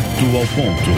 [0.00, 0.90] Direto ao ponto.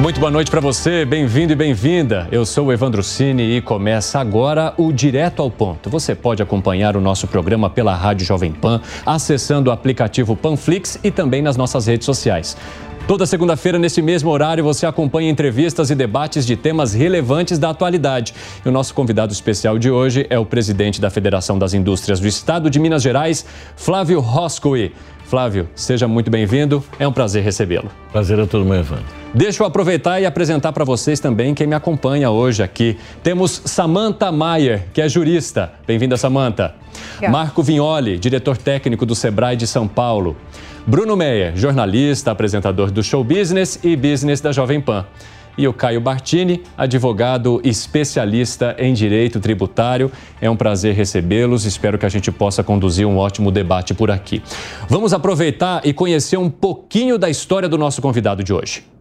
[0.00, 2.28] Muito boa noite para você, bem-vindo e bem-vinda.
[2.30, 5.90] Eu sou o Evandro Cini e começa agora o Direto ao Ponto.
[5.90, 11.10] Você pode acompanhar o nosso programa pela Rádio Jovem Pan, acessando o aplicativo Panflix e
[11.10, 12.56] também nas nossas redes sociais.
[13.08, 18.34] Toda segunda-feira, nesse mesmo horário, você acompanha entrevistas e debates de temas relevantes da atualidade.
[18.62, 22.28] E o nosso convidado especial de hoje é o presidente da Federação das Indústrias do
[22.28, 23.46] Estado de Minas Gerais,
[23.76, 24.92] Flávio Roscoe.
[25.24, 26.84] Flávio, seja muito bem-vindo.
[26.98, 27.90] É um prazer recebê-lo.
[28.12, 29.06] Prazer é todo meu, Evandro.
[29.32, 32.98] Deixa eu aproveitar e apresentar para vocês também quem me acompanha hoje aqui.
[33.22, 35.72] Temos Samantha Maier, que é jurista.
[35.86, 36.74] Bem-vinda, Samantha.
[37.30, 40.36] Marco Vignoli, diretor técnico do Sebrae de São Paulo.
[40.86, 45.04] Bruno Meyer, jornalista, apresentador do Show Business e Business da Jovem Pan.
[45.56, 50.10] E o Caio Bartini, advogado especialista em direito tributário.
[50.40, 51.64] É um prazer recebê-los.
[51.64, 54.40] Espero que a gente possa conduzir um ótimo debate por aqui.
[54.88, 58.97] Vamos aproveitar e conhecer um pouquinho da história do nosso convidado de hoje.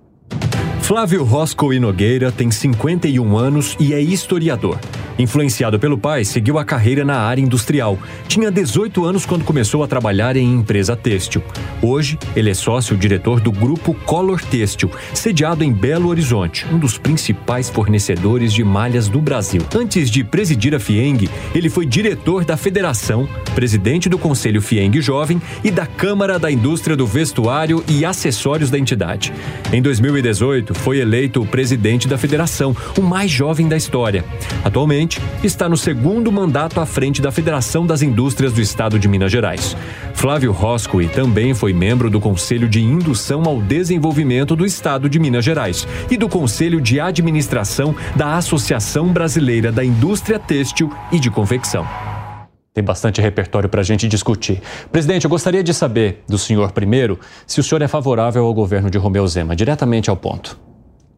[0.88, 4.80] Flávio Roscoe Nogueira tem 51 anos e é historiador.
[5.20, 7.98] Influenciado pelo pai, seguiu a carreira na área industrial.
[8.28, 11.44] Tinha 18 anos quando começou a trabalhar em empresa têxtil.
[11.82, 17.70] Hoje, ele é sócio-diretor do grupo Color Têxtil, sediado em Belo Horizonte, um dos principais
[17.70, 19.64] fornecedores de malhas do Brasil.
[19.76, 25.42] Antes de presidir a FIENG, ele foi diretor da Federação, presidente do Conselho FIENG Jovem
[25.64, 29.34] e da Câmara da Indústria do Vestuário e Acessórios da entidade.
[29.74, 34.24] Em 2018, foi eleito presidente da federação, o mais jovem da história.
[34.64, 39.32] Atualmente, está no segundo mandato à frente da Federação das Indústrias do Estado de Minas
[39.32, 39.76] Gerais.
[40.14, 45.46] Flávio Roscoe também foi membro do Conselho de Indução ao Desenvolvimento do Estado de Minas
[45.46, 51.86] Gerais e do Conselho de Administração da Associação Brasileira da Indústria Têxtil e de Confecção.
[52.78, 54.62] Tem bastante repertório para a gente discutir.
[54.92, 58.88] Presidente, eu gostaria de saber do senhor primeiro se o senhor é favorável ao governo
[58.92, 60.60] de Romeu Zema, diretamente ao ponto.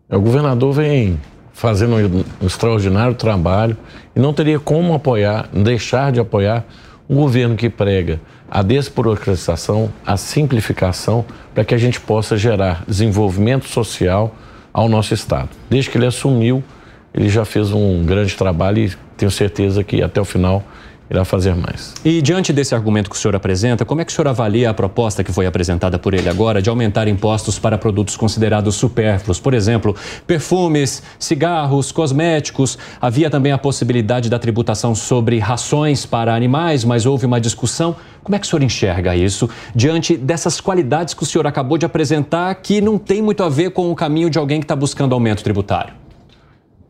[0.10, 1.20] O governador vem
[1.52, 1.96] fazendo
[2.42, 3.76] um extraordinário trabalho
[4.16, 6.66] e não teria como apoiar, deixar de apoiar
[7.10, 13.68] um governo que prega a desburocratização, a simplificação, para que a gente possa gerar desenvolvimento
[13.68, 14.34] social
[14.72, 15.50] ao nosso Estado.
[15.70, 16.64] Desde que ele assumiu,
[17.14, 20.64] ele já fez um grande trabalho e tenho certeza que até o final
[21.10, 21.94] irá fazer mais.
[22.06, 24.74] E diante desse argumento que o senhor apresenta, como é que o senhor avalia a
[24.74, 29.40] proposta que foi apresentada por ele agora de aumentar impostos para produtos considerados supérfluos?
[29.40, 29.96] Por exemplo,
[30.28, 32.78] perfumes, cigarros, cosméticos.
[33.02, 37.96] Havia também a possibilidade da tributação sobre rações para animais, mas houve uma discussão.
[38.24, 41.86] Como é que o senhor enxerga isso diante dessas qualidades que o senhor acabou de
[41.86, 45.14] apresentar que não tem muito a ver com o caminho de alguém que está buscando
[45.14, 45.94] aumento tributário?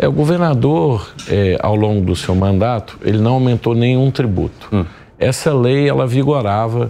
[0.01, 4.69] É, o governador, é, ao longo do seu mandato, ele não aumentou nenhum tributo.
[4.71, 4.85] Hum.
[5.19, 6.89] Essa lei, ela vigorava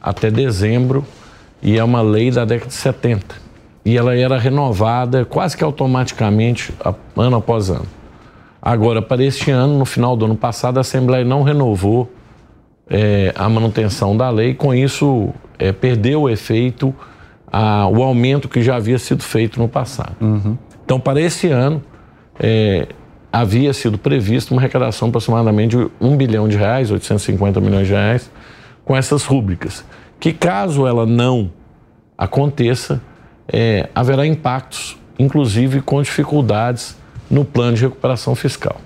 [0.00, 1.04] até dezembro
[1.62, 3.36] e é uma lei da década de 70.
[3.84, 6.72] E ela era renovada quase que automaticamente,
[7.14, 7.84] ano após ano.
[8.62, 12.10] Agora, para este ano, no final do ano passado, a Assembleia não renovou
[12.88, 15.28] é, a manutenção da lei, com isso
[15.58, 16.94] é, perdeu o efeito,
[17.52, 20.16] a, o aumento que já havia sido feito no passado.
[20.22, 20.56] Uhum.
[20.84, 21.82] Então, para esse ano,
[22.40, 22.88] é,
[23.32, 28.30] havia sido previsto uma arrecadação aproximadamente de 1 bilhão de reais, 850 milhões de reais,
[28.84, 29.84] com essas rúbricas.
[30.18, 31.50] Que caso ela não
[32.16, 33.00] aconteça,
[33.52, 36.96] é, haverá impactos, inclusive com dificuldades
[37.30, 38.76] no plano de recuperação fiscal.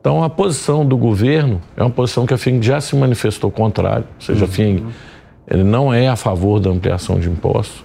[0.00, 4.04] Então, a posição do governo é uma posição que a FING já se manifestou contrário,
[4.16, 4.50] ou seja, uhum.
[4.50, 4.86] a FING
[5.50, 7.84] ele não é a favor da ampliação de impostos.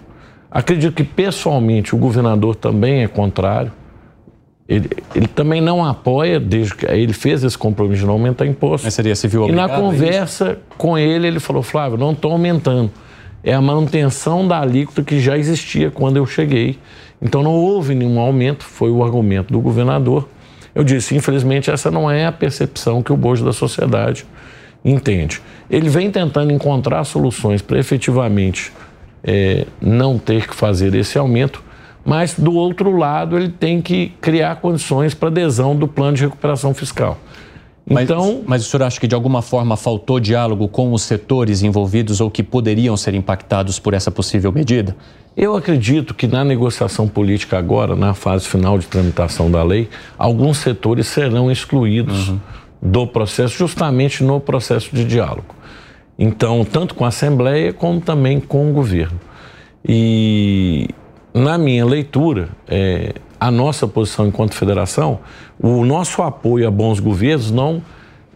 [0.52, 3.72] Acredito que, pessoalmente, o governador também é contrário.
[4.68, 8.86] Ele, ele, também não apoia, desde que ele fez esse compromisso de não aumentar imposto.
[8.86, 12.92] Mas seria civil E na conversa com ele, ele falou: Flávio, não estou aumentando.
[13.44, 16.80] É a manutenção da alíquota que já existia quando eu cheguei.
[17.22, 20.28] Então não houve nenhum aumento, foi o argumento do governador.
[20.74, 24.26] Eu disse: infelizmente, essa não é a percepção que o bojo da sociedade
[24.84, 25.42] entende.
[25.70, 28.74] Ele vem tentando encontrar soluções para efetivamente
[29.24, 31.64] é, não ter que fazer esse aumento
[32.06, 36.74] mas do outro lado ele tem que criar condições para adesão do plano de recuperação
[36.74, 37.18] fiscal.
[37.88, 41.62] Então, mas, mas o senhor acha que de alguma forma faltou diálogo com os setores
[41.62, 44.96] envolvidos ou que poderiam ser impactados por essa possível medida?
[45.38, 50.60] Eu acredito que na negociação política agora, na fase final de tramitação da lei, alguns
[50.60, 52.40] setores serão excluídos uhum.
[52.82, 55.54] do processo, justamente no processo de diálogo.
[56.18, 59.20] Então, tanto com a Assembleia como também com o governo.
[59.84, 60.88] E
[61.36, 65.20] na minha leitura, é, a nossa posição enquanto federação,
[65.60, 67.84] o nosso apoio a bons governos não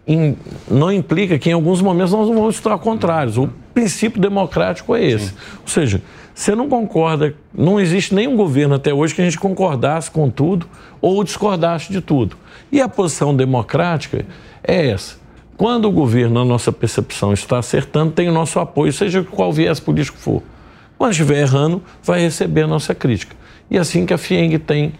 [0.06, 0.36] in,
[0.70, 3.38] não implica que em alguns momentos nós não vamos estar contrários.
[3.38, 5.28] O princípio democrático é esse.
[5.30, 5.36] Sim.
[5.62, 6.02] Ou seja,
[6.36, 10.68] você não concorda, não existe nenhum governo até hoje que a gente concordasse com tudo
[11.00, 12.36] ou discordasse de tudo.
[12.70, 14.26] E a posição democrática
[14.62, 15.18] é essa.
[15.56, 19.80] Quando o governo, na nossa percepção, está acertando, tem o nosso apoio, seja qual viés
[19.80, 20.44] político for.
[21.00, 23.34] Quando estiver errando, vai receber a nossa crítica.
[23.72, 24.92] E é assim que a FIENG tem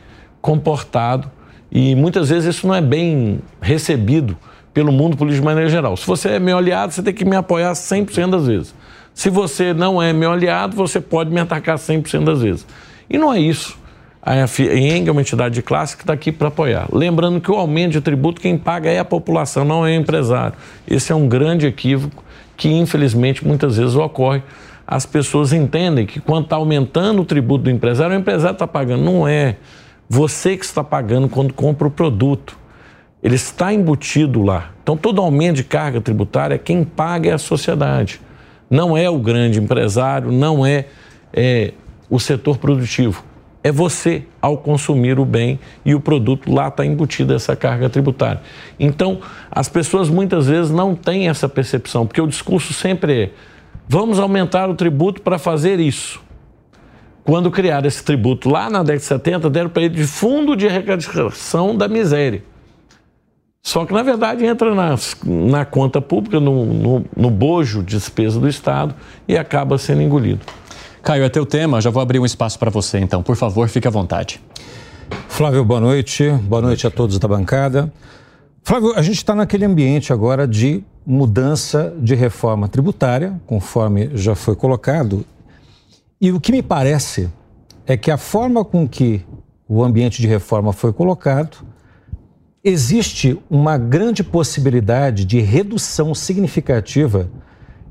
[0.42, 1.30] comportado,
[1.70, 4.38] e muitas vezes isso não é bem recebido
[4.74, 5.98] pelo mundo político de maneira geral.
[5.98, 8.74] Se você é meu aliado, você tem que me apoiar 100% das vezes.
[9.14, 12.66] Se você não é meu aliado, você pode me atacar 100% das vezes.
[13.10, 13.78] E não é isso.
[14.22, 16.88] A FIENG é uma entidade de classe que está aqui para apoiar.
[16.94, 20.56] Lembrando que o aumento de tributo, quem paga é a população, não é o empresário.
[20.88, 22.24] Esse é um grande equívoco
[22.56, 24.42] que, infelizmente, muitas vezes ocorre.
[24.92, 29.04] As pessoas entendem que quando está aumentando o tributo do empresário, o empresário está pagando.
[29.04, 29.58] Não é.
[30.10, 32.58] Você que está pagando quando compra o produto.
[33.22, 34.72] Ele está embutido lá.
[34.82, 38.22] Então, todo aumento de carga tributária, quem paga é a sociedade
[38.70, 40.86] não é o grande empresário, não é,
[41.34, 41.74] é
[42.10, 43.24] o setor produtivo.
[43.62, 48.42] É você ao consumir o bem e o produto lá está embutido essa carga tributária.
[48.80, 49.20] Então,
[49.52, 53.30] as pessoas muitas vezes não têm essa percepção, porque o discurso sempre é:
[53.88, 56.22] vamos aumentar o tributo para fazer isso.
[57.24, 60.68] Quando criaram esse tributo lá na década de 70, deram para ele de fundo de
[60.68, 62.44] arrecadação da miséria.
[63.62, 68.40] Só que, na verdade, entra na, na conta pública, no, no, no bojo de despesa
[68.40, 68.96] do Estado
[69.28, 70.40] e acaba sendo engolido.
[71.04, 73.22] Caio, é teu tema, já vou abrir um espaço para você, então.
[73.22, 74.42] Por favor, fique à vontade.
[75.28, 76.30] Flávio, boa noite.
[76.44, 77.92] Boa noite a todos da bancada.
[78.64, 84.56] Flávio, a gente está naquele ambiente agora de mudança de reforma tributária, conforme já foi
[84.56, 85.26] colocado.
[86.22, 87.30] E o que me parece
[87.88, 89.26] é que a forma com que
[89.68, 91.58] o ambiente de reforma foi colocado
[92.64, 97.30] existe uma grande possibilidade de redução significativa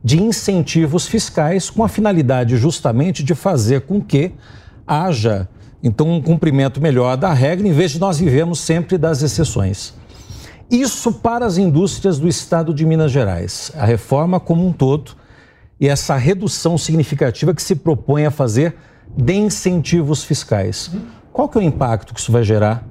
[0.05, 4.33] de incentivos fiscais com a finalidade justamente de fazer com que
[4.87, 5.49] haja
[5.83, 9.95] então um cumprimento melhor da regra em vez de nós vivemos sempre das exceções.
[10.71, 15.13] Isso para as indústrias do estado de Minas Gerais, a reforma como um todo
[15.81, 18.77] e essa redução significativa que se propõe a fazer
[19.17, 20.91] de incentivos fiscais.
[21.33, 22.85] Qual que é o impacto que isso vai gerar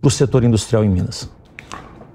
[0.00, 1.28] para o setor industrial em Minas?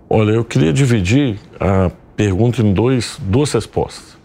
[0.10, 4.16] Olha, eu queria dividir a pergunta em dois, duas respostas.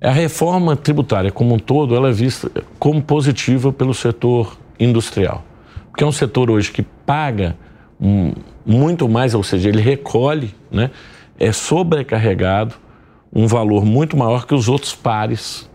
[0.00, 5.44] A reforma tributária como um todo, ela é vista como positiva pelo setor industrial,
[5.90, 7.56] porque é um setor hoje que paga
[8.00, 8.32] um,
[8.68, 10.90] muito mais, ou seja, ele recolhe, né,
[11.40, 12.74] é sobrecarregado
[13.32, 15.68] um valor muito maior que os outros pares,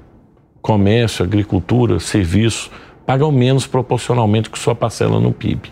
[0.62, 2.70] comércio, agricultura, serviço,
[3.06, 5.72] pagam menos proporcionalmente que sua parcela no PIB.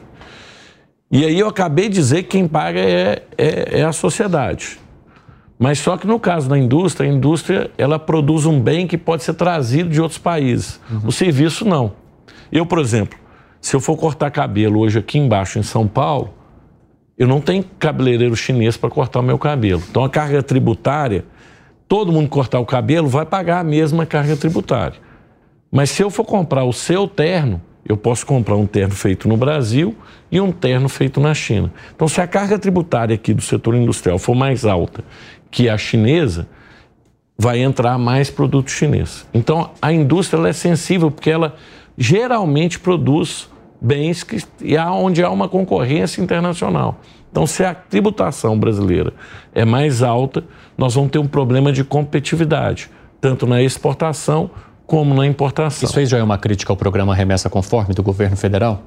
[1.12, 4.80] E aí eu acabei de dizer que quem paga é, é, é, a sociedade.
[5.60, 9.24] Mas só que no caso da indústria, a indústria ela produz um bem que pode
[9.24, 10.80] ser trazido de outros países.
[10.90, 11.02] Uhum.
[11.06, 11.94] O serviço não.
[12.52, 13.18] Eu, por exemplo,
[13.60, 16.34] se eu for cortar cabelo hoje aqui embaixo em São Paulo,
[17.18, 19.82] eu não tenho cabeleireiro chinês para cortar o meu cabelo.
[19.90, 21.26] Então a carga tributária,
[21.88, 25.00] todo mundo cortar o cabelo vai pagar a mesma carga tributária.
[25.72, 29.38] Mas se eu for comprar o seu terno, eu posso comprar um terno feito no
[29.38, 29.96] Brasil
[30.32, 31.72] e um terno feito na China.
[31.96, 35.04] Então, se a carga tributária aqui do setor industrial for mais alta
[35.50, 36.48] que a chinesa,
[37.38, 39.28] vai entrar mais produto chinês.
[39.34, 41.56] Então, a indústria é sensível porque ela
[41.98, 43.50] geralmente produz
[43.82, 47.00] bens que, e há, onde há uma concorrência internacional.
[47.32, 49.14] Então, se a tributação brasileira
[49.54, 50.44] é mais alta,
[50.78, 54.52] nós vamos ter um problema de competitividade, tanto na exportação
[54.86, 55.88] como na importação.
[55.88, 58.84] Isso aí já é uma crítica ao programa Remessa Conforme do governo federal?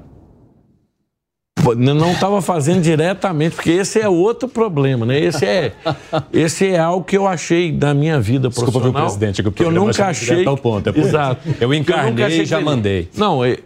[1.73, 5.19] Não estava fazendo diretamente, porque esse é outro problema, né?
[5.19, 5.73] Esse é,
[6.31, 9.05] esse é algo que eu achei da minha vida Desculpa, profissional.
[9.05, 10.45] Desculpa, presidente, que, que eu nunca achei.
[10.45, 10.89] Ponto.
[10.89, 11.41] É Exato.
[11.59, 13.09] Eu encarnei e já mandei.
[13.17, 13.57] Não, é,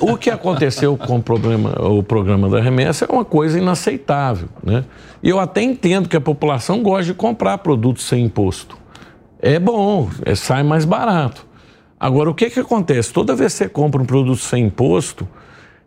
[0.00, 4.84] o que aconteceu com o, problema, o programa da remessa é uma coisa inaceitável, né?
[5.22, 8.76] E eu até entendo que a população gosta de comprar produtos sem imposto.
[9.40, 11.46] É bom, é, sai mais barato.
[11.98, 13.12] Agora, o que, que acontece?
[13.12, 15.26] Toda vez que você compra um produto sem imposto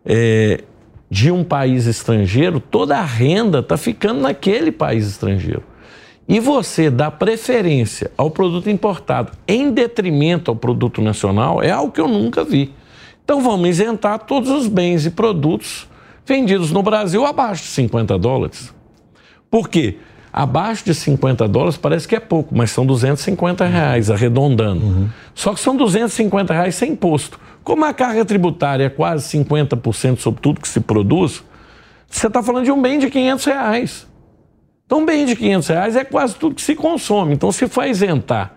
[0.05, 0.63] é,
[1.09, 5.63] de um país estrangeiro, toda a renda está ficando naquele país estrangeiro.
[6.27, 12.01] E você dá preferência ao produto importado em detrimento ao produto nacional é algo que
[12.01, 12.73] eu nunca vi.
[13.23, 15.87] Então vamos isentar todos os bens e produtos
[16.25, 18.73] vendidos no Brasil abaixo de 50 dólares.
[19.49, 19.97] Por quê?
[20.31, 24.86] Abaixo de 50 dólares parece que é pouco, mas são 250 reais, arredondando.
[24.86, 25.10] Uhum.
[25.34, 27.39] Só que são 250 reais sem imposto.
[27.63, 31.43] Como a carga tributária é quase 50% sobre tudo que se produz,
[32.10, 34.07] você está falando de um bem de 500 reais.
[34.86, 37.34] Então, bem de 500 reais é quase tudo que se consome.
[37.34, 38.53] Então, se for isentar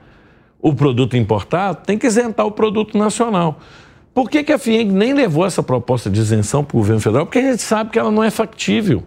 [0.61, 3.59] o produto importado, tem que isentar o produto nacional.
[4.15, 7.27] Por que, que a FIENG nem levou essa proposta de isenção para o governo federal?
[7.27, 9.03] Porque a gente sabe que ela não é factível.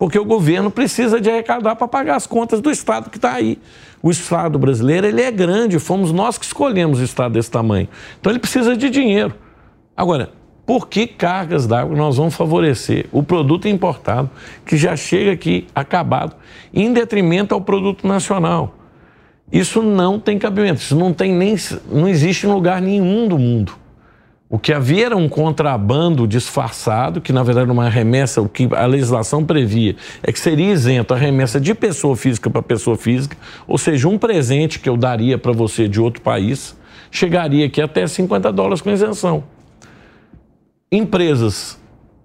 [0.00, 3.58] Porque o governo precisa de arrecadar para pagar as contas do Estado que está aí.
[4.02, 7.86] O Estado brasileiro ele é grande, fomos nós que escolhemos o Estado desse tamanho.
[8.18, 9.34] Então ele precisa de dinheiro.
[9.94, 10.30] Agora,
[10.64, 14.30] por que cargas d'água nós vamos favorecer o produto importado,
[14.64, 16.34] que já chega aqui acabado,
[16.72, 18.74] em detrimento ao produto nacional?
[19.52, 21.56] Isso não tem cabimento, isso não tem nem
[21.92, 23.74] não existe em lugar nenhum do mundo.
[24.50, 28.68] O que havia era um contrabando disfarçado, que na verdade era uma remessa, o que
[28.74, 33.36] a legislação previa é que seria isento a remessa de pessoa física para pessoa física,
[33.66, 36.76] ou seja, um presente que eu daria para você de outro país,
[37.12, 39.44] chegaria aqui até 50 dólares com isenção
[40.90, 41.78] empresas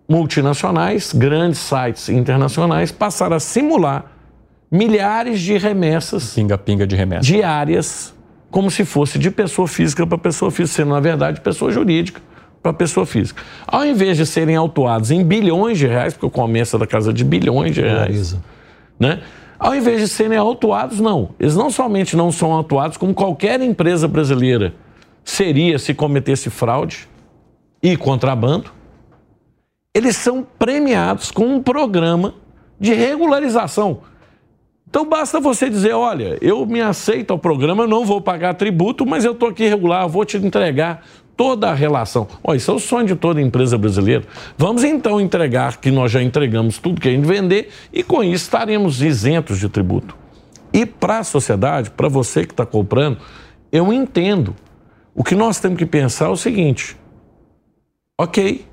[0.09, 4.11] multinacionais, grandes sites internacionais, passaram a simular
[4.71, 6.33] milhares de remessas.
[6.33, 7.27] Pinga-pinga de remessas.
[7.27, 8.14] Diárias,
[8.55, 12.21] como se fosse de pessoa física para pessoa física, sendo, na verdade, pessoa jurídica
[12.63, 13.43] para pessoa física.
[13.67, 17.11] Ao invés de serem autuados em bilhões de reais, porque o comércio é da casa
[17.11, 18.37] de bilhões de reais,
[18.97, 19.21] né?
[19.59, 21.31] Ao invés de serem autuados, não.
[21.37, 24.73] Eles não somente não são autuados, como qualquer empresa brasileira
[25.21, 27.09] seria se cometesse fraude,
[27.83, 28.71] e contrabando,
[29.93, 32.33] eles são premiados com um programa
[32.79, 33.99] de regularização.
[34.95, 39.25] Então basta você dizer, olha, eu me aceito ao programa, não vou pagar tributo, mas
[39.25, 42.25] eu estou aqui regular, vou te entregar toda a relação.
[42.41, 44.23] Olha, isso é o sonho de toda empresa brasileira.
[44.57, 48.45] Vamos então entregar que nós já entregamos tudo que a gente vender e com isso
[48.45, 50.15] estaremos isentos de tributo.
[50.71, 53.17] E para a sociedade, para você que está comprando,
[53.73, 54.55] eu entendo.
[55.13, 56.95] O que nós temos que pensar é o seguinte:
[58.17, 58.65] ok,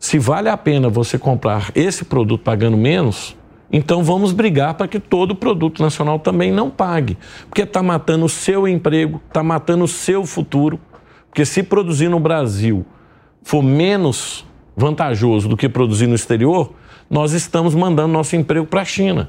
[0.00, 3.36] se vale a pena você comprar esse produto pagando menos,
[3.72, 7.16] então vamos brigar para que todo produto nacional também não pague.
[7.48, 10.80] Porque está matando o seu emprego, está matando o seu futuro.
[11.28, 12.84] Porque se produzir no Brasil
[13.42, 14.44] for menos
[14.76, 16.72] vantajoso do que produzir no exterior,
[17.08, 19.28] nós estamos mandando nosso emprego para a China.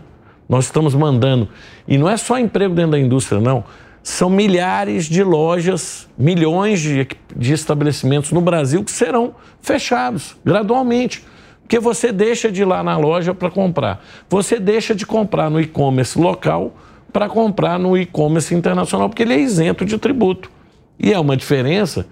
[0.50, 1.48] Nós estamos mandando.
[1.88, 3.63] E não é só emprego dentro da indústria, não
[4.03, 11.24] são milhares de lojas, milhões de, de estabelecimentos no Brasil que serão fechados gradualmente.
[11.72, 14.04] Porque você deixa de ir lá na loja para comprar.
[14.30, 16.74] Você deixa de comprar no e-commerce local
[17.13, 20.51] para comprar no e-commerce internacional, porque ele é isento de tributo.
[21.00, 22.08] E é uma diferença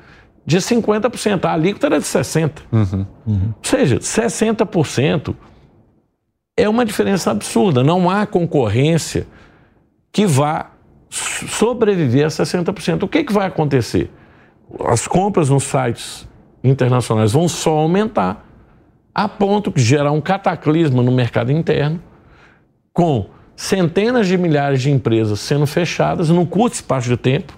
[0.46, 1.44] de 50%.
[1.44, 2.62] A alíquota era de 60%.
[2.72, 3.54] Uhum, uhum.
[3.58, 5.36] Ou seja, 60%
[6.56, 7.84] é uma diferença absurda.
[7.84, 9.28] Não há concorrência
[10.10, 10.72] que vá
[11.10, 13.04] sobreviver a 60%.
[13.04, 14.10] O que, que vai acontecer?
[14.86, 16.26] As compras nos sites
[16.64, 18.49] internacionais vão só aumentar,
[19.20, 22.02] a ponto de gerar um cataclisma no mercado interno,
[22.94, 27.52] com centenas de milhares de empresas sendo fechadas num curto espaço de tempo.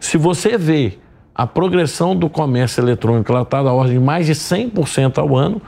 [0.00, 0.98] Se você vê
[1.32, 5.62] a progressão do comércio eletrônico, ela está da ordem de mais de 100% ao ano,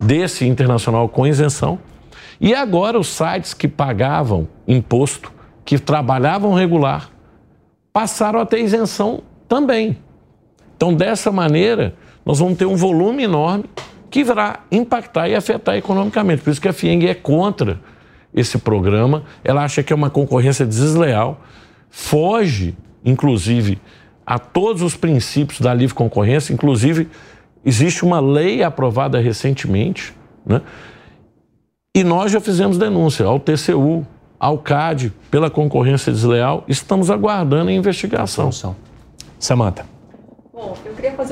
[0.00, 1.80] desse internacional com isenção.
[2.40, 5.32] E agora os sites que pagavam imposto
[5.64, 7.10] que trabalhavam regular
[7.92, 9.98] passaram a ter isenção também.
[10.76, 13.64] Então, dessa maneira, nós vamos ter um volume enorme
[14.10, 16.42] que vai impactar e afetar economicamente.
[16.42, 17.80] Por isso que a FIENG é contra
[18.34, 19.24] esse programa.
[19.42, 21.40] Ela acha que é uma concorrência desleal,
[21.90, 23.80] foge, inclusive,
[24.24, 26.52] a todos os princípios da livre concorrência.
[26.52, 27.08] Inclusive,
[27.64, 30.60] existe uma lei aprovada recentemente, né?
[31.94, 34.06] E nós já fizemos denúncia ao TCU,
[34.38, 36.62] ao CAD pela concorrência desleal.
[36.68, 38.52] Estamos aguardando a investigação.
[39.38, 39.95] Samanta.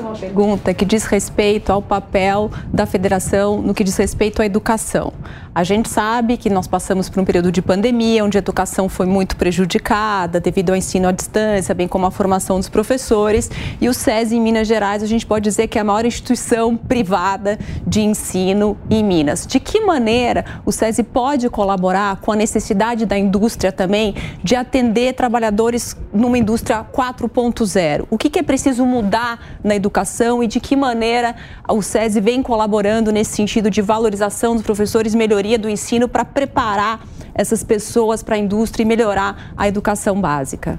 [0.04, 5.12] Uma pergunta que diz respeito ao papel da federação no que diz respeito à educação.
[5.56, 9.06] A gente sabe que nós passamos por um período de pandemia, onde a educação foi
[9.06, 13.48] muito prejudicada devido ao ensino à distância, bem como à formação dos professores.
[13.80, 16.76] E o SESI em Minas Gerais, a gente pode dizer que é a maior instituição
[16.76, 17.56] privada
[17.86, 19.46] de ensino em Minas.
[19.46, 25.14] De que maneira o SESI pode colaborar com a necessidade da indústria também de atender
[25.14, 28.06] trabalhadores numa indústria 4.0?
[28.10, 31.36] O que, que é preciso mudar na educação e de que maneira
[31.68, 36.24] o SESI vem colaborando nesse sentido de valorização dos professores, melhoria melhoria do ensino para
[36.24, 40.78] preparar essas pessoas para a indústria e melhorar a educação básica?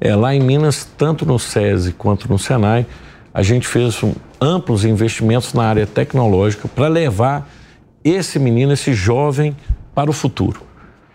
[0.00, 2.86] É, lá em Minas, tanto no SESI quanto no SENAI,
[3.34, 7.50] a gente fez um, amplos investimentos na área tecnológica para levar
[8.04, 9.56] esse menino, esse jovem,
[9.94, 10.62] para o futuro.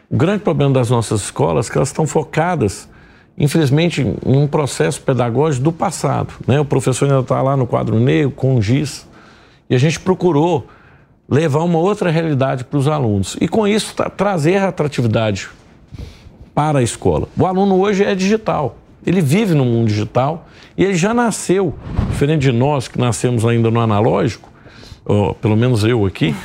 [0.10, 2.90] O grande problema das nossas escolas é que elas estão focadas,
[3.38, 6.34] infelizmente, em um processo pedagógico do passado.
[6.46, 6.60] Né?
[6.60, 9.08] O professor ainda está lá no quadro negro, com giz,
[9.70, 10.68] e a gente procurou
[11.30, 13.38] levar uma outra realidade para os alunos.
[13.40, 15.50] E com isso tra trazer a atratividade
[16.54, 17.28] para a escola.
[17.38, 18.76] O aluno hoje é digital.
[19.06, 20.48] Ele vive no mundo digital
[20.78, 21.74] e ele já nasceu,
[22.10, 24.50] diferente de nós que nascemos ainda no analógico,
[25.06, 26.36] ou, pelo menos eu aqui,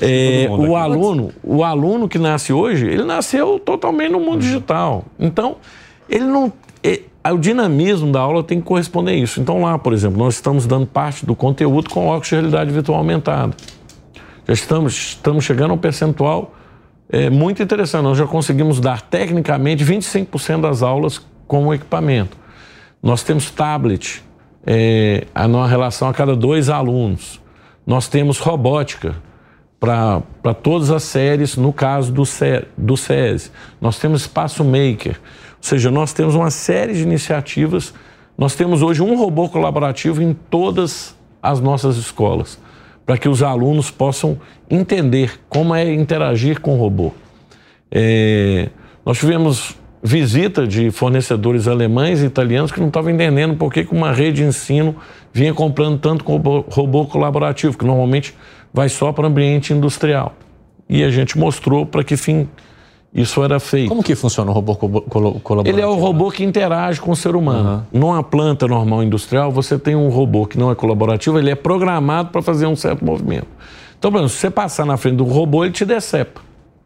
[0.00, 5.04] é, o aluno, o aluno que nasce hoje, ele nasceu totalmente no mundo digital.
[5.18, 5.56] Então,
[6.08, 6.52] ele não,
[7.32, 9.40] o dinamismo da aula tem que corresponder a isso.
[9.40, 12.98] Então, lá, por exemplo, nós estamos dando parte do conteúdo com óculos de realidade virtual
[12.98, 13.56] aumentada.
[14.46, 16.54] Já estamos, estamos chegando a um percentual
[17.08, 18.02] é, muito interessante.
[18.02, 22.36] Nós já conseguimos dar, tecnicamente, 25% das aulas com o equipamento.
[23.02, 24.22] Nós temos tablet,
[24.64, 27.40] é, numa relação a cada dois alunos.
[27.86, 29.16] Nós temos robótica
[29.78, 32.22] para todas as séries, no caso do,
[32.76, 33.50] do SESI.
[33.80, 35.20] Nós temos espaço maker.
[35.56, 37.94] Ou seja, nós temos uma série de iniciativas.
[38.36, 42.58] Nós temos hoje um robô colaborativo em todas as nossas escolas,
[43.06, 47.12] para que os alunos possam entender como é interagir com o robô.
[47.90, 48.68] É,
[49.04, 54.12] nós tivemos visita de fornecedores alemães e italianos que não estavam entendendo por que uma
[54.12, 54.96] rede de ensino
[55.32, 58.34] vinha comprando tanto robô, robô colaborativo, que normalmente
[58.74, 60.34] vai só para o ambiente industrial.
[60.88, 62.48] E a gente mostrou para que fim
[63.16, 63.88] isso era feito.
[63.88, 65.68] Como que funciona o robô colaborativo?
[65.74, 67.84] Ele é o robô que interage com o ser humano.
[67.92, 68.00] Uhum.
[68.00, 72.28] Numa planta normal industrial, você tem um robô que não é colaborativo, ele é programado
[72.28, 73.46] para fazer um certo movimento.
[73.98, 76.42] Então, por exemplo, se você passar na frente do robô, ele te decepa.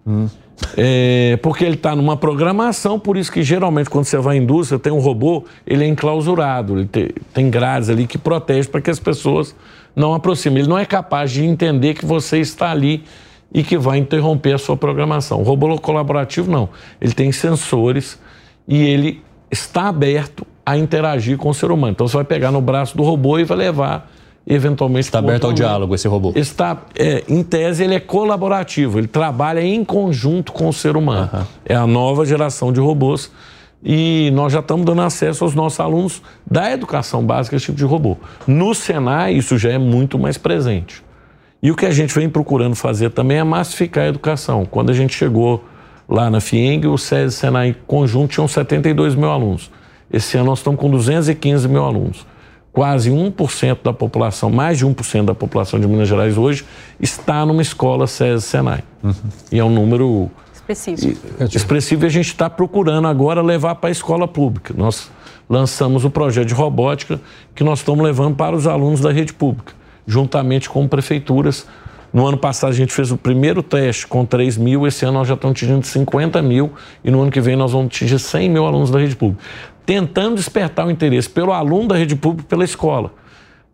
[0.07, 0.29] Uhum.
[0.77, 4.79] É, porque ele está numa programação, por isso que geralmente quando você vai à indústria,
[4.79, 8.91] tem um robô, ele é enclausurado, ele tem, tem grades ali que protegem para que
[8.91, 9.57] as pessoas
[9.97, 10.61] não aproximem.
[10.61, 13.03] Ele não é capaz de entender que você está ali
[13.53, 15.41] e que vai interromper a sua programação.
[15.41, 16.69] O robô colaborativo não.
[17.01, 18.19] Ele tem sensores
[18.67, 21.93] e ele está aberto a interagir com o ser humano.
[21.93, 24.11] Então você vai pegar no braço do robô e vai levar
[24.47, 26.33] eventualmente está aberto ao diálogo esse robô.
[26.35, 28.99] Está, é, em tese ele é colaborativo.
[28.99, 31.31] Ele trabalha em conjunto com o ser humano.
[31.33, 31.45] Uhum.
[31.65, 33.31] É a nova geração de robôs
[33.83, 37.79] e nós já estamos dando acesso aos nossos alunos da educação básica a esse tipo
[37.79, 38.17] de robô.
[38.47, 41.03] No Senai isso já é muito mais presente.
[41.63, 44.65] E o que a gente vem procurando fazer também é massificar a educação.
[44.65, 45.63] Quando a gente chegou
[46.09, 49.71] lá na FIENG, o SESI e Senai conjunto tinham 72 mil alunos.
[50.11, 52.27] Esse ano nós estamos com 215 mil alunos.
[52.73, 56.65] Quase 1% da população, mais de 1% da população de Minas Gerais hoje
[56.99, 58.83] está numa escola SESI Senai.
[59.03, 59.13] Uhum.
[59.53, 61.17] E é um número expressivo.
[61.53, 64.73] expressivo e a gente está procurando agora levar para a escola pública.
[64.77, 65.11] Nós
[65.49, 67.21] lançamos o projeto de robótica
[67.55, 71.67] que nós estamos levando para os alunos da rede pública juntamente com prefeituras.
[72.13, 75.29] No ano passado a gente fez o primeiro teste com 3 mil, esse ano nós
[75.29, 76.73] já estamos atingindo 50 mil
[77.05, 79.43] e no ano que vem nós vamos atingir 100 mil alunos da rede pública.
[79.87, 83.13] Tentando despertar o interesse pelo aluno da rede pública pela escola.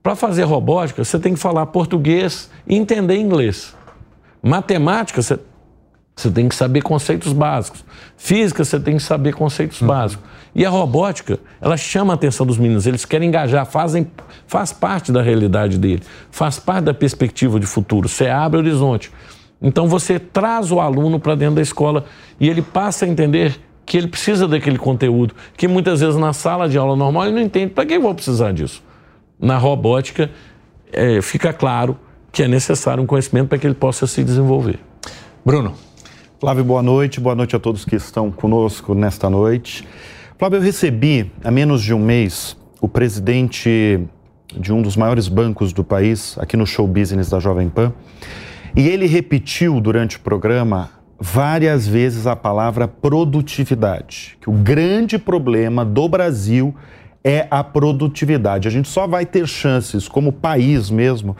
[0.03, 3.75] Para fazer robótica, você tem que falar português e entender inglês.
[4.43, 5.39] Matemática, você,
[6.17, 7.85] você tem que saber conceitos básicos.
[8.17, 9.89] Física, você tem que saber conceitos uhum.
[9.89, 10.25] básicos.
[10.55, 14.11] E a robótica, ela chama a atenção dos meninos, eles querem engajar, fazem,
[14.47, 19.13] faz parte da realidade dele, faz parte da perspectiva de futuro, você abre o horizonte.
[19.61, 22.07] Então você traz o aluno para dentro da escola
[22.41, 26.67] e ele passa a entender que ele precisa daquele conteúdo, que muitas vezes na sala
[26.67, 27.75] de aula normal ele não entende.
[27.75, 28.83] Para que eu vou precisar disso?
[29.39, 30.31] Na robótica,
[30.91, 31.99] é, fica claro
[32.33, 34.81] que é necessário um conhecimento para que ele possa se desenvolver.
[35.45, 35.86] Bruno.
[36.47, 37.19] Flávio, boa noite.
[37.19, 39.85] Boa noite a todos que estão conosco nesta noite.
[40.39, 43.99] Flávio, eu recebi há menos de um mês o presidente
[44.57, 47.93] de um dos maiores bancos do país, aqui no show business da Jovem Pan,
[48.77, 55.85] e ele repetiu durante o programa várias vezes a palavra produtividade, que o grande problema
[55.85, 56.73] do Brasil
[57.25, 58.69] é a produtividade.
[58.69, 61.37] A gente só vai ter chances como país mesmo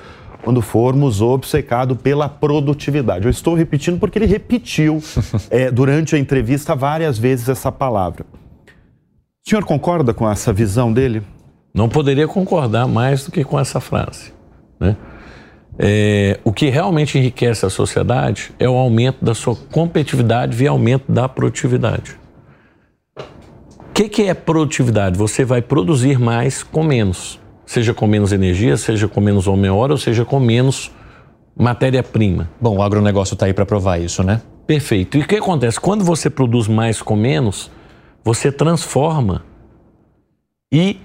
[0.47, 3.25] quando formos obcecados pela produtividade.
[3.25, 5.03] Eu estou repetindo porque ele repetiu
[5.51, 8.25] é, durante a entrevista várias vezes essa palavra.
[9.45, 11.25] O senhor concorda com essa visão dele?
[11.75, 14.33] Não poderia concordar mais do que com essa frase.
[14.79, 14.97] Né?
[15.81, 21.11] É, o que realmente enriquece a sociedade é o aumento da sua competitividade via aumento
[21.11, 22.17] da produtividade.
[23.19, 25.19] O que, que é produtividade?
[25.19, 29.99] Você vai produzir mais com menos, seja com menos energia, seja com menos homem-hora, ou
[29.99, 30.91] seja com menos
[31.55, 32.49] matéria-prima.
[32.61, 34.41] Bom, o agronegócio está aí para provar isso, né?
[34.67, 35.19] Perfeito.
[35.19, 35.79] E o que acontece?
[35.79, 37.71] Quando você produz mais com menos,
[38.25, 39.45] você transforma
[40.73, 40.99] e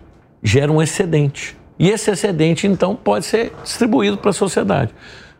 [0.44, 1.58] gera um excedente.
[1.78, 4.94] E esse excedente, então, pode ser distribuído para a sociedade.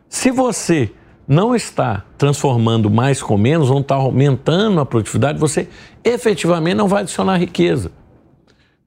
[0.08, 0.90] Se você
[1.26, 5.68] não está transformando mais com menos, não está aumentando a produtividade, você
[6.04, 7.92] efetivamente não vai adicionar riqueza.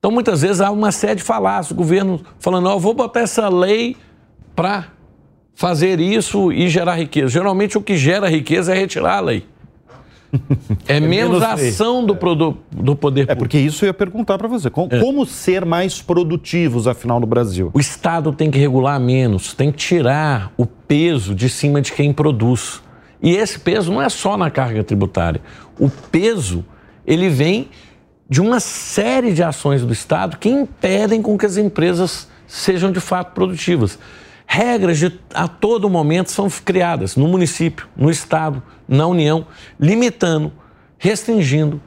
[0.05, 3.21] Então, muitas vezes há uma série de falácios, o governo falando, ó, oh, vou botar
[3.21, 3.97] essa lei
[4.55, 4.89] para
[5.55, 7.29] fazer isso e gerar riqueza.
[7.29, 9.45] Geralmente o que gera riqueza é retirar a lei.
[10.87, 13.31] É, é menos, ação do, do, do poder público.
[13.31, 14.69] É porque isso eu ia perguntar para você.
[14.69, 14.99] Como, é.
[14.99, 17.71] como, ser mais produtivos, afinal, no Brasil?
[17.73, 22.13] O Estado tem que regular menos, tem que tirar o peso de cima de quem
[22.13, 22.79] produz.
[23.23, 25.41] E esse peso não é só na carga tributária.
[25.79, 26.63] O peso,
[27.07, 27.69] ele vem
[28.27, 32.99] de uma série de ações do Estado que impedem com que as empresas sejam de
[32.99, 33.99] fato produtivas.
[34.47, 39.47] Regras de, a todo momento são criadas no município, no Estado, na União,
[39.79, 40.51] limitando,
[40.97, 41.81] restringindo,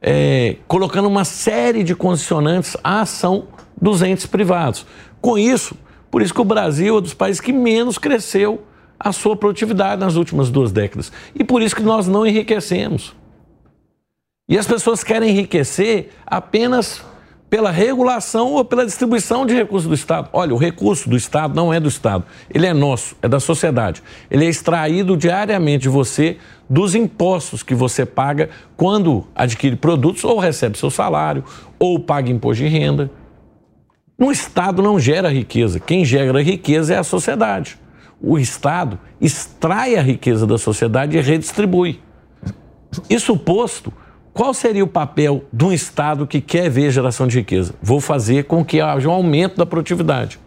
[0.00, 3.48] é, colocando uma série de condicionantes à ação
[3.80, 4.86] dos entes privados.
[5.20, 5.76] Com isso,
[6.10, 8.64] por isso que o Brasil é dos países que menos cresceu
[8.98, 11.12] a sua produtividade nas últimas duas décadas.
[11.34, 13.14] E por isso que nós não enriquecemos.
[14.48, 17.04] E as pessoas querem enriquecer apenas
[17.50, 20.28] pela regulação ou pela distribuição de recursos do Estado.
[20.32, 24.02] Olha, o recurso do Estado não é do Estado, ele é nosso, é da sociedade.
[24.30, 30.38] Ele é extraído diariamente de você dos impostos que você paga quando adquire produtos ou
[30.38, 31.44] recebe seu salário
[31.78, 33.10] ou paga imposto de renda.
[34.18, 37.78] No Estado não gera riqueza, quem gera riqueza é a sociedade.
[38.20, 42.00] O Estado extrai a riqueza da sociedade e redistribui.
[43.08, 43.92] Isso posto,
[44.38, 47.74] qual seria o papel de um Estado que quer ver geração de riqueza?
[47.82, 50.38] Vou fazer com que haja um aumento da produtividade.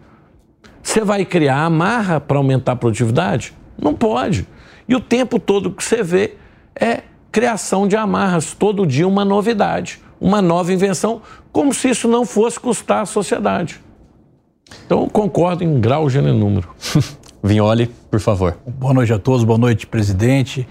[0.81, 3.53] Você vai criar amarra para aumentar a produtividade?
[3.77, 4.47] Não pode.
[4.87, 6.35] E o tempo todo que você vê
[6.73, 7.01] é
[7.33, 12.57] criação de amarras, todo dia uma novidade, uma nova invenção, como se isso não fosse
[12.57, 13.81] custar à sociedade.
[14.85, 16.69] Então, concordo em grau, gênero e número.
[17.43, 18.57] Vinholi, por favor.
[18.65, 20.65] Boa noite a todos, boa noite, presidente.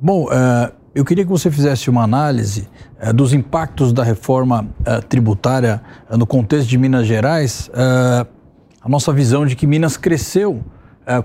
[0.00, 2.66] Bom, uh, eu queria que você fizesse uma análise
[3.06, 7.70] uh, dos impactos da reforma uh, tributária uh, no contexto de Minas Gerais.
[7.74, 10.64] a nossa visão de que Minas cresceu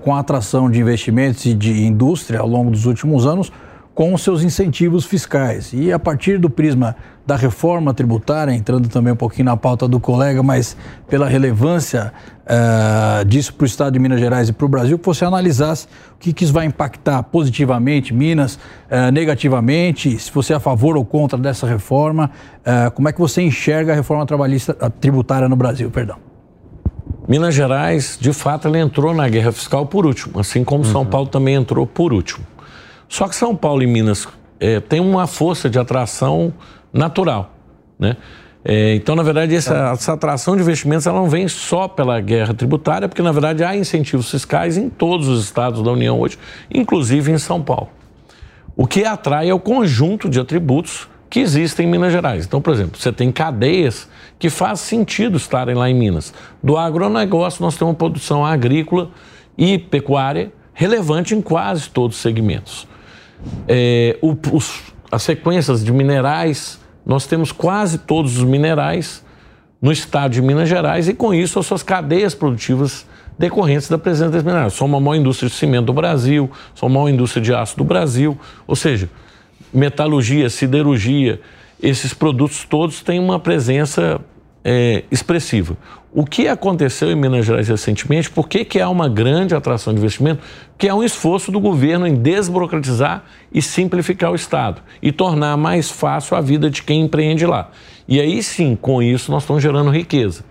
[0.02, 3.52] com a atração de investimentos e de indústria ao longo dos últimos anos,
[3.94, 5.72] com os seus incentivos fiscais.
[5.74, 10.00] E a partir do prisma da reforma tributária, entrando também um pouquinho na pauta do
[10.00, 10.76] colega, mas
[11.08, 15.06] pela relevância uh, disso para o Estado de Minas Gerais e para o Brasil, que
[15.06, 20.56] você analisasse o que, que isso vai impactar positivamente Minas, uh, negativamente, se você é
[20.56, 24.74] a favor ou contra dessa reforma, uh, como é que você enxerga a reforma trabalhista
[25.00, 26.18] tributária no Brasil, perdão.
[27.28, 30.92] Minas Gerais, de fato, ela entrou na guerra fiscal por último, assim como uhum.
[30.92, 32.51] São Paulo também entrou por último.
[33.12, 34.26] Só que São Paulo e Minas
[34.58, 36.54] é, têm uma força de atração
[36.94, 37.54] natural,
[38.00, 38.16] né?
[38.64, 42.54] É, então, na verdade, essa, essa, atração de investimentos ela não vem só pela guerra
[42.54, 46.40] tributária, porque, na verdade, há incentivos fiscais em todos os estados da União hoje,
[46.74, 47.90] inclusive em São Paulo.
[48.78, 52.46] O que atrai é o conjunto de atributos que existem em Minas Gerais.
[52.46, 54.08] Então, por exemplo, você tem cadeias
[54.40, 56.34] que faz sentido estarem lá em Minas.
[56.64, 59.12] Do agronegócio, nós temos uma produção agrícola
[59.58, 62.90] e pecuária relevante em quase todos os segmentos
[63.68, 69.24] é, o, os, as sequências de minerais, nós temos quase todos os minerais
[69.82, 73.06] no estado de Minas Gerais e, com isso, as suas cadeias produtivas
[73.38, 74.74] decorrentes da presença desses minerais.
[74.74, 77.84] Somos a maior indústria de cimento do Brasil, somos a maior indústria de aço do
[77.84, 79.10] Brasil, ou seja,
[79.74, 81.42] metalurgia, siderurgia,
[81.82, 84.22] esses produtos todos têm uma presença
[84.64, 85.78] é, expressiva.
[86.14, 90.00] O que aconteceu em Minas Gerais recentemente, por que, que há uma grande atração de
[90.00, 90.42] investimento?
[90.78, 95.90] Que é um esforço do governo em desburocratizar e simplificar o Estado e tornar mais
[95.90, 97.72] fácil a vida de quem empreende lá.
[98.08, 100.44] E aí sim, com isso, nós estamos gerando riqueza.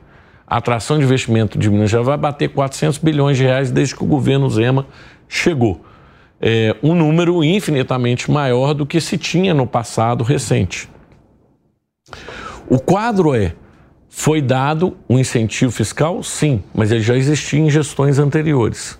[0.46, 4.02] A atração de investimento de Minas Gerais vai bater 400 bilhões de reais desde que
[4.02, 4.86] o governo Zema
[5.28, 5.84] chegou.
[6.40, 10.88] É um número infinitamente maior do que se tinha no passado recente.
[12.66, 13.54] O quadro é
[14.12, 16.22] foi dado um incentivo fiscal?
[16.22, 18.98] Sim, mas ele já existia em gestões anteriores.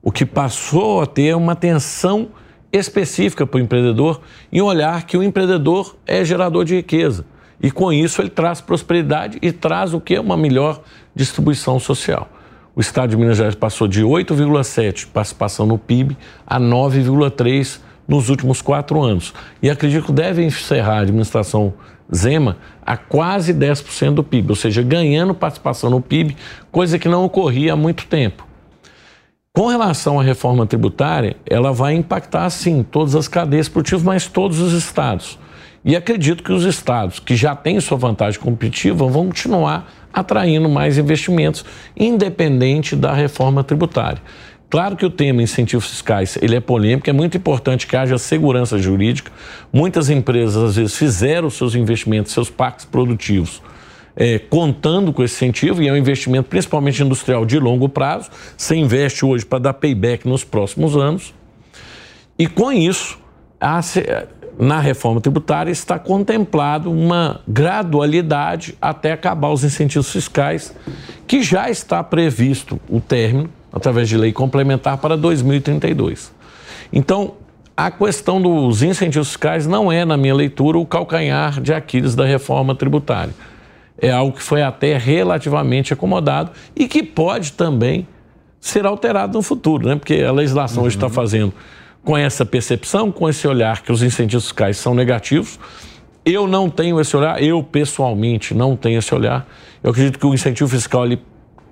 [0.00, 2.28] O que passou a ter uma atenção
[2.72, 4.20] específica para o empreendedor
[4.52, 7.26] em olhar que o empreendedor é gerador de riqueza.
[7.60, 10.18] E com isso ele traz prosperidade e traz o que?
[10.18, 10.80] Uma melhor
[11.14, 12.28] distribuição social.
[12.76, 18.60] O Estado de Minas Gerais passou de 8,7% participação no PIB a 9,3% nos últimos
[18.60, 19.32] quatro anos.
[19.62, 21.74] E acredito que deve encerrar a administração
[22.12, 26.36] Zema a quase 10% do PIB, ou seja, ganhando participação no PIB,
[26.70, 28.46] coisa que não ocorria há muito tempo.
[29.52, 34.58] Com relação à reforma tributária, ela vai impactar, sim, todas as cadeias produtivas, mas todos
[34.58, 35.38] os estados.
[35.84, 40.96] E acredito que os estados que já têm sua vantagem competitiva vão continuar atraindo mais
[40.96, 41.64] investimentos,
[41.96, 44.20] independente da reforma tributária.
[44.70, 48.78] Claro que o tema incentivos fiscais ele é polêmico, é muito importante que haja segurança
[48.78, 49.30] jurídica.
[49.72, 53.62] Muitas empresas, às vezes, fizeram seus investimentos, seus pactos produtivos
[54.16, 58.30] é, contando com esse incentivo, e é um investimento principalmente industrial de longo prazo.
[58.56, 61.34] Você investe hoje para dar payback nos próximos anos.
[62.38, 63.18] E com isso,
[63.60, 63.80] a,
[64.58, 70.74] na reforma tributária está contemplado uma gradualidade até acabar os incentivos fiscais,
[71.26, 76.32] que já está previsto o término, através de lei complementar, para 2032.
[76.92, 77.34] Então,
[77.76, 82.24] a questão dos incentivos fiscais não é, na minha leitura, o calcanhar de Aquiles da
[82.24, 83.34] reforma tributária.
[83.98, 88.06] É algo que foi até relativamente acomodado e que pode também
[88.60, 89.96] ser alterado no futuro, né?
[89.96, 90.86] porque a legislação uhum.
[90.86, 91.52] hoje está fazendo
[92.04, 95.58] com essa percepção, com esse olhar que os incentivos fiscais são negativos.
[96.24, 99.46] Eu não tenho esse olhar, eu pessoalmente não tenho esse olhar.
[99.82, 101.20] Eu acredito que o incentivo fiscal ele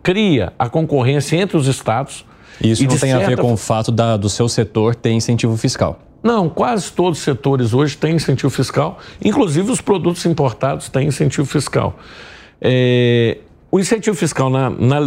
[0.03, 2.25] cria a concorrência entre os estados.
[2.61, 5.99] Isso não tem a ver com o fato da, do seu setor ter incentivo fiscal.
[6.23, 11.47] Não, quase todos os setores hoje têm incentivo fiscal, inclusive os produtos importados têm incentivo
[11.47, 11.99] fiscal.
[12.61, 13.39] É,
[13.71, 14.99] o incentivo fiscal na, na,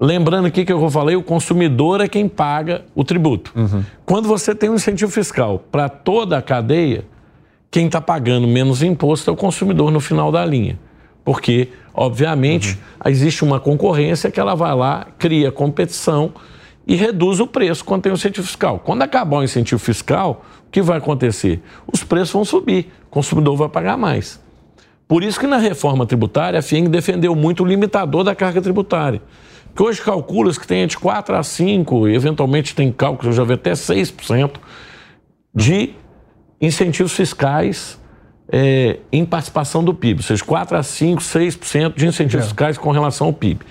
[0.00, 3.52] Lembrando aqui que eu falei, o consumidor é quem paga o tributo.
[3.54, 3.84] Uhum.
[4.04, 7.04] Quando você tem um incentivo fiscal para toda a cadeia,
[7.70, 10.78] quem está pagando menos imposto é o consumidor no final da linha.
[11.24, 13.10] Porque, obviamente, uhum.
[13.10, 16.32] existe uma concorrência que ela vai lá, cria competição
[16.86, 18.78] e reduz o preço quando tem um incentivo fiscal.
[18.78, 21.62] Quando acabar o incentivo fiscal, o que vai acontecer?
[21.90, 24.40] Os preços vão subir, o consumidor vai pagar mais.
[25.08, 29.20] Por isso que na reforma tributária a FIENG defendeu muito o limitador da carga tributária
[29.74, 33.44] que hoje calcula que tem entre 4 a 5, e eventualmente tem cálculos, eu já
[33.44, 34.52] vi até 6%
[35.54, 35.94] de
[36.60, 38.00] incentivos fiscais
[38.48, 42.48] é, em participação do PIB, ou seja, 4 a 5, 6% de incentivos é.
[42.48, 43.64] fiscais com relação ao PIB.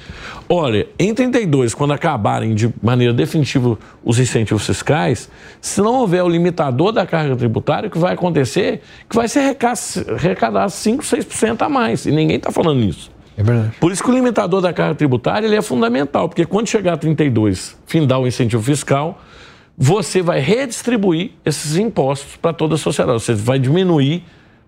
[0.50, 5.30] Olha, em 32, quando acabarem de maneira definitiva os incentivos fiscais,
[5.62, 9.28] se não houver o limitador da carga tributária, o que vai acontecer é que vai
[9.28, 13.12] ser arrecadado 5, 6% a mais, e ninguém está falando nisso.
[13.38, 13.74] É verdade.
[13.80, 16.98] Por isso que o limitador da carga tributária ele é fundamental, porque quando chegar a
[16.98, 19.22] 32, findar o incentivo fiscal,
[19.78, 23.22] você vai redistribuir esses impostos para toda a sociedade.
[23.22, 24.24] Você vai diminuir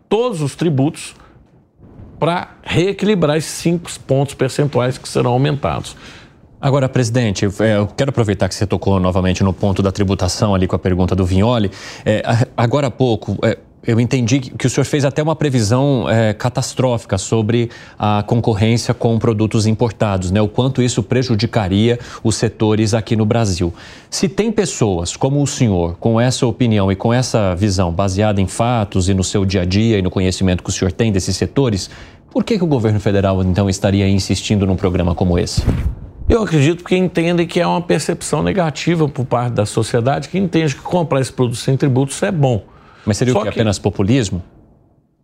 [0.09, 1.15] todos os tributos
[2.19, 5.95] para reequilibrar esses cinco pontos percentuais que serão aumentados.
[6.59, 10.67] Agora, presidente, é, eu quero aproveitar que você tocou novamente no ponto da tributação ali
[10.67, 11.69] com a pergunta do Vignoli.
[12.05, 12.23] É,
[12.57, 13.57] agora há pouco, é,
[13.88, 19.17] eu entendi que o senhor fez até uma previsão é, catastrófica sobre a concorrência com
[19.19, 20.41] produtos importados, né?
[20.41, 23.74] O quanto isso prejudicaria os setores aqui no Brasil.
[24.10, 28.48] Se tem pessoas como o senhor, com essa opinião e com essa visão baseada em
[28.48, 31.38] fatos e no seu dia a dia e no conhecimento que o senhor tem desses
[31.38, 31.89] setores,
[32.32, 35.63] por que, que o governo federal então estaria insistindo num programa como esse?
[36.28, 40.74] Eu acredito que entendem que é uma percepção negativa por parte da sociedade que entende
[40.74, 42.63] que comprar esse produto sem tributos é bom.
[43.05, 43.49] Mas seria só o que?
[43.49, 44.41] Apenas populismo?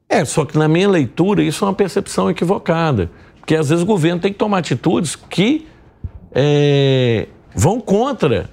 [0.08, 3.10] É, só que na minha leitura isso é uma percepção equivocada.
[3.40, 5.68] Porque às vezes o governo tem que tomar atitudes que
[6.34, 8.50] é, vão contra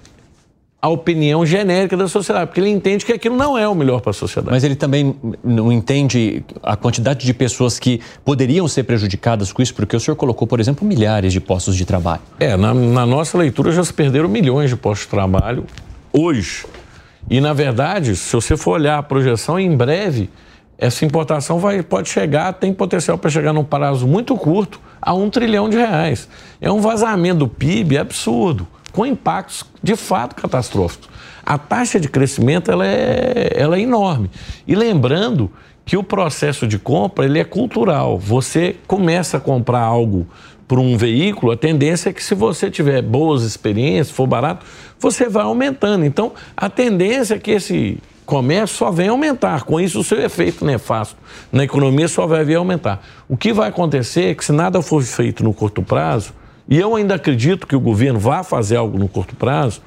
[0.80, 4.10] a opinião genérica da sociedade, porque ele entende que aquilo não é o melhor para
[4.10, 4.52] a sociedade.
[4.52, 9.74] Mas ele também não entende a quantidade de pessoas que poderiam ser prejudicadas com isso,
[9.74, 12.22] porque o senhor colocou, por exemplo, milhares de postos de trabalho.
[12.38, 15.66] É, na, na nossa leitura já se perderam milhões de postos de trabalho
[16.12, 16.64] hoje.
[17.28, 20.30] E, na verdade, se você for olhar a projeção, em breve,
[20.76, 25.28] essa importação vai, pode chegar, tem potencial para chegar num prazo muito curto a um
[25.28, 26.28] trilhão de reais.
[26.60, 31.08] É um vazamento do PIB absurdo, com impactos de fato catastróficos.
[31.44, 34.30] A taxa de crescimento ela é, ela é enorme.
[34.66, 35.50] E lembrando
[35.84, 38.18] que o processo de compra ele é cultural.
[38.18, 40.26] Você começa a comprar algo
[40.68, 44.66] por um veículo, a tendência é que se você tiver boas experiências, for barato,
[45.00, 46.04] você vai aumentando.
[46.04, 49.64] Então, a tendência é que esse comércio só vem aumentar.
[49.64, 51.16] Com isso, o seu efeito nefasto
[51.50, 53.02] na economia só vai vir aumentar.
[53.26, 56.34] O que vai acontecer é que, se nada for feito no curto prazo,
[56.68, 59.80] e eu ainda acredito que o governo vá fazer algo no curto prazo,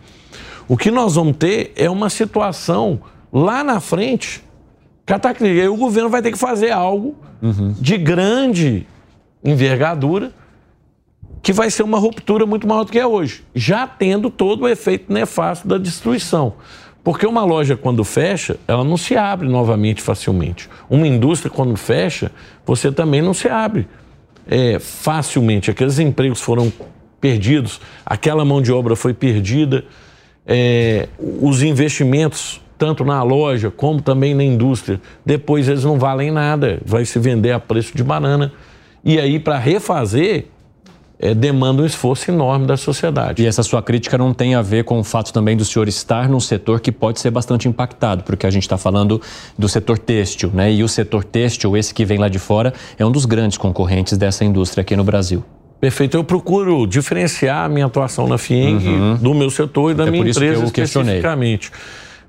[0.67, 4.44] o que nós vamos ter é uma situação lá na frente
[5.06, 5.63] cataclística.
[5.63, 7.76] E o governo vai ter que fazer algo uhum.
[7.80, 8.88] de grande
[9.44, 10.40] envergadura
[11.41, 14.67] que vai ser uma ruptura muito maior do que é hoje, já tendo todo o
[14.67, 16.54] efeito nefasto da destruição.
[17.04, 20.69] Porque uma loja, quando fecha, ela não se abre novamente facilmente.
[20.88, 22.32] Uma indústria, quando fecha,
[22.63, 23.88] você também não se abre
[24.47, 25.71] é, facilmente.
[25.71, 26.71] Aqueles empregos foram
[27.19, 29.84] perdidos, aquela mão de obra foi perdida,
[30.45, 36.80] é, os investimentos, tanto na loja como também na indústria, depois eles não valem nada,
[36.86, 38.51] vai se vender a preço de banana.
[39.04, 40.47] E aí, para refazer,
[41.22, 43.44] é, demanda um esforço enorme da sociedade.
[43.44, 46.28] E essa sua crítica não tem a ver com o fato também do senhor estar
[46.28, 49.22] num setor que pode ser bastante impactado, porque a gente está falando
[49.56, 50.74] do setor têxtil, né?
[50.74, 54.18] E o setor têxtil, esse que vem lá de fora, é um dos grandes concorrentes
[54.18, 55.46] dessa indústria aqui no Brasil.
[55.80, 56.18] Perfeito.
[56.18, 59.16] Eu procuro diferenciar a minha atuação na FIENG uhum.
[59.16, 61.72] do meu setor e da é minha empresa especificamente.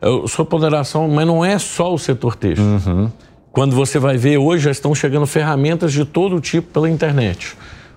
[0.01, 2.65] Eu, sua ponderação, mas não é só o setor têxtil.
[2.65, 3.11] Uhum.
[3.51, 7.55] Quando você vai ver, hoje já estão chegando ferramentas de todo tipo pela internet.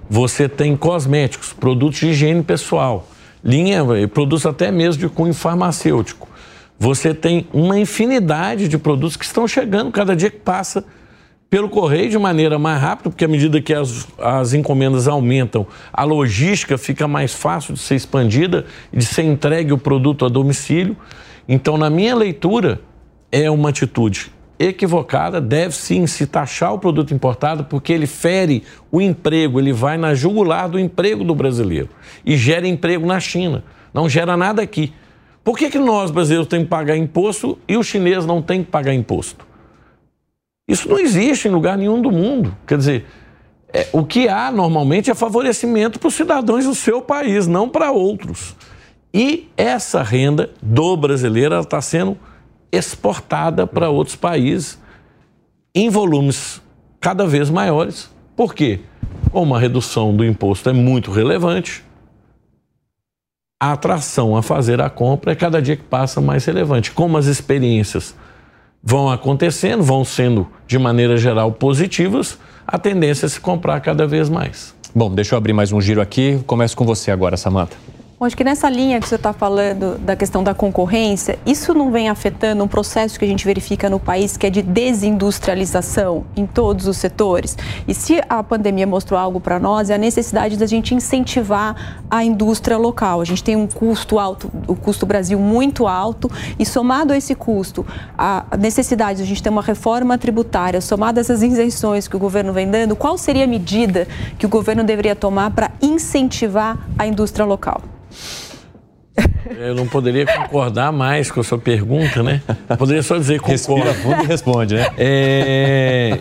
[0.10, 3.08] Você tem cosméticos, produtos de higiene pessoal,
[3.44, 6.28] linha, produtos até mesmo de cunho farmacêutico.
[6.78, 10.86] Você tem uma infinidade de produtos que estão chegando cada dia que passa
[11.50, 16.04] pelo correio de maneira mais rápida, porque à medida que as, as encomendas aumentam, a
[16.04, 20.98] logística fica mais fácil de ser expandida e de ser entregue o produto a domicílio.
[21.48, 22.82] Então, na minha leitura,
[23.32, 29.02] é uma atitude equivocada, deve sim se taxar o produto importado, porque ele fere o
[29.02, 31.89] emprego, ele vai na jugular do emprego do brasileiro
[32.26, 33.63] e gera emprego na China,
[33.94, 34.94] não gera nada aqui.
[35.44, 38.72] Por que, que nós, brasileiros, temos que pagar imposto e os chineses não têm que
[38.72, 39.46] pagar imposto?
[40.68, 42.58] Isso não existe em lugar nenhum do mundo.
[42.65, 43.06] Quer dizer,
[43.72, 47.91] é, o que há normalmente é favorecimento para os cidadãos do seu país, não para
[47.91, 48.56] outros.
[49.13, 52.18] E essa renda do brasileiro está sendo
[52.76, 54.80] exportada para outros países
[55.74, 56.62] em volumes
[57.00, 58.10] cada vez maiores.
[58.36, 58.82] Por quê?
[59.32, 61.84] Como a redução do imposto é muito relevante,
[63.60, 66.92] a atração a fazer a compra é cada dia que passa mais relevante.
[66.92, 68.16] Como as experiências
[68.84, 74.30] vão acontecendo, vão sendo de maneira geral positivas, a tendência é se comprar cada vez
[74.30, 74.76] mais.
[74.94, 76.40] Bom, deixa eu abrir mais um giro aqui.
[76.46, 77.95] Começo com você agora, Samanta.
[78.17, 82.08] Acho que nessa linha que você está falando da questão da concorrência, isso não vem
[82.08, 86.88] afetando um processo que a gente verifica no país que é de desindustrialização em todos
[86.88, 87.58] os setores?
[87.86, 92.23] E se a pandemia mostrou algo para nós, é a necessidade da gente incentivar a
[92.23, 93.19] indústria local.
[93.19, 97.36] A gente tem um custo alto, o custo Brasil muito alto, e somado a esse
[97.36, 97.86] custo,
[98.17, 102.19] a necessidade de a gente ter uma reforma tributária, somada a essas isenções que o
[102.19, 104.08] governo vem dando, qual seria a medida
[104.39, 107.82] que o governo deveria tomar para incentivar a indústria local?
[109.58, 112.41] Eu não poderia concordar mais com a sua pergunta, né?
[112.69, 113.73] Eu poderia só dizer concordo.
[113.73, 114.88] Respira fundo e responde, né?
[114.97, 116.19] É,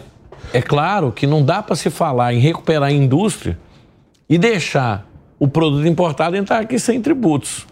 [0.53, 3.59] é claro que não dá para se falar em recuperar a indústria
[4.29, 5.07] e deixar
[5.39, 7.67] o produto importado entrar aqui sem tributos.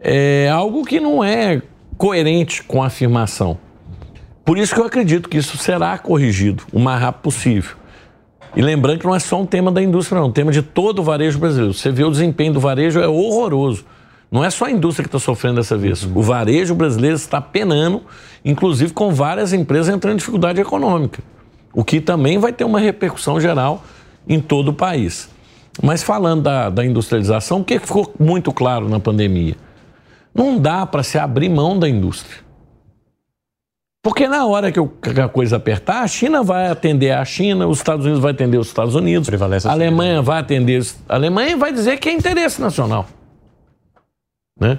[0.00, 1.62] É algo que não é
[1.96, 3.58] coerente com a afirmação.
[4.44, 7.76] Por isso que eu acredito que isso será corrigido o mais rápido possível.
[8.56, 10.62] E lembrando que não é só um tema da indústria, não, é um tema de
[10.62, 11.74] todo o varejo brasileiro.
[11.74, 13.84] Você vê o desempenho do varejo, é horroroso.
[14.30, 16.02] Não é só a indústria que está sofrendo dessa vez.
[16.02, 16.12] Uhum.
[16.16, 18.02] O varejo brasileiro está penando,
[18.44, 21.22] inclusive com várias empresas entrando em dificuldade econômica,
[21.72, 23.82] o que também vai ter uma repercussão geral
[24.28, 25.30] em todo o país.
[25.82, 29.56] Mas falando da, da industrialização, o que ficou muito claro na pandemia?
[30.34, 32.47] Não dá para se abrir mão da indústria.
[34.02, 38.04] Porque na hora que, a coisa apertar, a China vai atender a China, os Estados
[38.04, 39.28] Unidos vai atender os Estados Unidos,
[39.66, 43.06] a Alemanha vai atender a Alemanha vai dizer que é interesse nacional.
[44.58, 44.78] Né?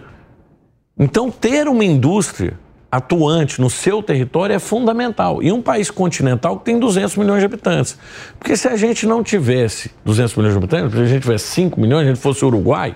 [0.98, 2.58] Então, ter uma indústria
[2.92, 5.44] atuante no seu território é fundamental.
[5.44, 7.98] E um país continental que tem 200 milhões de habitantes.
[8.38, 11.80] Porque se a gente não tivesse 200 milhões de habitantes, se a gente tivesse 5
[11.80, 12.96] milhões, a gente fosse Uruguai,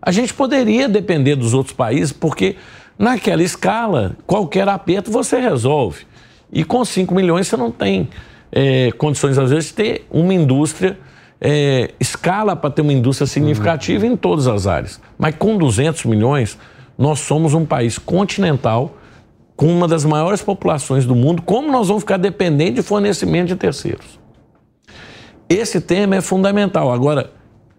[0.00, 2.56] a gente poderia depender dos outros países, porque
[2.98, 6.06] Naquela escala, qualquer aperto você resolve.
[6.52, 8.08] E com 5 milhões você não tem
[8.50, 10.98] é, condições, às vezes, de ter uma indústria,
[11.40, 14.12] é, escala para ter uma indústria significativa uhum.
[14.12, 15.00] em todas as áreas.
[15.18, 16.58] Mas com 200 milhões,
[16.96, 18.96] nós somos um país continental
[19.56, 21.42] com uma das maiores populações do mundo.
[21.42, 24.20] Como nós vamos ficar dependentes de fornecimento de terceiros?
[25.48, 26.92] Esse tema é fundamental.
[26.92, 27.30] Agora,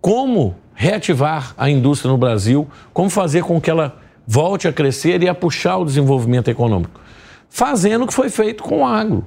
[0.02, 2.68] como reativar a indústria no Brasil?
[2.94, 7.00] Como fazer com que ela volte a crescer e a puxar o desenvolvimento econômico.
[7.50, 9.26] Fazendo o que foi feito com o agro.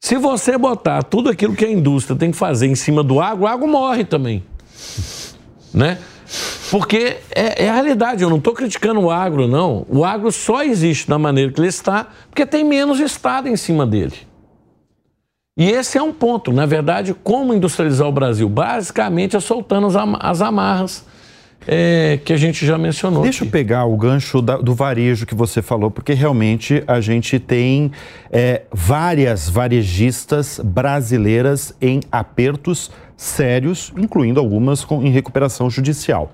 [0.00, 3.44] Se você botar tudo aquilo que a indústria tem que fazer em cima do agro,
[3.44, 4.44] o agro morre também.
[5.74, 5.98] Né?
[6.70, 9.86] Porque é, é a realidade, eu não estou criticando o agro, não.
[9.86, 13.86] O agro só existe da maneira que ele está porque tem menos Estado em cima
[13.86, 14.14] dele.
[15.58, 16.52] E esse é um ponto.
[16.52, 18.48] Na verdade, como industrializar o Brasil?
[18.48, 19.88] Basicamente é soltando
[20.20, 21.04] as amarras
[21.70, 23.22] é, que a gente já mencionou.
[23.22, 23.48] Deixa aqui.
[23.48, 27.92] eu pegar o gancho da, do varejo que você falou, porque realmente a gente tem
[28.32, 36.32] é, várias varejistas brasileiras em apertos sérios, incluindo algumas com, em recuperação judicial.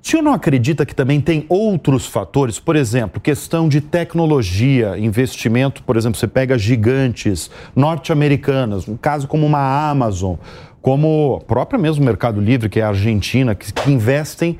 [0.00, 2.60] O senhor não acredita que também tem outros fatores?
[2.60, 9.46] Por exemplo, questão de tecnologia, investimento, por exemplo, você pega gigantes norte-americanas, um caso como
[9.46, 10.36] uma Amazon,
[10.84, 14.58] como o próprio mesmo Mercado Livre, que é a Argentina, que, que investem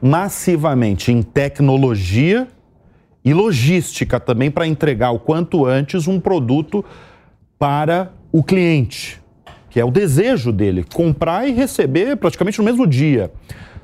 [0.00, 2.46] massivamente em tecnologia
[3.24, 6.84] e logística também para entregar o quanto antes um produto
[7.58, 9.20] para o cliente,
[9.68, 13.32] que é o desejo dele, comprar e receber praticamente no mesmo dia.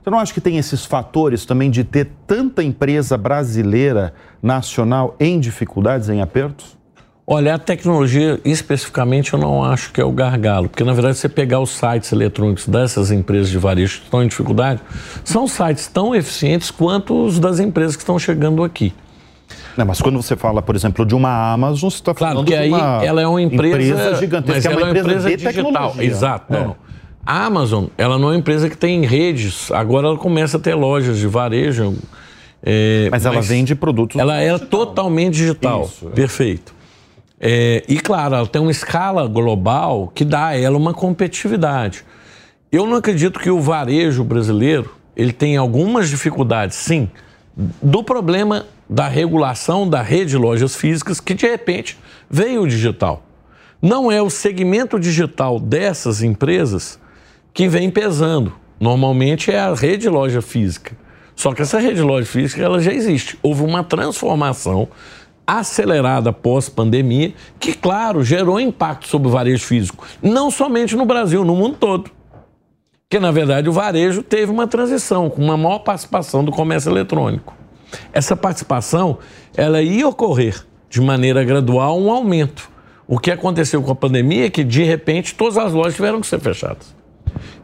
[0.00, 5.40] Você não acha que tem esses fatores também de ter tanta empresa brasileira nacional em
[5.40, 6.78] dificuldades, em apertos?
[7.26, 11.28] Olha, a tecnologia especificamente eu não acho que é o gargalo, porque na verdade você
[11.28, 14.80] pegar os sites eletrônicos dessas empresas de varejo que estão em dificuldade,
[15.24, 18.92] são sites tão eficientes quanto os das empresas que estão chegando aqui.
[19.74, 22.54] Não, mas quando você fala, por exemplo, de uma Amazon, você está claro falando que
[22.54, 24.98] aí de uma ela é uma empresa, empresa gigantesca, mas é uma, ela é uma
[25.00, 25.72] empresa, empresa, de digital.
[25.72, 26.04] tecnologia.
[26.04, 26.54] Exato.
[26.54, 26.60] É.
[26.60, 26.76] Não.
[27.26, 29.70] A Amazon, ela não é uma empresa que tem redes.
[29.72, 31.96] Agora ela começa a ter lojas de varejo.
[32.62, 34.20] É, mas ela mas vende produtos.
[34.20, 35.84] Ela é totalmente digital.
[35.84, 36.10] Isso, é.
[36.10, 36.73] Perfeito.
[37.46, 42.02] É, e claro, ela tem uma escala global que dá a ela uma competitividade.
[42.72, 47.06] Eu não acredito que o varejo brasileiro ele tem algumas dificuldades, sim,
[47.54, 51.98] do problema da regulação da rede de lojas físicas que de repente
[52.30, 53.22] veio o digital.
[53.80, 56.98] Não é o segmento digital dessas empresas
[57.52, 58.54] que vem pesando.
[58.80, 60.96] Normalmente é a rede de loja física.
[61.36, 63.38] Só que essa rede de loja física ela já existe.
[63.42, 64.88] Houve uma transformação
[65.46, 70.06] acelerada pós-pandemia que, claro, gerou impacto sobre o varejo físico.
[70.22, 72.10] Não somente no Brasil, no mundo todo.
[73.08, 77.54] Porque, na verdade, o varejo teve uma transição com uma maior participação do comércio eletrônico.
[78.12, 79.18] Essa participação
[79.56, 82.68] ela ia ocorrer de maneira gradual um aumento.
[83.06, 86.26] O que aconteceu com a pandemia é que, de repente, todas as lojas tiveram que
[86.26, 86.94] ser fechadas.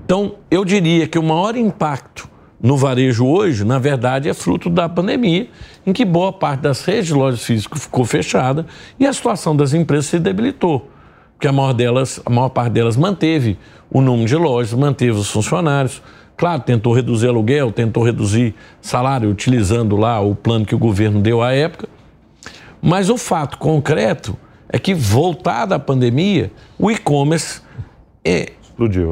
[0.05, 2.28] Então, eu diria que o maior impacto
[2.63, 5.49] no varejo hoje, na verdade, é fruto da pandemia,
[5.87, 8.67] em que boa parte das redes de lojas físicas ficou fechada
[8.99, 10.89] e a situação das empresas se debilitou.
[11.35, 13.57] Porque a maior, delas, a maior parte delas manteve
[13.91, 16.03] o número de lojas, manteve os funcionários.
[16.37, 21.43] Claro, tentou reduzir aluguel, tentou reduzir salário, utilizando lá o plano que o governo deu
[21.43, 21.89] à época.
[22.83, 24.37] Mas o fato concreto
[24.69, 27.63] é que, voltada a pandemia, o e-commerce
[28.25, 28.53] é.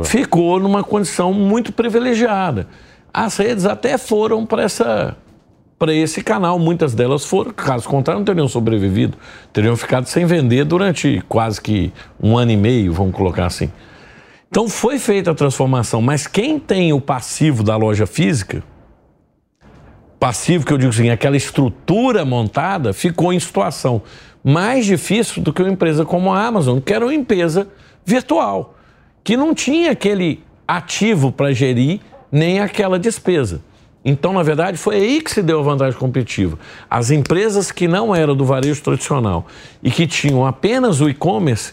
[0.02, 0.04] É.
[0.04, 2.66] Ficou numa condição muito privilegiada.
[3.20, 5.16] As redes até foram para essa
[5.76, 9.18] para esse canal, muitas delas foram, caso contrário, não teriam sobrevivido,
[9.52, 11.92] teriam ficado sem vender durante quase que
[12.22, 13.72] um ano e meio, vamos colocar assim.
[14.48, 18.62] Então foi feita a transformação, mas quem tem o passivo da loja física,
[20.20, 24.02] passivo que eu digo assim, aquela estrutura montada, ficou em situação
[24.44, 27.66] mais difícil do que uma empresa como a Amazon, que era uma empresa
[28.04, 28.76] virtual
[29.24, 32.00] que não tinha aquele ativo para gerir
[32.30, 33.60] nem aquela despesa.
[34.04, 36.58] Então, na verdade, foi aí que se deu a vantagem competitiva.
[36.88, 39.46] As empresas que não eram do varejo tradicional
[39.82, 41.72] e que tinham apenas o e-commerce,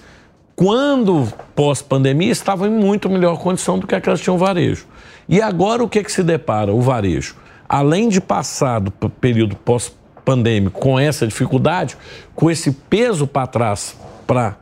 [0.55, 4.85] quando pós-pandemia, estavam em muito melhor condição do que aquelas que tinham varejo.
[5.29, 6.73] E agora o que, que se depara?
[6.73, 7.35] O varejo,
[7.69, 11.95] além de passar do período pós-pandêmico com essa dificuldade,
[12.33, 13.95] com esse peso para trás
[14.25, 14.57] para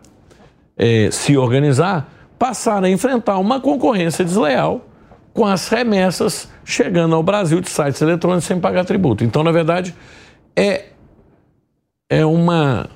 [0.78, 4.86] é, se organizar, passaram a enfrentar uma concorrência desleal
[5.34, 9.24] com as remessas chegando ao Brasil de sites eletrônicos sem pagar tributo.
[9.24, 9.94] Então, na verdade,
[10.56, 10.86] é,
[12.10, 12.90] é uma,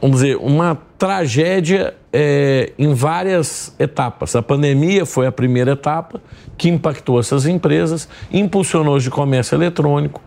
[0.00, 4.36] vamos dizer, uma tragédia é, em várias etapas.
[4.36, 6.20] A pandemia foi a primeira etapa
[6.56, 10.22] que impactou essas empresas, impulsionou de comércio eletrônico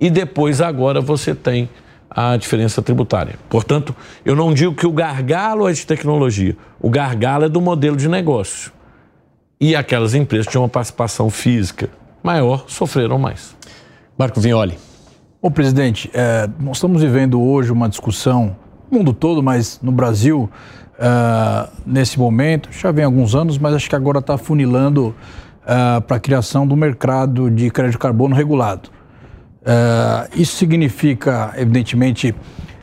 [0.00, 1.68] e depois agora você tem
[2.08, 3.34] a diferença tributária.
[3.48, 7.96] Portanto, eu não digo que o gargalo é de tecnologia, o gargalo é do modelo
[7.96, 8.73] de negócio.
[9.60, 11.88] E aquelas empresas que tinham uma participação física
[12.22, 13.56] maior sofreram mais.
[14.18, 14.78] Marco Vignoli.
[15.42, 18.56] Bom, presidente, é, nós estamos vivendo hoje uma discussão,
[18.90, 20.50] no mundo todo, mas no Brasil,
[20.98, 25.14] é, nesse momento, já vem alguns anos, mas acho que agora está funilando
[25.66, 28.90] é, para a criação do mercado de crédito de carbono regulado.
[29.64, 32.34] Uh, isso significa, evidentemente,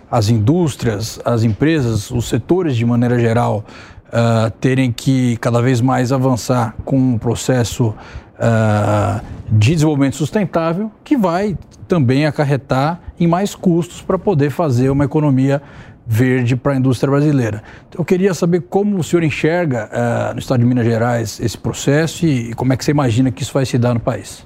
[0.10, 3.64] as indústrias, as empresas, os setores de maneira geral
[4.12, 11.18] uh, terem que cada vez mais avançar com um processo uh, de desenvolvimento sustentável que
[11.18, 11.58] vai
[11.88, 15.62] também acarretar em mais custos para poder fazer uma economia
[16.06, 17.64] verde para a indústria brasileira.
[17.88, 19.90] Então, eu queria saber como o senhor enxerga
[20.34, 23.44] no estado de Minas Gerais esse processo e, e como é que você imagina que
[23.44, 24.46] isso vai se dar no país.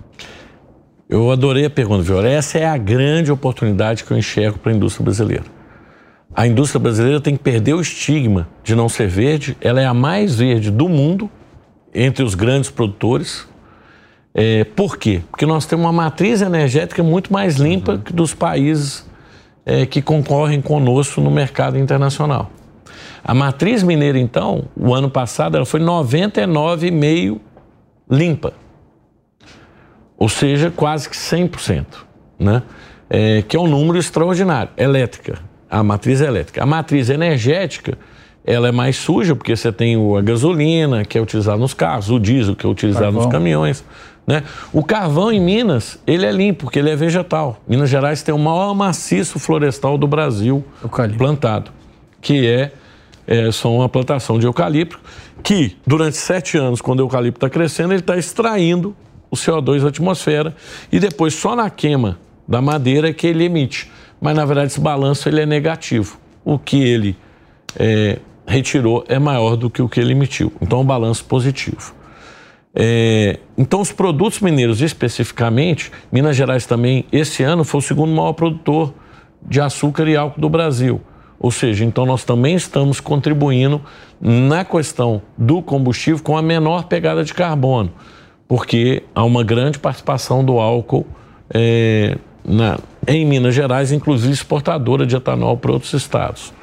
[1.07, 2.27] Eu adorei a pergunta, Viola.
[2.27, 5.43] Essa é a grande oportunidade que eu enxergo para a indústria brasileira.
[6.35, 9.55] A indústria brasileira tem que perder o estigma de não ser verde.
[9.61, 11.29] Ela é a mais verde do mundo
[11.93, 13.47] entre os grandes produtores.
[14.33, 15.21] É, por quê?
[15.31, 17.99] Porque nós temos uma matriz energética muito mais limpa uhum.
[17.99, 19.05] que dos países
[19.65, 22.51] é, que concorrem conosco no mercado internacional.
[23.23, 27.39] A matriz mineira, então, o ano passado, ela foi 99,5%
[28.11, 28.53] limpa.
[30.17, 31.85] Ou seja, quase que 100%.
[32.37, 32.61] Né?
[33.09, 34.71] É, que é um número extraordinário.
[34.77, 36.63] Elétrica, a matriz elétrica.
[36.63, 37.97] A matriz energética,
[38.45, 42.19] ela é mais suja, porque você tem a gasolina, que é utilizada nos carros, o
[42.19, 43.23] diesel, que é utilizado carvão.
[43.23, 43.83] nos caminhões.
[44.27, 44.43] Né?
[44.73, 47.61] O carvão em Minas, ele é limpo, porque ele é vegetal.
[47.67, 50.63] Minas Gerais tem o maior maciço florestal do Brasil
[51.17, 51.71] plantado,
[52.21, 52.71] que é,
[53.27, 54.99] é só uma plantação de eucalipto,
[55.43, 58.95] que durante sete anos, quando o eucalipto está crescendo, ele está extraindo
[59.29, 60.55] o CO2 da atmosfera
[60.91, 63.91] e depois só na queima da madeira é que ele emite.
[64.25, 66.17] Mas na verdade esse balanço ele é negativo.
[66.43, 67.15] O que ele
[67.77, 68.17] é,
[68.47, 70.51] retirou é maior do que o que ele emitiu.
[70.59, 71.93] Então, um balanço positivo.
[72.73, 78.33] É, então, os produtos mineiros, especificamente, Minas Gerais também, esse ano, foi o segundo maior
[78.33, 78.95] produtor
[79.47, 80.99] de açúcar e álcool do Brasil.
[81.39, 83.79] Ou seja, então nós também estamos contribuindo
[84.19, 87.91] na questão do combustível com a menor pegada de carbono,
[88.47, 91.05] porque há uma grande participação do álcool
[91.53, 96.53] é, na, em Minas Gerais, inclusive exportadora de etanol para outros estados.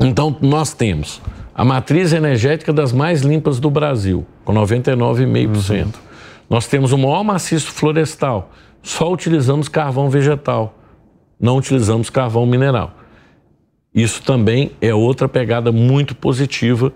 [0.00, 1.20] Então, nós temos
[1.54, 5.84] a matriz energética das mais limpas do Brasil, com 99,5%.
[5.84, 5.92] Uhum.
[6.48, 8.50] Nós temos o maior maciço florestal,
[8.82, 10.74] só utilizamos carvão vegetal,
[11.38, 12.92] não utilizamos carvão mineral.
[13.94, 16.92] Isso também é outra pegada muito positiva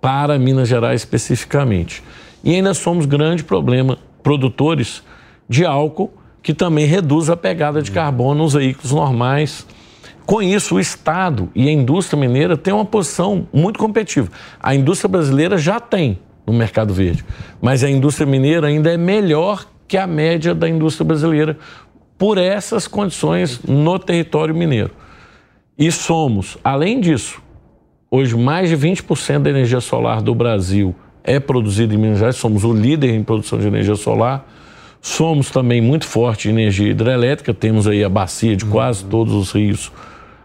[0.00, 2.02] para Minas Gerais especificamente.
[2.42, 5.02] E ainda somos grande problema produtores
[5.48, 6.12] de álcool,
[6.42, 9.66] que também reduz a pegada de carbono nos veículos normais
[10.30, 14.30] com isso, o Estado e a indústria mineira têm uma posição muito competitiva.
[14.60, 17.24] A indústria brasileira já tem no mercado verde,
[17.60, 21.58] mas a indústria mineira ainda é melhor que a média da indústria brasileira
[22.16, 24.92] por essas condições no território mineiro.
[25.76, 27.42] E somos, além disso,
[28.08, 32.62] hoje mais de 20% da energia solar do Brasil é produzida em Minas Gerais, somos
[32.62, 34.46] o líder em produção de energia solar.
[35.00, 39.52] Somos também muito forte em energia hidrelétrica, temos aí a bacia de quase todos os
[39.52, 39.90] rios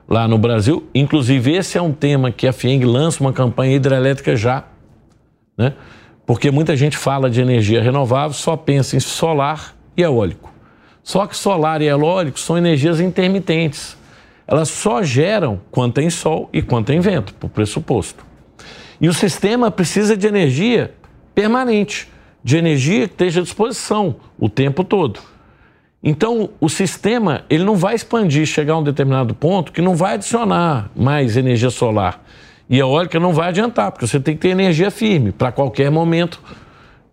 [0.07, 0.87] lá no Brasil.
[0.93, 4.63] Inclusive, esse é um tema que a FIENG lança uma campanha hidrelétrica já,
[5.57, 5.73] né?
[6.25, 10.51] Porque muita gente fala de energia renovável, só pensa em solar e eólico.
[11.03, 13.95] Só que solar e eólico são energias intermitentes.
[14.47, 18.25] Elas só geram quando tem sol e quando tem vento, por pressuposto.
[18.99, 20.93] E o sistema precisa de energia
[21.33, 22.07] permanente,
[22.45, 25.19] de energia que esteja à disposição o tempo todo.
[26.03, 30.13] Então, o sistema ele não vai expandir, chegar a um determinado ponto que não vai
[30.13, 32.23] adicionar mais energia solar.
[32.69, 35.89] E a eólica não vai adiantar, porque você tem que ter energia firme para qualquer
[35.89, 36.39] momento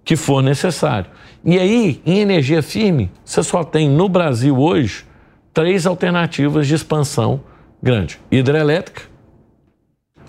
[0.04, 1.10] que for necessário.
[1.42, 5.06] E aí, em energia firme, você só tem no Brasil hoje
[5.54, 7.40] três alternativas de expansão
[7.82, 9.04] grande: hidrelétrica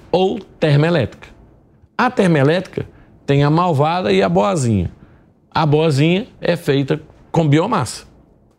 [0.09, 1.27] ou termoelétrica.
[1.97, 2.92] A termoelétrica
[3.25, 4.91] tem a malvada e a boazinha.
[5.51, 7.01] A boazinha é feita
[7.31, 8.05] com biomassa.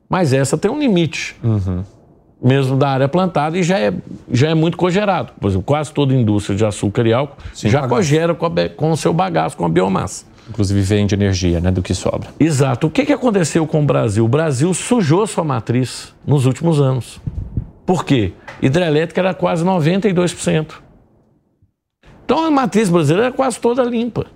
[0.08, 1.82] Mas essa tem um limite, uhum.
[2.42, 3.92] mesmo da área plantada, e já é,
[4.30, 5.32] já é muito cogerado.
[5.40, 7.96] Por exemplo, quase toda indústria de açúcar e álcool Sim, já bagaço.
[7.96, 10.26] cogera com, a, com o seu bagaço, com a biomassa.
[10.48, 12.28] Inclusive vende energia, né, do que sobra.
[12.38, 12.86] Exato.
[12.86, 14.24] O que, que aconteceu com o Brasil?
[14.24, 17.20] O Brasil sujou sua matriz nos últimos anos.
[17.86, 18.32] Por quê?
[18.60, 20.74] Hidrelétrica era quase 92%.
[22.24, 24.26] Então a matriz brasileira era quase toda limpa.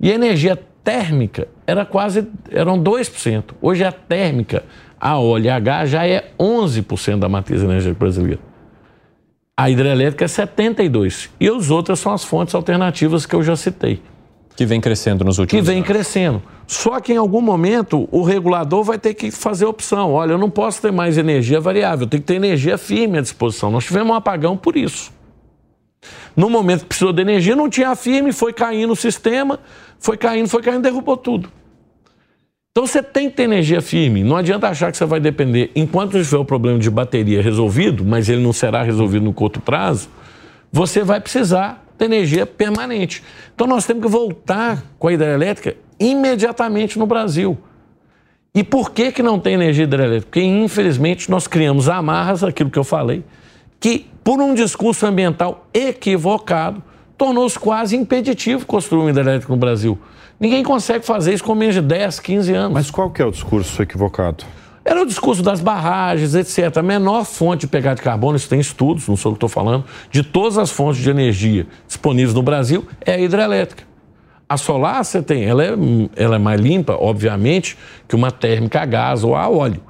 [0.00, 3.44] E a energia térmica era quase, eram 2%.
[3.60, 4.64] Hoje a térmica
[5.00, 8.40] a OLH já é 11% da matriz energética brasileira.
[9.56, 11.30] A hidrelétrica é 72%.
[11.40, 14.00] E as outras são as fontes alternativas que eu já citei.
[14.56, 15.66] Que vem crescendo nos últimos anos.
[15.66, 15.86] Que vem anos.
[15.86, 16.42] crescendo.
[16.66, 20.12] Só que em algum momento o regulador vai ter que fazer opção.
[20.12, 23.20] Olha, eu não posso ter mais energia variável, eu tenho que ter energia firme à
[23.20, 23.70] disposição.
[23.70, 25.12] Nós tivemos um apagão por isso.
[26.36, 29.58] No momento que precisou de energia, não tinha firme, foi caindo o sistema,
[29.98, 31.50] foi caindo, foi caindo, derrubou tudo.
[32.70, 34.22] Então você tem que ter energia firme.
[34.22, 35.72] Não adianta achar que você vai depender.
[35.74, 40.08] Enquanto tiver o problema de bateria resolvido, mas ele não será resolvido no curto prazo,
[40.70, 43.24] você vai precisar de energia permanente.
[43.52, 47.58] Então nós temos que voltar com a hidrelétrica imediatamente no Brasil.
[48.54, 50.26] E por que, que não tem energia hidrelétrica?
[50.26, 53.24] Porque, infelizmente, nós criamos amarras, aquilo que eu falei,
[53.78, 56.82] que, por um discurso ambiental equivocado,
[57.16, 59.98] tornou-se quase impeditivo construir uma hidrelétrica no Brasil.
[60.38, 62.74] Ninguém consegue fazer isso com menos de 10, 15 anos.
[62.74, 64.44] Mas qual que é o discurso equivocado?
[64.84, 66.76] Era o discurso das barragens, etc.
[66.76, 69.48] A menor fonte de pegada de carbono, isso tem estudos, não sou o que estou
[69.48, 73.84] falando, de todas as fontes de energia disponíveis no Brasil, é a hidrelétrica.
[74.46, 75.70] A solar você tem, ela é,
[76.16, 79.87] ela é mais limpa, obviamente, que uma térmica a gás ou a óleo.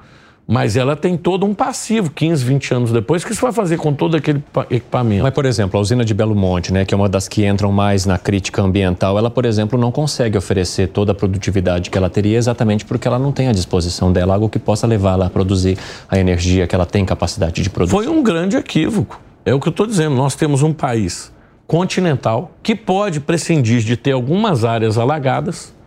[0.51, 3.93] Mas ela tem todo um passivo, 15, 20 anos depois, que você vai fazer com
[3.93, 5.21] todo aquele equipamento.
[5.21, 7.71] Mas, por exemplo, a usina de Belo Monte, né, que é uma das que entram
[7.71, 12.09] mais na crítica ambiental, ela, por exemplo, não consegue oferecer toda a produtividade que ela
[12.09, 15.77] teria exatamente porque ela não tem à disposição dela algo que possa levá-la a produzir
[16.09, 17.95] a energia que ela tem capacidade de produzir.
[17.95, 19.21] Foi um grande equívoco.
[19.45, 20.15] É o que eu estou dizendo.
[20.15, 21.31] Nós temos um país
[21.67, 25.77] continental que pode prescindir de ter algumas áreas alagadas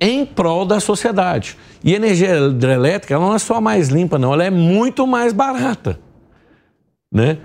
[0.00, 1.56] em prol da sociedade.
[1.82, 5.98] E a energia hidrelétrica não é só mais limpa, não, ela é muito mais barata.
[7.12, 7.38] Né?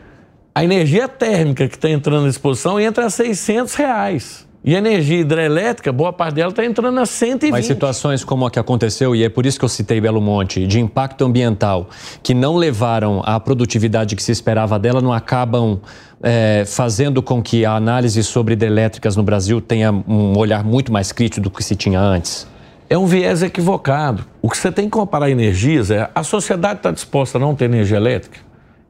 [0.54, 4.48] A energia térmica que está entrando à disposição entra a 600 reais.
[4.64, 7.52] E a energia hidrelétrica, boa parte dela está entrando a 120.
[7.52, 10.68] Mas situações como a que aconteceu, e é por isso que eu citei Belo Monte,
[10.68, 11.90] de impacto ambiental,
[12.22, 15.82] que não levaram à produtividade que se esperava dela, não acabam
[16.24, 21.12] é, fazendo com que a análise sobre hidrelétricas no Brasil tenha um olhar muito mais
[21.12, 22.48] crítico do que se tinha antes?
[22.90, 24.26] É um viés equivocado.
[24.42, 27.66] O que você tem que comparar energias é a sociedade está disposta a não ter
[27.66, 28.40] energia elétrica?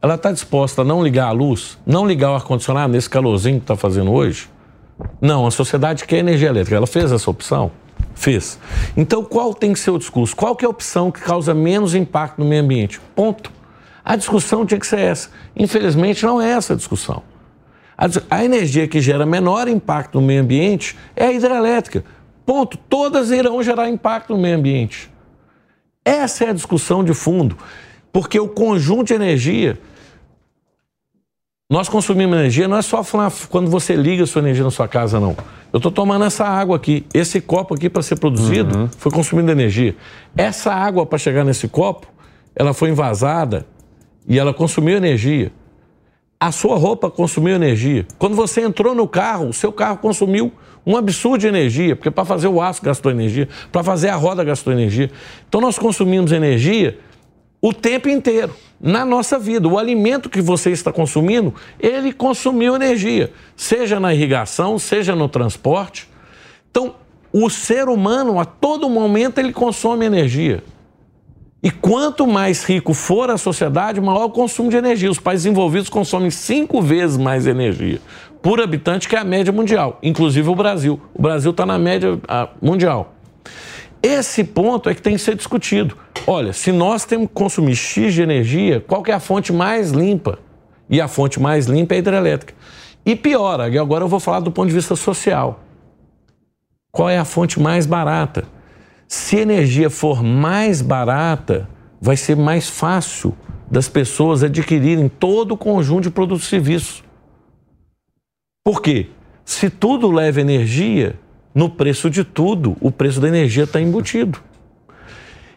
[0.02, 3.66] Ela está disposta a não ligar a luz, não ligar o ar-condicionado nesse calorzinho que
[3.66, 4.50] está fazendo hoje?
[5.22, 6.76] Não, a sociedade quer energia elétrica.
[6.76, 7.72] Ela fez essa opção?
[8.16, 8.60] Fez.
[8.98, 10.36] Então, qual tem que ser o discurso?
[10.36, 13.00] Qual que é a opção que causa menos impacto no meio ambiente?
[13.16, 13.52] Ponto.
[14.04, 15.30] A discussão tinha que ser essa.
[15.56, 17.24] Infelizmente, não é essa a discussão.
[18.30, 22.04] A, energia que gera menor impacto no meio ambiente é a hidrelétrica.
[22.46, 22.78] Ponto.
[22.78, 25.12] Todas irão gerar impacto no meio ambiente.
[26.04, 27.56] Essa é a discussão de fundo.
[28.12, 29.80] Porque o conjunto de energia
[31.72, 33.02] nós consumimos energia, não é só
[33.50, 35.38] quando você liga a sua energia na sua casa, não.
[35.72, 37.06] Eu estou tomando essa água aqui.
[37.14, 38.90] Esse copo aqui, para ser produzido, uhum.
[38.98, 39.96] foi consumindo energia.
[40.36, 42.08] Essa água, para chegar nesse copo,
[42.54, 43.66] ela foi envasada
[44.28, 45.52] e ela consumiu energia.
[46.40, 48.06] A sua roupa consumiu energia.
[48.18, 50.52] Quando você entrou no carro, o seu carro consumiu
[50.86, 54.44] um absurdo de energia, porque para fazer o aço gastou energia, para fazer a roda
[54.44, 55.12] gastou energia.
[55.48, 56.98] Então nós consumimos energia
[57.62, 59.68] o tempo inteiro na nossa vida.
[59.68, 66.10] O alimento que você está consumindo, ele consumiu energia, seja na irrigação, seja no transporte.
[66.72, 66.96] Então,
[67.32, 70.64] o ser humano, a todo momento, ele consome energia.
[71.64, 75.12] E quanto mais rico for a sociedade, maior o consumo de energia.
[75.12, 78.02] Os países envolvidos consomem cinco vezes mais energia
[78.42, 81.00] por habitante que a média mundial, inclusive o Brasil.
[81.14, 82.20] O Brasil está na média
[82.60, 83.14] mundial.
[84.02, 85.96] Esse ponto é que tem que ser discutido.
[86.26, 90.40] Olha, se nós temos que consumir X de energia, qual é a fonte mais limpa?
[90.90, 92.56] E a fonte mais limpa é a hidrelétrica.
[93.06, 95.60] E pior, agora eu vou falar do ponto de vista social.
[96.92, 98.46] Qual é a fonte mais barata?
[99.12, 101.68] Se a energia for mais barata,
[102.00, 103.36] vai ser mais fácil
[103.70, 107.04] das pessoas adquirirem todo o conjunto de produtos e serviços.
[108.64, 109.08] Por quê?
[109.44, 111.20] Se tudo leva energia,
[111.54, 114.40] no preço de tudo, o preço da energia está embutido.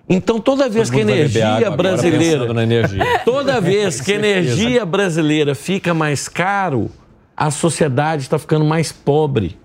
[0.08, 2.60] Então, toda vez que a energia brasileira.
[2.60, 3.04] Energia.
[3.24, 6.90] Toda vez que a energia brasileira fica mais caro,
[7.36, 9.56] a sociedade está ficando mais pobre.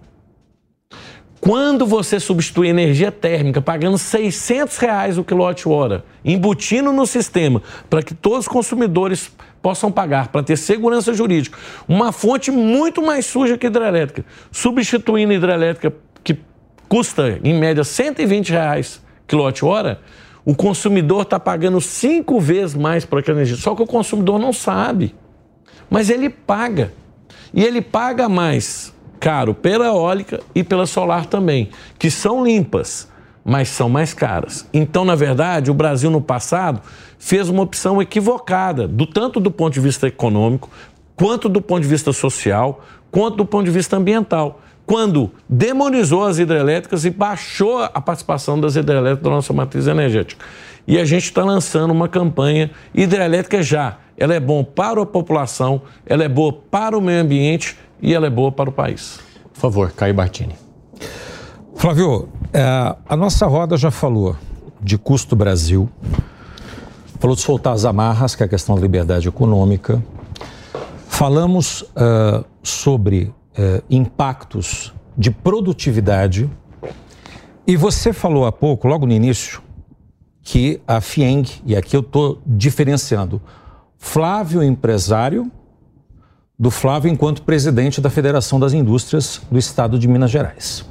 [1.41, 8.13] Quando você substitui energia térmica pagando 600 reais o quilowatt-hora, embutindo no sistema para que
[8.13, 9.31] todos os consumidores
[9.61, 15.93] possam pagar, para ter segurança jurídica, uma fonte muito mais suja que hidrelétrica, substituindo hidrelétrica
[16.23, 16.37] que
[16.89, 20.01] custa em média 120 reais quilowatt-hora,
[20.43, 23.57] o consumidor está pagando cinco vezes mais por aquela energia.
[23.57, 25.13] Só que o consumidor não sabe.
[25.89, 26.91] Mas ele paga.
[27.53, 33.07] E ele paga mais caro pela eólica e pela solar também, que são limpas,
[33.43, 34.67] mas são mais caras.
[34.73, 36.81] Então, na verdade, o Brasil no passado
[37.17, 40.69] fez uma opção equivocada, do tanto do ponto de vista econômico,
[41.15, 46.39] quanto do ponto de vista social, quanto do ponto de vista ambiental quando demonizou as
[46.39, 50.43] hidrelétricas e baixou a participação das hidrelétricas da nossa matriz energética.
[50.87, 53.99] E a gente está lançando uma campanha hidrelétrica já.
[54.17, 58.27] Ela é bom para a população, ela é boa para o meio ambiente e ela
[58.27, 59.19] é boa para o país.
[59.53, 60.55] Por favor, Caio Bartini.
[61.75, 62.61] Flávio, é,
[63.07, 64.35] a nossa roda já falou
[64.81, 65.89] de custo Brasil,
[67.19, 70.01] falou de soltar as amarras, que é a questão da liberdade econômica.
[71.07, 76.49] Falamos uh, sobre eh, impactos de produtividade.
[77.67, 79.61] E você falou há pouco, logo no início,
[80.41, 83.41] que a FIENG, e aqui eu estou diferenciando,
[83.97, 85.51] Flávio empresário
[86.59, 90.85] do Flávio enquanto presidente da Federação das Indústrias do Estado de Minas Gerais.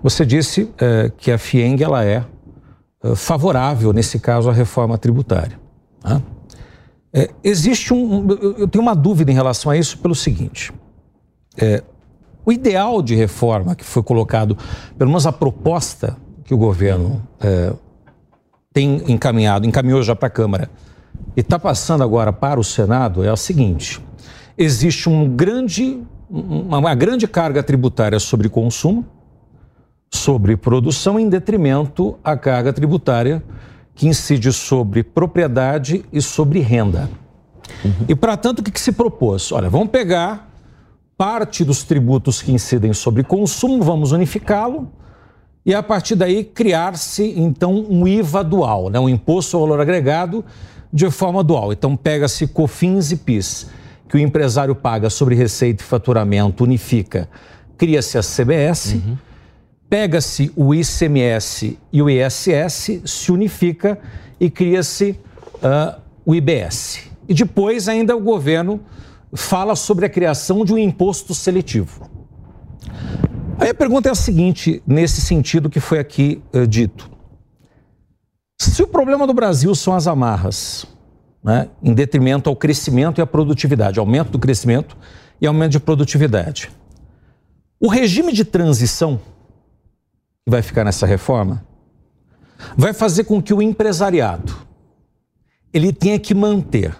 [0.00, 2.24] Você disse eh, que a FIENG ela é
[3.02, 5.58] eh, favorável, nesse caso, à reforma tributária.
[6.04, 6.22] Né?
[7.12, 8.28] É, existe um.
[8.58, 10.72] Eu tenho uma dúvida em relação a isso pelo seguinte:
[11.56, 11.82] é,
[12.44, 14.56] o ideal de reforma que foi colocado,
[14.98, 17.72] pelo menos a proposta que o governo é,
[18.72, 20.70] tem encaminhado, encaminhou já para a Câmara
[21.34, 24.00] e está passando agora para o Senado, é a seguinte:
[24.56, 29.04] existe um grande, uma grande carga tributária sobre consumo,
[30.10, 33.42] sobre produção, em detrimento à carga tributária
[33.94, 37.08] que incide sobre propriedade e sobre renda.
[37.84, 38.04] Uhum.
[38.08, 39.50] E, para tanto, o que, que se propôs?
[39.52, 40.50] Olha, vamos pegar
[41.16, 44.90] parte dos tributos que incidem sobre consumo, vamos unificá-lo
[45.64, 49.00] e, a partir daí, criar-se, então, um IVA dual, né?
[49.00, 50.44] um imposto ao valor agregado
[50.92, 51.72] de forma dual.
[51.72, 53.66] Então, pega-se COFINS e PIS,
[54.08, 57.28] que o empresário paga sobre receita e faturamento, unifica,
[57.76, 59.16] cria-se a CBS, uhum.
[59.88, 63.98] pega-se o ICMS e o ISS, se unifica
[64.38, 65.18] e cria-se
[65.56, 67.00] uh, o IBS.
[67.28, 68.80] E depois ainda o governo
[69.34, 72.08] fala sobre a criação de um imposto seletivo.
[73.58, 77.10] Aí a pergunta é a seguinte, nesse sentido que foi aqui uh, dito.
[78.58, 80.86] Se o problema do Brasil são as amarras,
[81.46, 84.96] né, em detrimento ao crescimento e à produtividade, aumento do crescimento
[85.40, 86.72] e aumento de produtividade,
[87.78, 89.20] o regime de transição
[90.44, 91.64] que vai ficar nessa reforma
[92.76, 94.66] vai fazer com que o empresariado
[95.72, 96.96] ele tenha que manter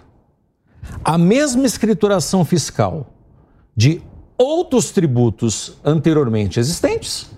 [1.03, 3.13] a mesma escrituração fiscal
[3.75, 4.01] de
[4.37, 7.29] outros tributos anteriormente existentes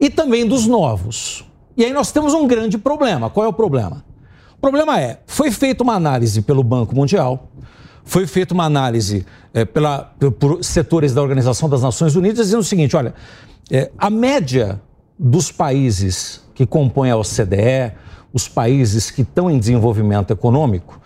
[0.00, 1.44] e também dos novos.
[1.76, 3.28] E aí nós temos um grande problema.
[3.30, 4.04] Qual é o problema?
[4.58, 7.48] O problema é, foi feita uma análise pelo Banco Mundial,
[8.04, 12.64] foi feita uma análise é, pela, por setores da Organização das Nações Unidas dizendo o
[12.64, 13.14] seguinte, olha,
[13.70, 14.80] é, a média
[15.16, 17.92] dos países que compõem a OCDE,
[18.32, 21.00] os países que estão em desenvolvimento econômico,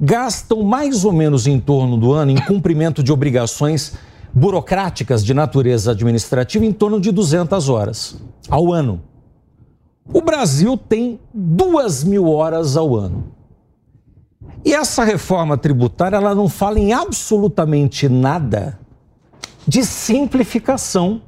[0.00, 3.92] gastam mais ou menos em torno do ano em cumprimento de obrigações
[4.34, 8.16] burocráticas de natureza administrativa em torno de 200 horas
[8.48, 9.00] ao ano.
[10.12, 13.32] O Brasil tem duas mil horas ao ano.
[14.64, 18.78] E essa reforma tributária ela não fala em absolutamente nada
[19.66, 21.22] de simplificação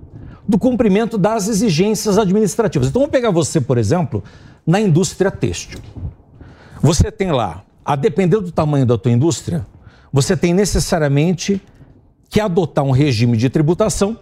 [0.46, 2.88] do cumprimento das exigências administrativas.
[2.88, 4.24] Então vamos pegar você, por exemplo,
[4.66, 5.80] na indústria têxtil.
[6.80, 9.66] Você tem lá a depender do tamanho da tua indústria,
[10.12, 11.60] você tem necessariamente
[12.30, 14.18] que adotar um regime de tributação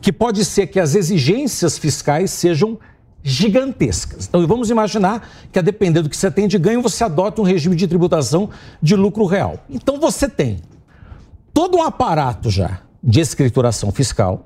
[0.00, 2.78] que pode ser que as exigências fiscais sejam
[3.22, 4.26] gigantescas.
[4.26, 7.44] Então, vamos imaginar que, a depender do que você tem de ganho, você adota um
[7.44, 8.50] regime de tributação
[8.80, 9.64] de lucro real.
[9.70, 10.60] Então, você tem
[11.54, 14.44] todo um aparato já de escrituração fiscal,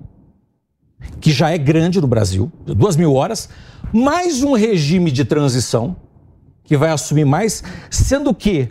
[1.21, 3.49] que já é grande no Brasil, duas mil horas,
[3.93, 5.97] mais um regime de transição,
[6.65, 8.71] que vai assumir mais, sendo que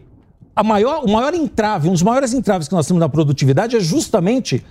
[0.55, 3.79] a maior, o maior entrave, um dos maiores entraves que nós temos na produtividade é
[3.79, 4.65] justamente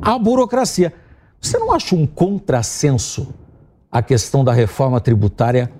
[0.00, 0.92] a burocracia.
[1.40, 3.28] Você não acha um contrassenso
[3.96, 5.72] a questão da reforma tributária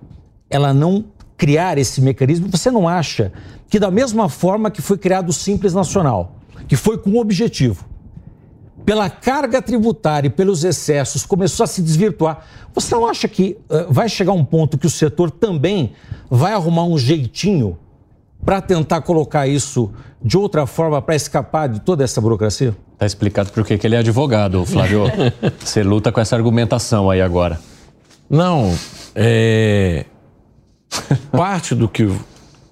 [0.49, 1.05] ela não
[1.37, 2.49] criar esse mecanismo?
[2.51, 3.31] Você não acha
[3.69, 6.37] que, da mesma forma que foi criado o Simples Nacional,
[6.67, 7.85] que foi com o objetivo,
[8.87, 12.47] pela carga tributária e pelos excessos, começou a se desvirtuar.
[12.73, 15.93] Você não acha que uh, vai chegar um ponto que o setor também
[16.31, 17.77] vai arrumar um jeitinho
[18.43, 19.93] para tentar colocar isso
[20.23, 22.75] de outra forma para escapar de toda essa burocracia?
[22.95, 25.03] Está explicado por que ele é advogado, Flávio.
[25.63, 27.61] Você luta com essa argumentação aí agora.
[28.29, 28.75] Não,
[29.15, 30.05] é.
[31.31, 32.09] parte do que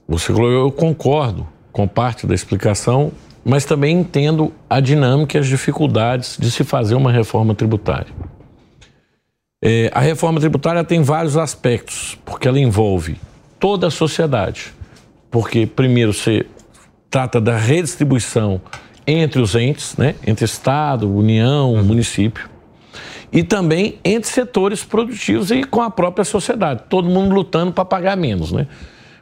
[0.07, 3.13] você falou, eu concordo com parte da explicação,
[3.45, 8.13] mas também entendo a dinâmica e as dificuldades de se fazer uma reforma tributária.
[9.63, 13.19] É, a reforma tributária tem vários aspectos, porque ela envolve
[13.59, 14.75] toda a sociedade.
[15.31, 16.47] Porque, primeiro, você
[17.09, 18.61] trata da redistribuição
[19.07, 20.15] entre os entes, né?
[20.27, 21.83] entre Estado, União, uhum.
[21.83, 22.49] município,
[23.35, 28.17] e também entre setores produtivos e com a própria sociedade, todo mundo lutando para pagar
[28.17, 28.53] menos.
[28.53, 28.69] Né?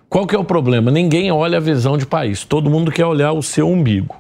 [0.06, 0.90] Qual que é o problema?
[0.90, 4.14] Ninguém olha a visão de país, todo mundo quer olhar o seu umbigo.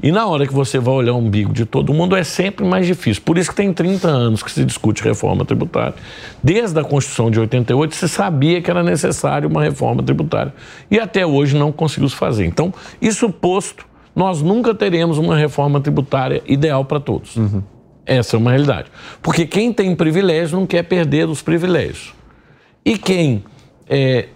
[0.00, 2.86] E na hora que você vai olhar o umbigo de todo mundo é sempre mais
[2.86, 3.22] difícil.
[3.24, 5.94] Por isso que tem 30 anos que se discute reforma tributária.
[6.42, 10.54] Desde a Constituição de 88 se sabia que era necessário uma reforma tributária.
[10.90, 12.46] E até hoje não conseguiu se fazer.
[12.46, 17.36] Então, isso posto, nós nunca teremos uma reforma tributária ideal para todos.
[17.36, 17.62] Uhum.
[18.04, 18.90] Essa é uma realidade.
[19.20, 22.12] Porque quem tem privilégio não quer perder os privilégios.
[22.84, 23.44] E quem
[23.88, 24.28] é,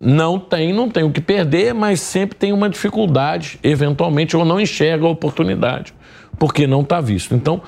[0.00, 4.60] não tem, não tem o que perder, mas sempre tem uma dificuldade, eventualmente, ou não
[4.60, 5.94] enxerga a oportunidade,
[6.38, 7.34] porque não está visto.
[7.34, 7.62] Então,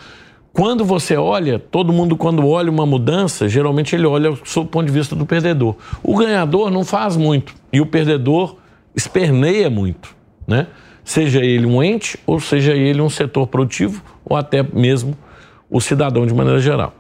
[0.53, 4.93] quando você olha, todo mundo, quando olha uma mudança, geralmente ele olha do ponto de
[4.93, 5.77] vista do perdedor.
[6.03, 8.57] O ganhador não faz muito e o perdedor
[8.95, 10.17] esperneia muito,
[10.47, 10.67] né?
[11.05, 15.17] Seja ele um ente, ou seja ele um setor produtivo, ou até mesmo
[15.71, 16.95] o cidadão de maneira geral.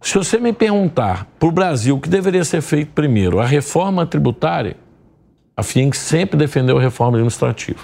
[0.00, 4.04] Se você me perguntar para o Brasil o que deveria ser feito primeiro, a reforma
[4.04, 4.76] tributária,
[5.56, 7.80] a FIENG sempre defendeu a reforma administrativa.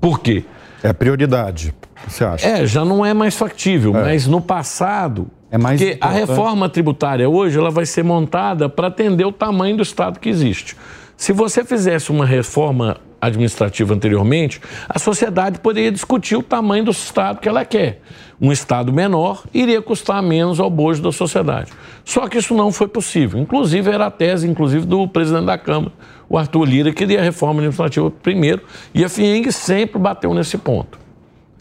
[0.00, 0.44] Por quê?
[0.82, 1.74] É prioridade,
[2.06, 2.46] você acha?
[2.46, 4.02] É, já não é mais factível, é.
[4.02, 5.30] mas no passado.
[5.50, 6.12] É mais porque importante.
[6.12, 10.28] a reforma tributária hoje ela vai ser montada para atender o tamanho do Estado que
[10.28, 10.76] existe.
[11.16, 17.40] Se você fizesse uma reforma administrativa anteriormente, a sociedade poderia discutir o tamanho do Estado
[17.40, 18.00] que ela quer.
[18.40, 21.72] Um Estado menor iria custar menos ao bojo da sociedade.
[22.04, 23.40] Só que isso não foi possível.
[23.40, 25.92] Inclusive, era a tese inclusive, do presidente da Câmara,
[26.28, 28.62] o Arthur Lira, que queria a reforma administrativa primeiro,
[28.94, 30.98] e a FIENG sempre bateu nesse ponto.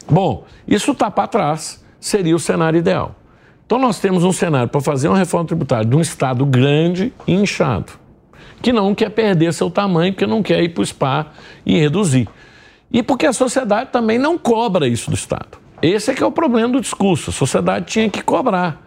[0.10, 3.16] Bom, isso está para trás, seria o cenário ideal.
[3.66, 7.34] Então, nós temos um cenário para fazer uma reforma tributária de um Estado grande e
[7.34, 8.05] inchado
[8.66, 11.28] que não quer perder seu tamanho, que não quer ir para o SPA
[11.64, 12.28] e reduzir.
[12.92, 15.60] E porque a sociedade também não cobra isso do Estado.
[15.84, 17.30] Esse é que é o problema do discurso.
[17.30, 18.82] A sociedade tinha que cobrar.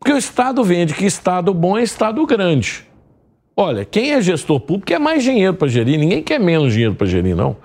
[0.00, 2.84] Porque o Estado vende que Estado bom é Estado grande.
[3.56, 7.06] Olha, quem é gestor público quer mais dinheiro para gerir, ninguém quer menos dinheiro para
[7.06, 7.56] gerir, não.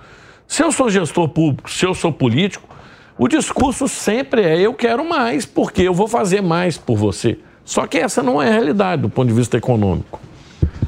[0.46, 2.70] Se eu sou gestor público, se eu sou político,
[3.18, 7.40] o discurso sempre é eu quero mais, porque eu vou fazer mais por você.
[7.66, 10.20] Só que essa não é a realidade do ponto de vista econômico.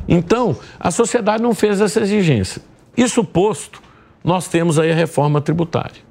[0.07, 2.61] Então, a sociedade não fez essa exigência.
[2.95, 3.81] Isso posto,
[4.23, 6.01] nós temos aí a reforma tributária.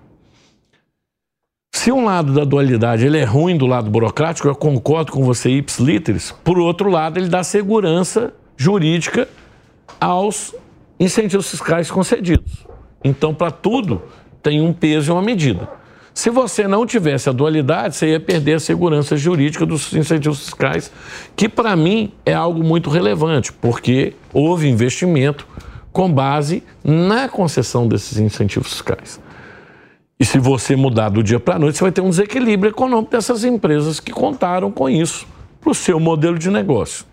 [1.74, 5.50] Se um lado da dualidade ele é ruim do lado burocrático, eu concordo com você,
[5.50, 9.28] ips literis, por outro lado, ele dá segurança jurídica
[10.00, 10.54] aos
[11.00, 12.66] incentivos fiscais concedidos.
[13.02, 14.02] Então, para tudo,
[14.42, 15.68] tem um peso e uma medida.
[16.14, 20.92] Se você não tivesse a dualidade, você ia perder a segurança jurídica dos incentivos fiscais,
[21.34, 25.46] que para mim é algo muito relevante, porque houve investimento
[25.90, 29.20] com base na concessão desses incentivos fiscais.
[30.20, 33.10] E se você mudar do dia para a noite, você vai ter um desequilíbrio econômico
[33.10, 35.26] dessas empresas que contaram com isso
[35.60, 37.06] para o seu modelo de negócio.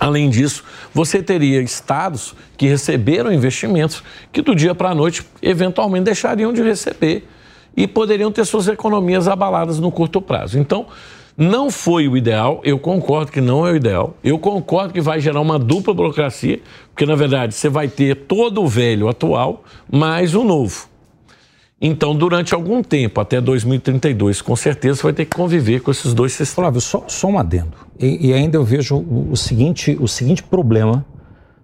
[0.00, 4.02] Além disso, você teria estados que receberam investimentos
[4.32, 7.28] que do dia para a noite eventualmente deixariam de receber
[7.78, 10.58] e poderiam ter suas economias abaladas no curto prazo.
[10.58, 10.86] Então,
[11.36, 15.20] não foi o ideal, eu concordo que não é o ideal, eu concordo que vai
[15.20, 20.34] gerar uma dupla burocracia, porque na verdade você vai ter todo o velho atual mais
[20.34, 20.88] o novo.
[21.80, 26.32] Então, durante algum tempo, até 2032, com certeza vai ter que conviver com esses dois
[26.32, 26.54] sistemas.
[26.54, 27.74] Flávio, só, só um adendo.
[28.00, 31.06] E, e ainda eu vejo o, o, seguinte, o seguinte problema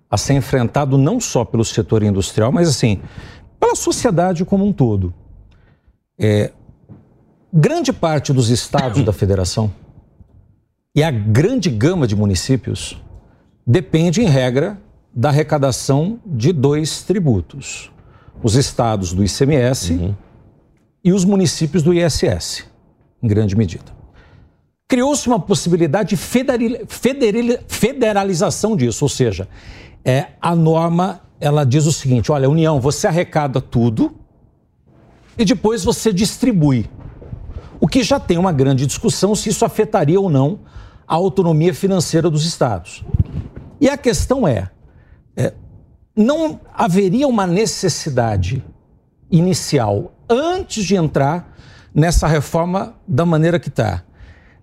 [0.08, 3.00] a ser enfrentado não só pelo setor industrial, mas assim,
[3.58, 5.12] pela sociedade como um todo.
[6.18, 6.52] É,
[7.52, 9.72] grande parte dos estados da federação
[10.94, 13.02] e a grande gama de municípios
[13.66, 14.80] depende, em regra,
[15.12, 17.90] da arrecadação de dois tributos:
[18.42, 20.14] os estados do ICMS uhum.
[21.02, 22.64] e os municípios do ISS,
[23.22, 23.92] em grande medida.
[24.86, 26.16] Criou-se uma possibilidade de
[27.66, 29.48] federalização disso, ou seja,
[30.04, 34.14] é, a norma ela diz o seguinte: olha, União, você arrecada tudo
[35.38, 36.88] e depois você distribui.
[37.80, 40.60] O que já tem uma grande discussão se isso afetaria ou não
[41.06, 43.04] a autonomia financeira dos estados.
[43.80, 44.70] E a questão é,
[45.36, 45.52] é
[46.16, 48.64] não haveria uma necessidade
[49.30, 51.54] inicial, antes de entrar
[51.92, 54.02] nessa reforma da maneira que está,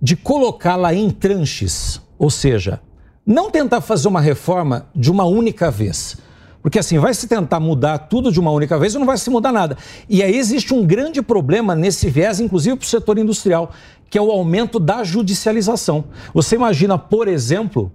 [0.01, 2.81] de colocá-la em tranches, ou seja,
[3.25, 6.17] não tentar fazer uma reforma de uma única vez,
[6.61, 9.29] porque assim, vai se tentar mudar tudo de uma única vez e não vai se
[9.29, 9.77] mudar nada.
[10.07, 13.71] E aí existe um grande problema nesse viés, inclusive para o setor industrial,
[14.09, 16.05] que é o aumento da judicialização.
[16.33, 17.91] Você imagina, por exemplo,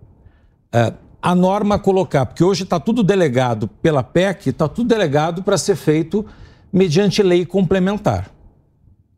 [0.72, 0.92] é,
[1.22, 5.76] a norma colocar, porque hoje está tudo delegado pela PEC, está tudo delegado para ser
[5.76, 6.24] feito
[6.72, 8.30] mediante lei complementar.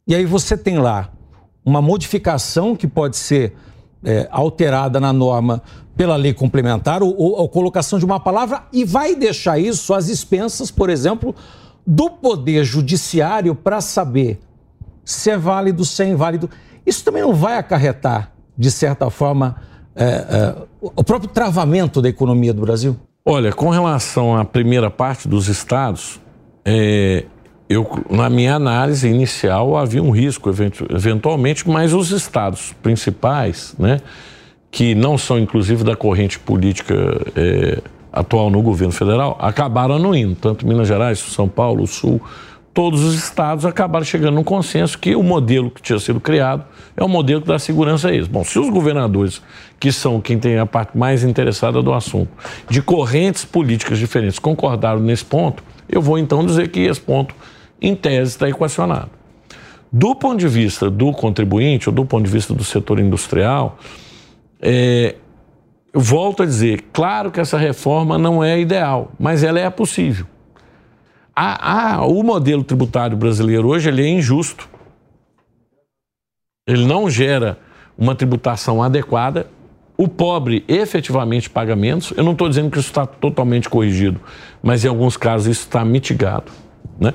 [0.07, 1.11] E aí você tem lá
[1.65, 3.55] uma modificação que pode ser
[4.05, 5.63] é, alterada na norma
[5.97, 10.09] pela lei complementar ou, ou a colocação de uma palavra e vai deixar isso às
[10.09, 11.35] expensas, por exemplo,
[11.87, 14.39] do Poder Judiciário para saber
[15.05, 16.51] se é válido, se é inválido.
[16.87, 19.57] Isso também não vai acarretar, de certa forma,
[19.97, 22.97] é, é, o próprio travamento da economia do Brasil?
[23.25, 26.21] Olha, com relação à primeira parte dos estados,
[26.65, 27.25] é,
[27.69, 30.51] eu, na minha análise inicial havia um risco,
[30.91, 34.01] eventualmente, mas os estados principais, né?
[34.71, 36.95] que não são inclusive da corrente política
[37.37, 37.79] é,
[38.13, 40.35] atual no governo federal, acabaram não indo.
[40.35, 42.21] Tanto Minas Gerais, São Paulo, Sul,
[42.73, 46.65] todos os estados acabaram chegando num consenso que o modelo que tinha sido criado
[46.97, 48.29] é o modelo que dá segurança a eles.
[48.29, 49.43] Bom, se os governadores,
[49.81, 52.31] que são quem tem a parte mais interessada do assunto,
[52.69, 57.35] de correntes políticas diferentes, concordaram nesse ponto, eu vou então dizer que esse ponto,
[57.81, 59.11] em tese, está equacionado.
[59.91, 63.79] Do ponto de vista do contribuinte, ou do ponto de vista do setor industrial,
[64.61, 65.15] é,
[65.93, 70.27] eu volto a dizer, claro que essa reforma não é ideal, mas ela é possível.
[71.35, 74.69] A, a, o modelo tributário brasileiro hoje ele é injusto.
[76.67, 77.59] Ele não gera
[77.97, 79.47] uma tributação adequada.
[79.97, 82.13] O pobre efetivamente paga menos.
[82.17, 84.21] Eu não estou dizendo que isso está totalmente corrigido,
[84.63, 86.53] mas em alguns casos isso está mitigado.
[87.01, 87.15] Né?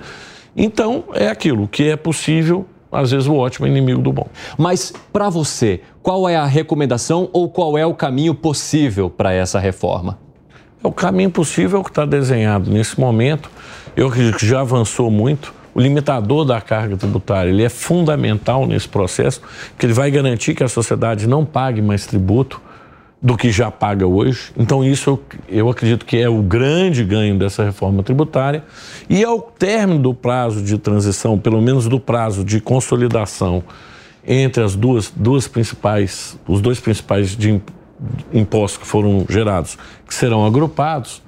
[0.56, 4.28] Então, é aquilo que é possível às vezes o ótimo é inimigo do bom.
[4.58, 9.60] Mas para você, qual é a recomendação ou qual é o caminho possível para essa
[9.60, 10.20] reforma?
[10.84, 13.50] O caminho possível é que está desenhado nesse momento.
[13.96, 15.54] Eu acredito que já avançou muito.
[15.74, 19.42] O limitador da carga tributária ele é fundamental nesse processo,
[19.78, 22.62] que ele vai garantir que a sociedade não pague mais tributo
[23.24, 24.52] do que já paga hoje.
[24.58, 25.18] Então, isso
[25.48, 28.66] eu, acredito que é o grande ganho dessa reforma tributária.
[29.10, 33.64] E ao término do prazo de transição, pelo menos do prazo de consolidação
[34.28, 37.62] entre as duas, duas principais, os dois principais de
[38.34, 41.22] impostos que foram gerados, que serão agrupados,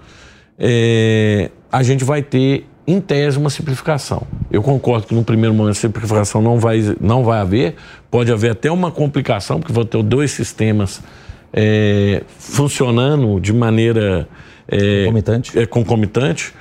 [0.59, 4.23] é, a gente vai ter, em tese, uma simplificação.
[4.51, 7.75] Eu concordo que no primeiro momento a simplificação não vai, não vai haver,
[8.11, 11.01] pode haver até uma complicação, porque vão ter dois sistemas
[11.55, 14.27] é, funcionando de maneira
[14.67, 15.57] é, concomitante.
[15.57, 16.53] É, concomitante,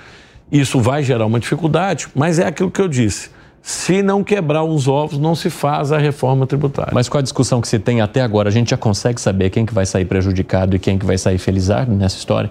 [0.52, 3.30] isso vai gerar uma dificuldade, mas é aquilo que eu disse.
[3.60, 6.92] Se não quebrar os ovos, não se faz a reforma tributária.
[6.94, 9.66] Mas com a discussão que se tem até agora, a gente já consegue saber quem
[9.66, 12.50] que vai sair prejudicado e quem que vai sair felizardo nessa história?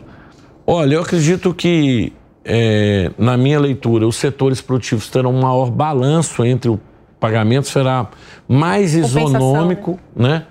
[0.66, 2.12] Olha, eu acredito que,
[2.44, 6.80] é, na minha leitura, os setores produtivos terão um maior balanço entre o
[7.20, 8.10] pagamento, será
[8.48, 10.30] mais isonômico, né?
[10.30, 10.46] né?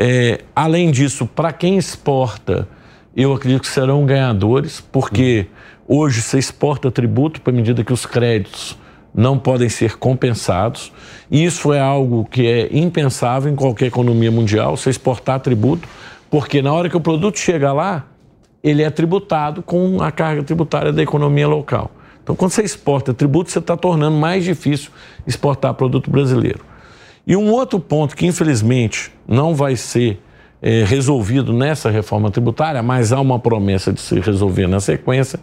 [0.00, 2.68] É, além disso, para quem exporta,
[3.16, 5.48] eu acredito que serão ganhadores, porque
[5.88, 8.78] hoje você exporta tributo para medida que os créditos
[9.12, 10.92] não podem ser compensados.
[11.28, 15.88] Isso é algo que é impensável em qualquer economia mundial, você exportar tributo,
[16.30, 18.06] porque na hora que o produto chega lá,
[18.62, 21.90] ele é tributado com a carga tributária da economia local.
[22.22, 24.92] Então, quando você exporta tributo, você está tornando mais difícil
[25.26, 26.60] exportar produto brasileiro.
[27.28, 30.18] E um outro ponto que, infelizmente, não vai ser
[30.62, 35.38] é, resolvido nessa reforma tributária, mas há uma promessa de se resolver na sequência,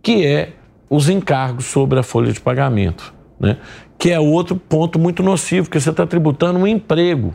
[0.00, 0.50] que é
[0.88, 3.56] os encargos sobre a folha de pagamento, né?
[3.98, 7.34] que é outro ponto muito nocivo, porque você está tributando um emprego,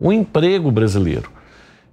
[0.00, 1.30] um emprego brasileiro.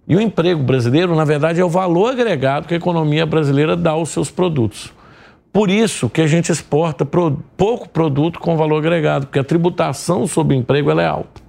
[0.08, 3.92] E o emprego brasileiro, na verdade, é o valor agregado que a economia brasileira dá
[3.92, 4.94] aos seus produtos.
[5.54, 10.26] Por isso que a gente exporta pro, pouco produto com valor agregado, porque a tributação
[10.26, 11.44] sobre o emprego é alta.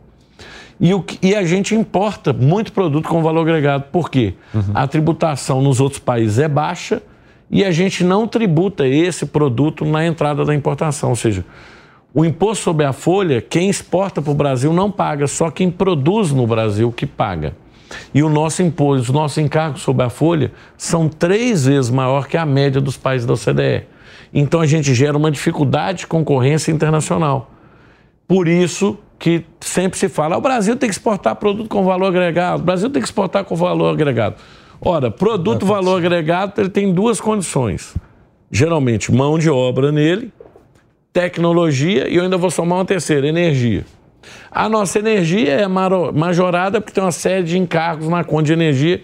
[0.78, 3.84] E, o, e a gente importa muito produto com valor agregado.
[3.90, 4.34] Por quê?
[4.52, 4.72] Uhum.
[4.74, 7.02] A tributação nos outros países é baixa
[7.50, 11.08] e a gente não tributa esse produto na entrada da importação.
[11.08, 11.42] Ou seja,
[12.12, 16.30] o imposto sobre a folha, quem exporta para o Brasil não paga, só quem produz
[16.30, 17.54] no Brasil que paga.
[18.12, 22.36] E o nosso imposto, os nossos encargos sobre a folha são três vezes maior que
[22.36, 23.93] a média dos países da OCDE.
[24.34, 27.52] Então a gente gera uma dificuldade de concorrência internacional.
[28.26, 32.60] Por isso que sempre se fala, o Brasil tem que exportar produto com valor agregado,
[32.60, 34.36] o Brasil tem que exportar com valor agregado.
[34.80, 37.94] Ora, produto valor agregado, ele tem duas condições.
[38.50, 40.32] Geralmente, mão de obra nele,
[41.12, 43.84] tecnologia e eu ainda vou somar uma terceira, energia.
[44.50, 49.02] A nossa energia é majorada porque tem uma série de encargos na conta de energia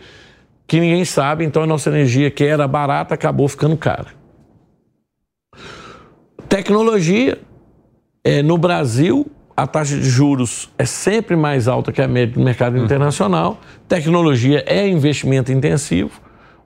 [0.67, 4.20] que ninguém sabe, então a nossa energia que era barata acabou ficando cara.
[6.51, 7.39] Tecnologia.
[8.25, 12.41] É, no Brasil, a taxa de juros é sempre mais alta que a média do
[12.41, 12.85] mercado hum.
[12.85, 13.61] internacional.
[13.89, 16.11] Tecnologia é investimento intensivo.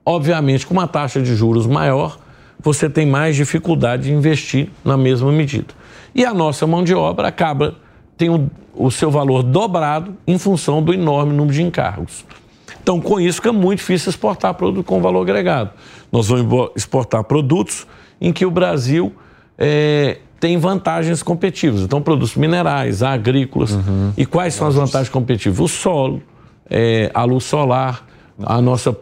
[0.05, 2.19] Obviamente, com uma taxa de juros maior,
[2.59, 5.75] você tem mais dificuldade de investir na mesma medida.
[6.15, 7.77] E a nossa mão de obra acaba
[8.17, 12.25] tendo o seu valor dobrado em função do enorme número de encargos.
[12.83, 15.73] Então, com isso, fica muito difícil exportar produto com valor agregado.
[16.11, 17.87] Nós vamos exportar produtos
[18.19, 19.15] em que o Brasil
[19.59, 21.81] é, tem vantagens competitivas.
[21.81, 23.73] Então, produtos minerais, agrícolas.
[23.73, 24.13] Uhum.
[24.17, 25.59] E quais são as vantagens competitivas?
[25.59, 26.23] O solo,
[26.69, 28.07] é, a luz solar,
[28.43, 28.97] a nossa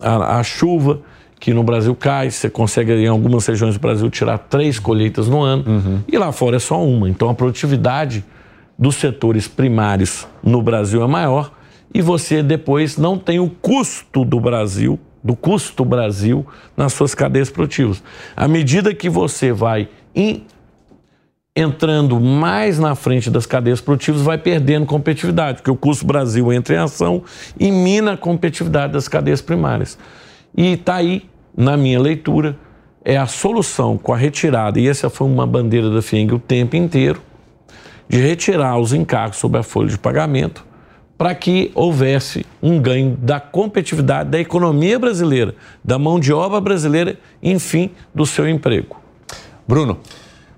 [0.00, 1.00] a, a, chuva,
[1.38, 2.30] que no Brasil cai.
[2.30, 5.64] Você consegue, em algumas regiões do Brasil, tirar três colheitas no ano.
[5.66, 6.00] Uhum.
[6.08, 7.08] E lá fora é só uma.
[7.08, 8.24] Então, a produtividade
[8.78, 11.52] dos setores primários no Brasil é maior.
[11.94, 16.46] E você depois não tem o custo do Brasil do custo Brasil
[16.76, 18.02] nas suas cadeias produtivas.
[18.36, 19.88] À medida que você vai
[20.18, 20.42] in,
[21.54, 26.74] entrando mais na frente das cadeias produtivas, vai perdendo competitividade, porque o custo Brasil entra
[26.74, 27.22] em ação
[27.58, 29.96] e mina a competitividade das cadeias primárias.
[30.56, 32.56] E está aí, na minha leitura,
[33.04, 36.76] é a solução com a retirada, e essa foi uma bandeira da FIENG o tempo
[36.76, 37.22] inteiro,
[38.08, 40.66] de retirar os encargos sobre a folha de pagamento
[41.18, 47.18] para que houvesse um ganho da competitividade da economia brasileira, da mão de obra brasileira,
[47.42, 49.07] enfim, do seu emprego.
[49.68, 49.98] Bruno.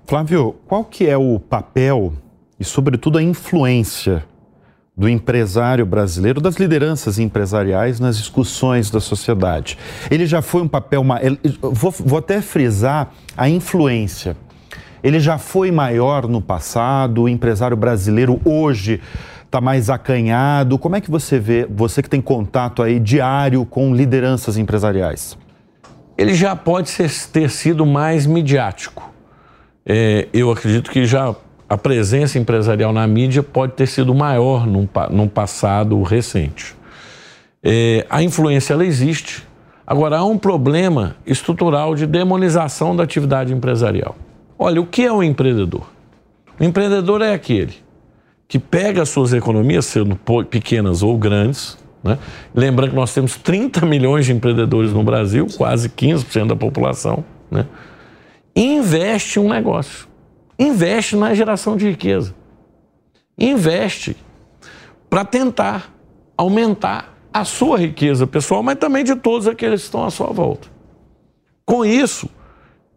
[0.07, 2.13] Flávio, qual que é o papel
[2.57, 4.23] e, sobretudo, a influência
[4.95, 9.77] do empresário brasileiro, das lideranças empresariais nas discussões da sociedade?
[10.09, 11.03] Ele já foi um papel.
[11.61, 14.37] Vou, vou até frisar a influência.
[15.03, 19.01] Ele já foi maior no passado, o empresário brasileiro hoje
[19.45, 20.77] está mais acanhado?
[20.79, 25.37] Como é que você vê, você que tem contato aí diário com lideranças empresariais?
[26.21, 29.11] Ele já pode ser, ter sido mais midiático.
[29.83, 31.35] É, eu acredito que já
[31.67, 36.75] a presença empresarial na mídia pode ter sido maior num, num passado recente.
[37.63, 39.43] É, a influência ela existe.
[39.85, 44.15] Agora, há um problema estrutural de demonização da atividade empresarial.
[44.59, 45.89] Olha, o que é um empreendedor?
[46.59, 47.73] O empreendedor é aquele
[48.47, 50.15] que pega as suas economias, sendo
[50.45, 52.17] pequenas ou grandes, né?
[52.53, 57.65] lembrando que nós temos 30 milhões de empreendedores no Brasil, quase 15% da população, né?
[58.55, 60.07] investe um negócio.
[60.57, 62.35] Investe na geração de riqueza.
[63.37, 64.15] Investe
[65.09, 65.91] para tentar
[66.37, 70.67] aumentar a sua riqueza pessoal, mas também de todos aqueles que estão à sua volta.
[71.65, 72.29] Com isso,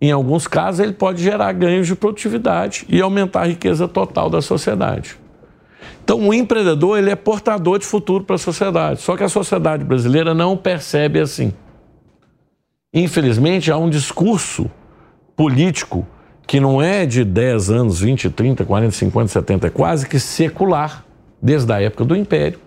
[0.00, 4.42] em alguns casos, ele pode gerar ganhos de produtividade e aumentar a riqueza total da
[4.42, 5.16] sociedade.
[6.04, 9.00] Então, o empreendedor ele é portador de futuro para a sociedade.
[9.00, 11.50] Só que a sociedade brasileira não percebe assim.
[12.92, 14.70] Infelizmente, há um discurso
[15.34, 16.06] político
[16.46, 21.06] que não é de 10 anos, 20, 30, 40, 50, 70, é quase que secular,
[21.40, 22.60] desde a época do Império,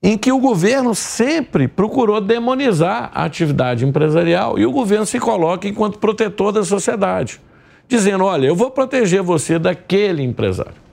[0.00, 5.66] em que o governo sempre procurou demonizar a atividade empresarial e o governo se coloca
[5.66, 7.40] enquanto protetor da sociedade,
[7.88, 10.89] dizendo: olha, eu vou proteger você daquele empresário.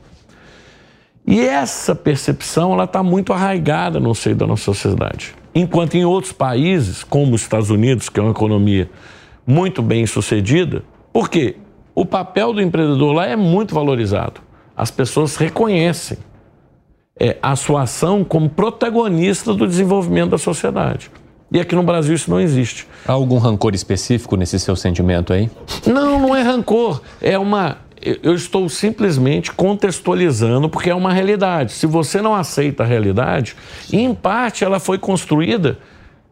[1.28, 5.36] E essa percepção ela está muito arraigada no seio da nossa sociedade.
[5.54, 8.90] Enquanto em outros países, como os Estados Unidos, que é uma economia
[9.46, 11.58] muito bem sucedida, porque
[11.94, 14.40] o papel do empreendedor lá é muito valorizado.
[14.76, 16.18] As pessoas reconhecem
[17.20, 21.12] é, a sua ação como protagonista do desenvolvimento da sociedade.
[21.52, 22.88] E aqui no Brasil isso não existe.
[23.06, 25.50] Há algum rancor específico nesse seu sentimento aí?
[25.86, 27.02] Não, não é rancor.
[27.22, 31.74] É uma eu estou simplesmente contextualizando porque é uma realidade.
[31.74, 33.56] Se você não aceita a realidade,
[33.92, 35.80] em parte ela foi construída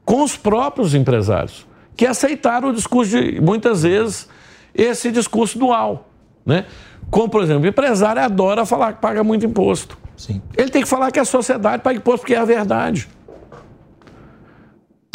[0.03, 1.65] com os próprios empresários,
[1.97, 4.29] que aceitaram o discurso de, muitas vezes,
[4.73, 6.09] esse discurso dual.
[6.45, 6.65] Né?
[7.09, 9.97] Como, por exemplo, o empresário adora falar que paga muito imposto.
[10.15, 10.41] Sim.
[10.55, 13.07] Ele tem que falar que a sociedade paga imposto porque é a verdade.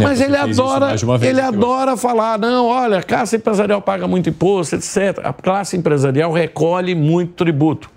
[0.03, 4.76] É, Mas ele adora, ele adora falar, não, olha, a classe empresarial paga muito imposto,
[4.76, 5.20] etc.
[5.22, 7.90] A classe empresarial recolhe muito tributo.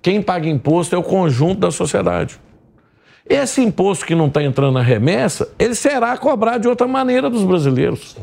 [0.00, 2.38] Quem paga imposto é o conjunto da sociedade.
[3.28, 7.44] Esse imposto que não está entrando na remessa, ele será cobrado de outra maneira dos
[7.44, 8.16] brasileiros.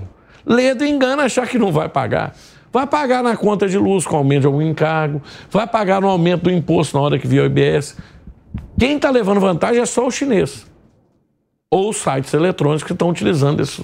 [0.46, 2.34] Ledo engana achar que não vai pagar.
[2.72, 6.44] Vai pagar na conta de luz com aumento de algum encargo, vai pagar no aumento
[6.44, 7.98] do imposto na hora que vier o IBS.
[8.78, 10.66] Quem está levando vantagem é só o chinês
[11.72, 13.84] ou sites eletrônicos que estão utilizando esse,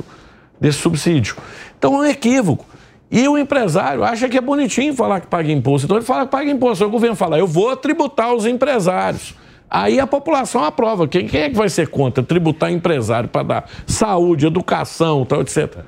[0.60, 1.36] desse subsídio.
[1.78, 2.66] Então é um equívoco.
[3.10, 5.86] E o empresário acha que é bonitinho falar que paga imposto.
[5.86, 6.86] Então ele fala que paga imposto.
[6.86, 9.36] O governo fala, eu vou tributar os empresários.
[9.70, 11.08] Aí a população aprova.
[11.08, 15.80] Quem, quem é que vai ser contra tributar empresário para dar saúde, educação, tal, etc.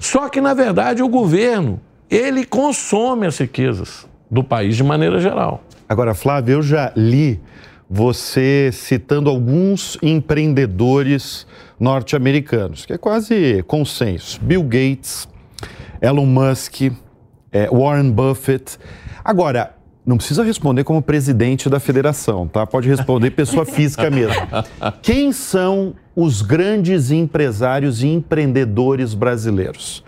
[0.00, 1.80] Só que, na verdade, o governo,
[2.10, 5.62] ele consome as riquezas do país de maneira geral.
[5.88, 7.40] Agora, Flávio, eu já li
[7.88, 11.46] você citando alguns empreendedores
[11.80, 14.38] norte-americanos, que é quase consenso.
[14.42, 15.28] Bill Gates,
[16.00, 16.92] Elon Musk,
[17.50, 18.78] é, Warren Buffett.
[19.24, 19.74] Agora,
[20.04, 22.66] não precisa responder como presidente da federação, tá?
[22.66, 24.34] Pode responder pessoa física mesmo.
[25.02, 30.04] Quem são os grandes empresários e empreendedores brasileiros?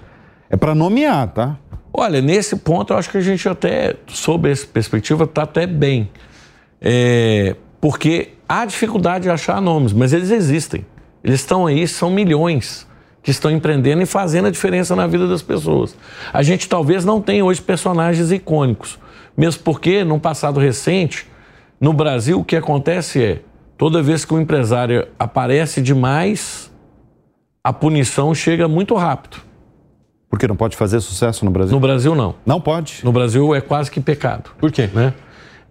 [0.48, 1.58] É para nomear, tá?
[1.92, 6.10] Olha, nesse ponto eu acho que a gente até, sob essa perspectiva, está até bem.
[6.80, 10.84] É, porque há dificuldade de achar nomes, mas eles existem.
[11.22, 12.86] Eles estão aí, são milhões
[13.22, 15.96] que estão empreendendo e fazendo a diferença na vida das pessoas.
[16.32, 18.98] A gente talvez não tenha hoje personagens icônicos,
[19.36, 21.26] mesmo porque, num passado recente,
[21.80, 23.42] no Brasil, o que acontece é,
[23.76, 26.70] toda vez que o empresário aparece demais,
[27.62, 29.38] a punição chega muito rápido.
[30.28, 31.74] Porque não pode fazer sucesso no Brasil?
[31.74, 32.34] No Brasil, não.
[32.46, 33.00] Não pode?
[33.02, 34.50] No Brasil é quase que pecado.
[34.58, 34.88] Por quê?
[34.92, 35.12] Né?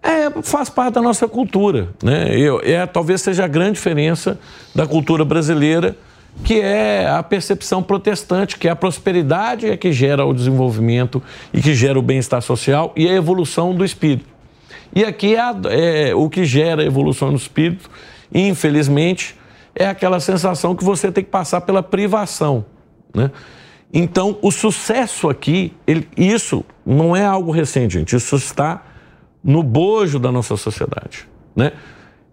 [0.02, 1.88] É, faz parte da nossa cultura.
[2.02, 2.36] Né?
[2.38, 4.38] Eu, é, talvez seja a grande diferença
[4.74, 5.96] da cultura brasileira,
[6.44, 11.22] que é a percepção protestante, que é a prosperidade é que gera o desenvolvimento
[11.52, 14.26] e que gera o bem-estar social e a evolução do espírito.
[14.94, 17.90] E aqui é, é, o que gera evolução no espírito,
[18.32, 19.36] infelizmente,
[19.74, 22.64] é aquela sensação que você tem que passar pela privação.
[23.14, 23.30] Né?
[23.92, 28.16] Então, o sucesso aqui, ele, isso não é algo recente, gente.
[28.16, 28.82] Isso está
[29.42, 31.28] no bojo da nossa sociedade.
[31.54, 31.72] Né?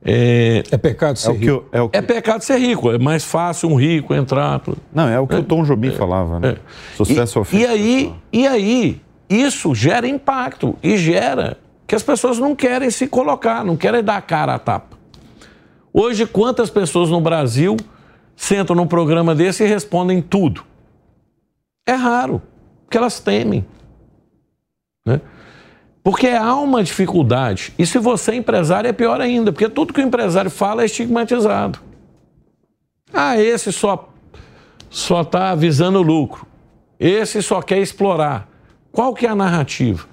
[0.04, 1.66] É, é pecado ser é rico.
[1.72, 1.98] é, o que...
[1.98, 2.92] é pecado ser rico.
[2.92, 4.62] É mais fácil um rico entrar.
[4.94, 6.58] Não, é o que o Tom Jobim falava, né?
[6.96, 12.56] Sucesso e, e aí, e aí, isso gera impacto e gera que as pessoas não
[12.56, 14.98] querem se colocar, não querem dar a cara à tapa.
[15.94, 17.76] Hoje, quantas pessoas no Brasil
[18.36, 20.64] sentam num programa desse e respondem tudo?
[21.86, 22.42] É raro,
[22.84, 23.66] porque elas temem.
[25.06, 25.22] Né?
[26.08, 27.74] Porque há uma dificuldade.
[27.78, 30.86] E se você é empresário, é pior ainda, porque tudo que o empresário fala é
[30.86, 31.80] estigmatizado.
[33.14, 34.08] Ah, esse só
[34.90, 36.48] só está visando lucro.
[36.98, 38.48] Esse só quer explorar.
[38.90, 40.06] Qual que é a narrativa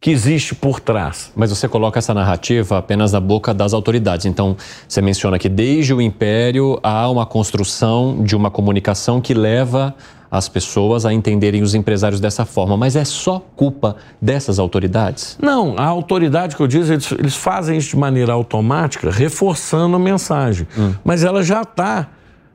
[0.00, 1.30] que existe por trás?
[1.36, 4.26] Mas você coloca essa narrativa apenas na boca das autoridades.
[4.26, 4.56] Então,
[4.88, 9.94] você menciona que desde o Império há uma construção de uma comunicação que leva
[10.34, 15.38] as pessoas a entenderem os empresários dessa forma, mas é só culpa dessas autoridades?
[15.40, 19.98] Não, a autoridade que eu disse, eles, eles fazem isso de maneira automática, reforçando a
[19.98, 20.92] mensagem, hum.
[21.04, 22.08] mas ela já está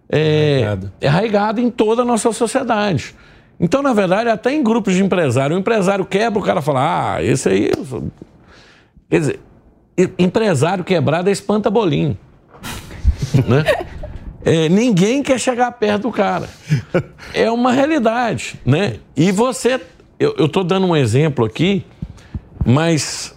[0.09, 3.15] é, arraigada em toda a nossa sociedade.
[3.57, 7.23] Então, na verdade, até em grupos de empresário, o empresário quebra, o cara fala, ah,
[7.23, 7.71] esse aí.
[9.09, 9.39] Quer dizer,
[10.17, 12.17] empresário quebrado é espanta-bolinho.
[13.47, 13.63] né?
[14.43, 16.49] É, ninguém quer chegar perto do cara.
[17.33, 18.95] É uma realidade, né?
[19.15, 19.79] E você,
[20.19, 21.85] eu estou dando um exemplo aqui,
[22.65, 23.35] mas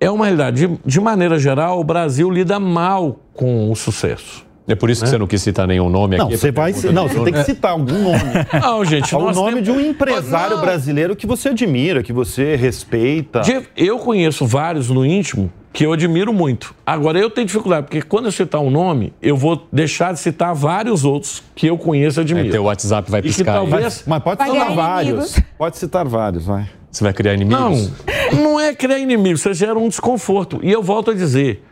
[0.00, 0.66] é uma realidade.
[0.66, 4.46] De, de, maneira geral, o Brasil lida mal com o sucesso.
[4.66, 5.12] É por isso que né?
[5.12, 6.36] você não quis citar nenhum nome não, aqui.
[6.36, 8.18] Você vai, não, você tem que citar algum nome.
[8.60, 9.14] Não, gente.
[9.14, 9.64] O nome temos...
[9.64, 10.62] de um empresário não.
[10.62, 13.40] brasileiro que você admira, que você respeita.
[13.74, 16.74] Eu conheço vários no íntimo que eu admiro muito.
[16.84, 20.54] Agora, eu tenho dificuldade, porque quando eu citar um nome, eu vou deixar de citar
[20.54, 22.46] vários outros que eu conheço e admiro.
[22.46, 23.54] Aí teu WhatsApp vai piscar.
[23.54, 23.82] Talvez...
[23.82, 25.40] Mas, mas, pode vai citar vários.
[25.56, 26.68] Pode citar vários, vai.
[26.90, 27.92] Você vai criar inimigos?
[28.32, 30.58] Não, não é criar inimigos, você gera um desconforto.
[30.62, 31.62] E eu volto a dizer,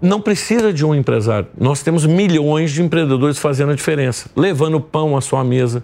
[0.00, 1.48] não precisa de um empresário.
[1.58, 5.82] Nós temos milhões de empreendedores fazendo a diferença, levando pão à sua mesa,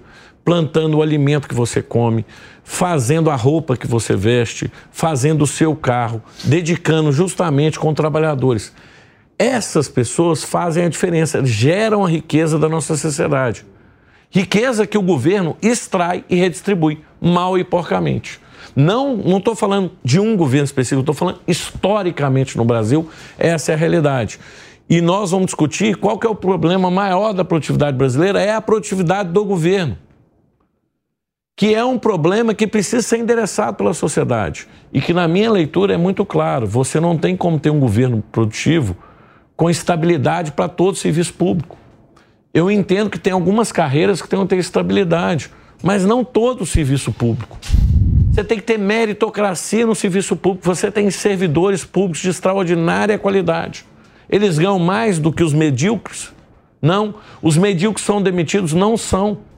[0.50, 2.26] plantando o alimento que você come,
[2.64, 8.72] fazendo a roupa que você veste, fazendo o seu carro, dedicando justamente com trabalhadores.
[9.38, 13.64] Essas pessoas fazem a diferença, geram a riqueza da nossa sociedade.
[14.28, 18.40] Riqueza que o governo extrai e redistribui, mal e porcamente.
[18.74, 23.08] Não estou falando de um governo específico, estou falando historicamente no Brasil,
[23.38, 24.40] essa é a realidade.
[24.88, 28.60] E nós vamos discutir qual que é o problema maior da produtividade brasileira, é a
[28.60, 29.96] produtividade do governo
[31.60, 34.66] que é um problema que precisa ser endereçado pela sociedade.
[34.90, 38.24] E que, na minha leitura, é muito claro: você não tem como ter um governo
[38.32, 38.96] produtivo
[39.54, 41.76] com estabilidade para todo o serviço público.
[42.54, 45.50] Eu entendo que tem algumas carreiras que têm que ter estabilidade,
[45.82, 47.58] mas não todo o serviço público.
[48.32, 53.84] Você tem que ter meritocracia no serviço público, você tem servidores públicos de extraordinária qualidade.
[54.30, 56.32] Eles ganham mais do que os medíocres?
[56.80, 57.16] Não.
[57.42, 58.72] Os medíocres são demitidos?
[58.72, 59.49] Não são.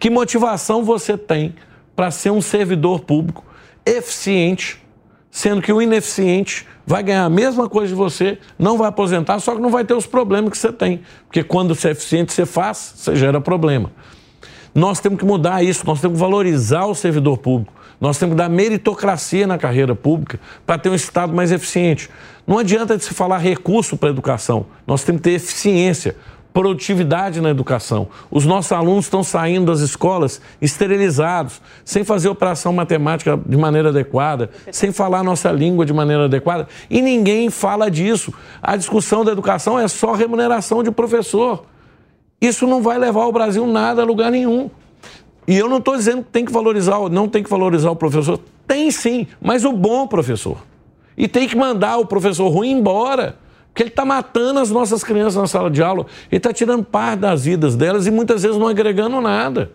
[0.00, 1.54] Que motivação você tem
[1.94, 3.44] para ser um servidor público
[3.84, 4.82] eficiente,
[5.30, 9.54] sendo que o ineficiente vai ganhar a mesma coisa de você, não vai aposentar, só
[9.54, 11.02] que não vai ter os problemas que você tem.
[11.26, 13.92] Porque quando você é eficiente, você faz, você gera problema.
[14.74, 17.74] Nós temos que mudar isso, nós temos que valorizar o servidor público.
[18.00, 22.08] Nós temos que dar meritocracia na carreira pública para ter um Estado mais eficiente.
[22.46, 26.16] Não adianta de se falar recurso para a educação, nós temos que ter eficiência
[26.52, 28.08] produtividade na educação.
[28.30, 34.50] Os nossos alunos estão saindo das escolas esterilizados, sem fazer operação matemática de maneira adequada,
[34.70, 38.32] sem falar nossa língua de maneira adequada, e ninguém fala disso.
[38.62, 41.64] A discussão da educação é só remuneração de professor.
[42.40, 44.70] Isso não vai levar o Brasil nada a lugar nenhum.
[45.46, 48.38] E eu não estou dizendo que tem que valorizar, não tem que valorizar o professor.
[48.66, 50.58] Tem sim, mas o bom professor.
[51.16, 53.36] E tem que mandar o professor ruim embora.
[53.70, 57.20] Porque ele está matando as nossas crianças na sala de aula, ele está tirando parte
[57.20, 59.70] das vidas delas e muitas vezes não agregando nada.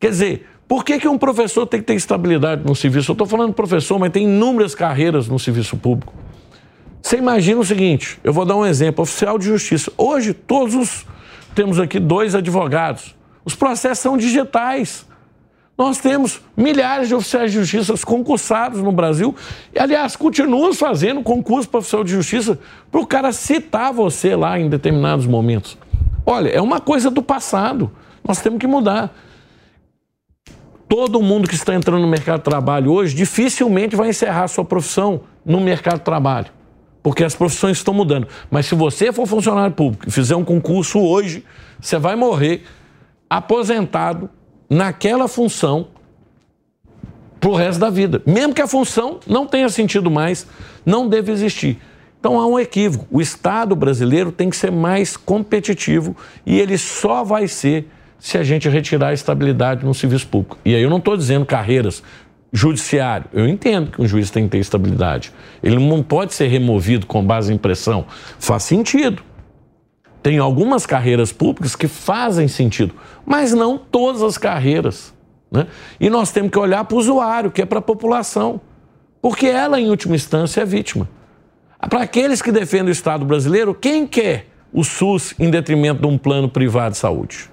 [0.00, 3.10] Quer dizer, por que, que um professor tem que ter estabilidade no serviço?
[3.10, 6.12] Eu estou falando professor, mas tem inúmeras carreiras no serviço público.
[7.02, 9.92] Você imagina o seguinte: eu vou dar um exemplo, oficial de justiça.
[9.96, 11.06] Hoje, todos os.
[11.54, 13.14] Temos aqui dois advogados.
[13.44, 15.06] Os processos são digitais.
[15.76, 19.34] Nós temos milhares de oficiais de justiça concursados no Brasil.
[19.74, 22.58] E, aliás, continuamos fazendo concurso para oficial de justiça
[22.92, 25.76] para o cara citar você lá em determinados momentos.
[26.24, 27.90] Olha, é uma coisa do passado.
[28.26, 29.12] Nós temos que mudar.
[30.88, 35.22] Todo mundo que está entrando no mercado de trabalho hoje dificilmente vai encerrar sua profissão
[35.44, 36.52] no mercado de trabalho,
[37.02, 38.28] porque as profissões estão mudando.
[38.48, 41.44] Mas se você for funcionário público e fizer um concurso hoje,
[41.80, 42.62] você vai morrer
[43.28, 44.30] aposentado
[44.74, 45.86] naquela função
[47.38, 48.20] para o resto da vida.
[48.26, 50.46] Mesmo que a função não tenha sentido mais,
[50.84, 51.78] não deve existir.
[52.18, 53.06] Então há um equívoco.
[53.10, 57.88] O Estado brasileiro tem que ser mais competitivo e ele só vai ser
[58.18, 60.58] se a gente retirar a estabilidade no serviço público.
[60.64, 62.02] E aí eu não estou dizendo carreiras
[62.52, 63.26] judiciário.
[63.32, 65.32] Eu entendo que um juiz tem que ter estabilidade.
[65.62, 68.06] Ele não pode ser removido com base em pressão.
[68.38, 69.22] Faz sentido.
[70.24, 72.94] Tem algumas carreiras públicas que fazem sentido,
[73.26, 75.12] mas não todas as carreiras.
[75.52, 75.66] Né?
[76.00, 78.58] E nós temos que olhar para o usuário, que é para a população,
[79.20, 81.06] porque ela, em última instância, é vítima.
[81.90, 86.16] Para aqueles que defendem o Estado brasileiro, quem quer o SUS em detrimento de um
[86.16, 87.50] plano privado de saúde?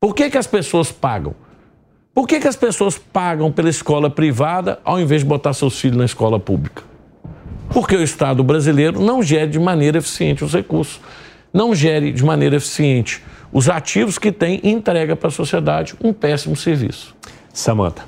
[0.00, 1.36] Por que, que as pessoas pagam?
[2.12, 5.98] Por que, que as pessoas pagam pela escola privada ao invés de botar seus filhos
[5.98, 6.82] na escola pública?
[7.72, 11.00] Porque o Estado brasileiro não gere de maneira eficiente os recursos,
[11.54, 13.22] não gere de maneira eficiente
[13.52, 17.14] os ativos que tem e entrega para a sociedade um péssimo serviço.
[17.52, 18.02] Samanta.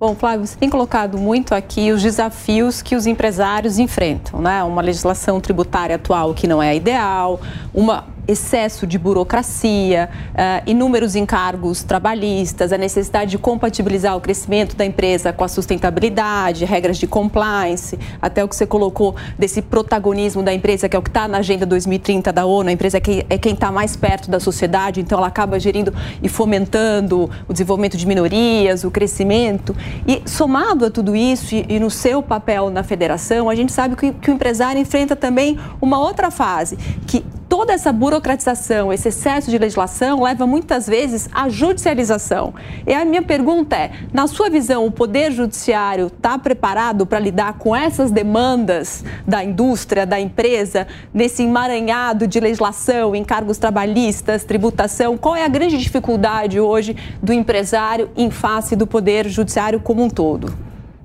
[0.00, 4.64] Bom, Flávio, você tem colocado muito aqui os desafios que os empresários enfrentam, né?
[4.64, 7.40] Uma legislação tributária atual que não é ideal,
[7.72, 14.84] uma excesso de burocracia, uh, inúmeros encargos trabalhistas, a necessidade de compatibilizar o crescimento da
[14.84, 20.52] empresa com a sustentabilidade, regras de compliance, até o que você colocou desse protagonismo da
[20.52, 23.24] empresa, que é o que está na Agenda 2030 da ONU, a empresa é quem
[23.28, 25.92] é está mais perto da sociedade, então ela acaba gerindo
[26.22, 29.76] e fomentando o desenvolvimento de minorias, o crescimento.
[30.06, 33.94] E somado a tudo isso, e, e no seu papel na federação, a gente sabe
[33.94, 36.76] que, que o empresário enfrenta também uma outra fase,
[37.06, 42.54] que toda essa burocratização, esse excesso de legislação leva muitas vezes à judicialização.
[42.86, 47.58] E a minha pergunta é: na sua visão, o Poder Judiciário está preparado para lidar
[47.58, 55.18] com essas demandas da indústria, da empresa, nesse emaranhado de legislação, encargos trabalhistas, tributação?
[55.18, 60.08] Qual é a grande dificuldade hoje do empresário em face do Poder Judiciário como um
[60.08, 60.54] todo?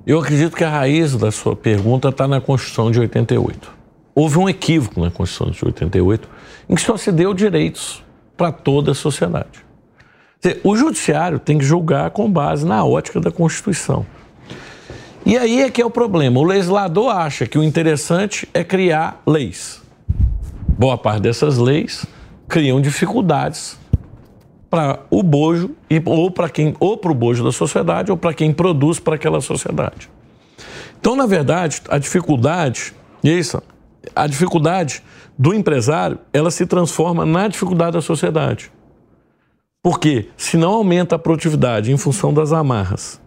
[0.06, 3.70] Eu acredito que a raiz da sua pergunta está na Constituição de 88.
[4.14, 6.37] Houve um equívoco na Constituição de 88
[6.68, 8.04] em que só se deu direitos
[8.36, 9.66] para toda a sociedade.
[10.62, 14.06] O judiciário tem que julgar com base na ótica da Constituição.
[15.26, 16.38] E aí é que é o problema.
[16.38, 19.82] O legislador acha que o interessante é criar leis.
[20.68, 22.06] Boa parte dessas leis
[22.48, 23.76] criam dificuldades
[24.70, 25.74] para o bojo
[26.04, 29.40] ou para quem ou para o bojo da sociedade ou para quem produz para aquela
[29.40, 30.08] sociedade.
[31.00, 33.62] Então, na verdade, a dificuldade, isso,
[34.14, 35.02] a dificuldade
[35.38, 38.72] do empresário, ela se transforma na dificuldade da sociedade.
[39.80, 43.20] Porque se não aumenta a produtividade em função das amarras,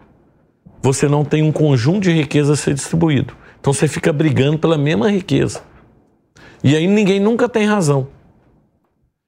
[0.82, 3.34] você não tem um conjunto de riqueza a ser distribuído.
[3.60, 5.64] Então você fica brigando pela mesma riqueza.
[6.64, 8.08] E aí ninguém nunca tem razão.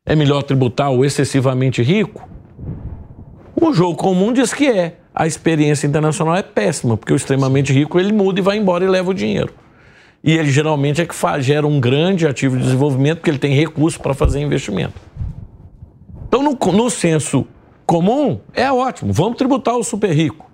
[0.05, 2.27] É melhor tributar o excessivamente rico?
[3.55, 4.97] O jogo comum diz que é.
[5.15, 8.88] A experiência internacional é péssima, porque o extremamente rico ele muda e vai embora e
[8.88, 9.53] leva o dinheiro.
[10.23, 13.53] E ele geralmente é que faz, gera um grande ativo de desenvolvimento, porque ele tem
[13.53, 14.93] recursos para fazer investimento.
[16.27, 17.45] Então, no, no senso
[17.85, 20.49] comum, é ótimo, vamos tributar o super rico.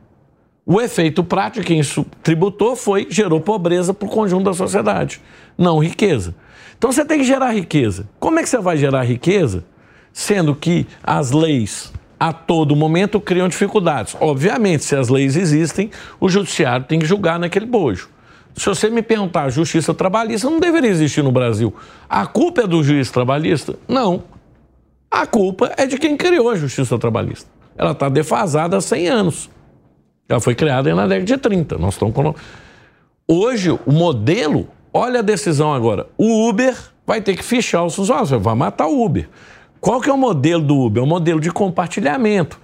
[0.65, 1.81] O efeito prático, quem
[2.21, 5.21] tributou foi, gerou pobreza para o conjunto da sociedade,
[5.57, 6.35] não riqueza.
[6.77, 8.07] Então você tem que gerar riqueza.
[8.19, 9.65] Como é que você vai gerar riqueza,
[10.13, 14.15] sendo que as leis a todo momento criam dificuldades?
[14.19, 15.89] Obviamente, se as leis existem,
[16.19, 18.09] o judiciário tem que julgar naquele bojo.
[18.55, 21.73] Se você me perguntar, justiça trabalhista não deveria existir no Brasil.
[22.09, 23.75] A culpa é do juiz trabalhista?
[23.87, 24.23] Não.
[25.09, 27.49] A culpa é de quem criou a justiça trabalhista.
[27.77, 29.49] Ela está defasada há 100 anos.
[30.27, 31.77] Ela foi criada na década de 30.
[31.77, 32.35] Nós estamos com...
[33.27, 36.07] Hoje, o modelo, olha a decisão agora.
[36.17, 39.29] O Uber vai ter que fichar os funcionários, vai matar o Uber.
[39.79, 41.01] Qual que é o modelo do Uber?
[41.01, 42.59] É um modelo de compartilhamento.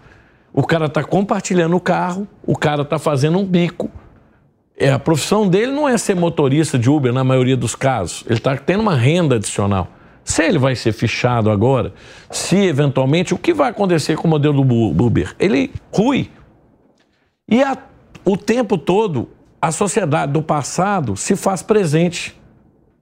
[0.53, 3.90] O cara está compartilhando o carro, o cara está fazendo um bico,
[4.78, 8.24] é, a profissão dele não é ser motorista de Uber na maioria dos casos.
[8.26, 9.88] Ele está tendo uma renda adicional.
[10.24, 11.94] Se ele vai ser fichado agora,
[12.32, 15.36] se eventualmente, o que vai acontecer com o modelo do Uber?
[15.40, 16.32] Ele rui.
[17.48, 17.78] E a,
[18.26, 19.30] o tempo todo,
[19.62, 22.36] a sociedade do passado se faz presente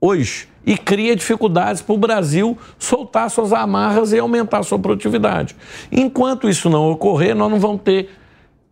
[0.00, 5.56] hoje e cria dificuldades para o Brasil soltar suas amarras e aumentar sua produtividade.
[5.90, 8.10] Enquanto isso não ocorrer, nós não vamos ter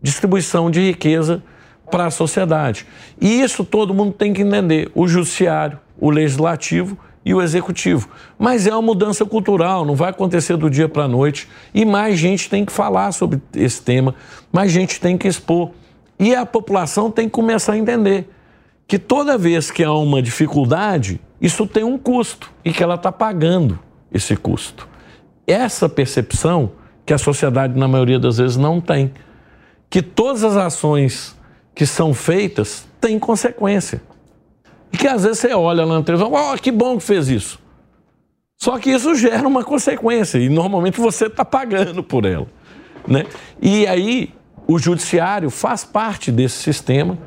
[0.00, 1.42] distribuição de riqueza
[1.92, 2.86] para a sociedade.
[3.20, 8.08] E isso todo mundo tem que entender: o judiciário, o legislativo e o executivo.
[8.38, 11.46] Mas é uma mudança cultural, não vai acontecer do dia para a noite.
[11.74, 14.14] E mais gente tem que falar sobre esse tema,
[14.50, 15.70] mais gente tem que expor.
[16.18, 18.28] E a população tem que começar a entender
[18.88, 23.12] que toda vez que há uma dificuldade, isso tem um custo e que ela está
[23.12, 23.78] pagando
[24.10, 24.88] esse custo.
[25.46, 26.72] Essa percepção
[27.04, 29.12] que a sociedade, na maioria das vezes, não tem.
[29.90, 31.36] Que todas as ações
[31.74, 34.02] que são feitas têm consequência.
[34.92, 37.58] E que às vezes você olha lá na televisão, oh, que bom que fez isso.
[38.60, 42.46] Só que isso gera uma consequência e normalmente você está pagando por ela.
[43.08, 43.26] Né?
[43.60, 44.32] E aí
[44.66, 47.18] o judiciário faz parte desse sistema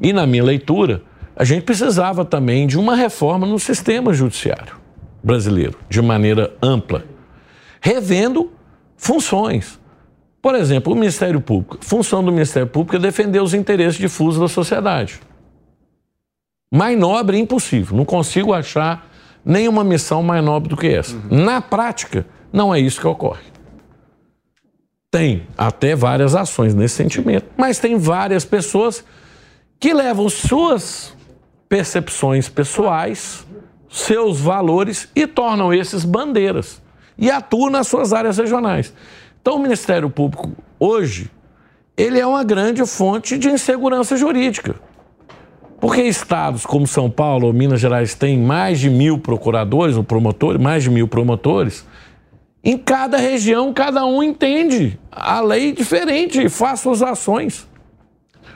[0.00, 1.02] e, na minha leitura,
[1.34, 4.76] a gente precisava também de uma reforma no sistema judiciário
[5.22, 7.04] brasileiro, de maneira ampla,
[7.80, 8.52] revendo
[8.96, 9.80] funções.
[10.46, 11.76] Por exemplo, o Ministério Público.
[11.80, 15.18] Função do Ministério Público é defender os interesses difusos da sociedade.
[16.72, 17.96] Mais nobre impossível.
[17.96, 19.10] Não consigo achar
[19.44, 21.16] nenhuma missão mais nobre do que essa.
[21.16, 21.44] Uhum.
[21.44, 23.42] Na prática, não é isso que ocorre.
[25.10, 29.04] Tem até várias ações nesse sentimento, mas tem várias pessoas
[29.80, 31.12] que levam suas
[31.68, 33.44] percepções pessoais,
[33.90, 36.80] seus valores e tornam esses bandeiras
[37.18, 38.94] e atuam nas suas áreas regionais.
[39.46, 41.30] Então, o Ministério Público, hoje,
[41.96, 44.74] ele é uma grande fonte de insegurança jurídica.
[45.80, 50.60] Porque estados como São Paulo ou Minas Gerais têm mais de mil procuradores ou promotores,
[50.60, 51.86] mais de mil promotores,
[52.64, 57.68] em cada região cada um entende a lei diferente e faz suas ações.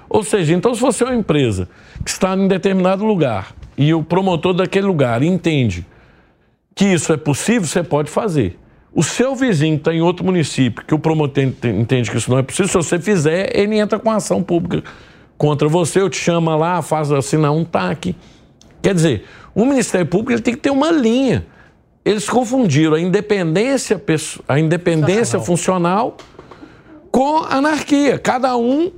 [0.09, 1.69] Ou seja, então se você é uma empresa
[2.05, 5.87] que está em determinado lugar e o promotor daquele lugar entende
[6.75, 8.59] que isso é possível, você pode fazer.
[8.93, 12.43] O seu vizinho está em outro município, que o promotor entende que isso não é
[12.43, 14.83] possível, se você fizer, ele entra com ação pública
[15.39, 18.15] contra você, eu te chama lá, faz assinar um TAC.
[18.83, 21.47] Quer dizer, o Ministério Público ele tem que ter uma linha.
[22.05, 24.03] Eles confundiram a independência,
[24.49, 26.17] a independência funcional
[27.11, 28.19] com anarquia.
[28.19, 28.93] Cada um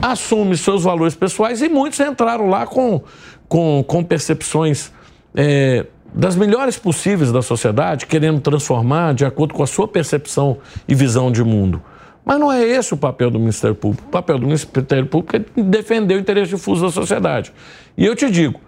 [0.00, 3.02] assume seus valores pessoais e muitos entraram lá com,
[3.48, 4.92] com, com percepções
[5.34, 10.94] é, das melhores possíveis da sociedade, querendo transformar de acordo com a sua percepção e
[10.94, 11.82] visão de mundo.
[12.24, 14.06] Mas não é esse o papel do Ministério Público.
[14.06, 17.52] O papel do Ministério Público é defender o interesse difuso da sociedade.
[17.96, 18.60] E eu te digo,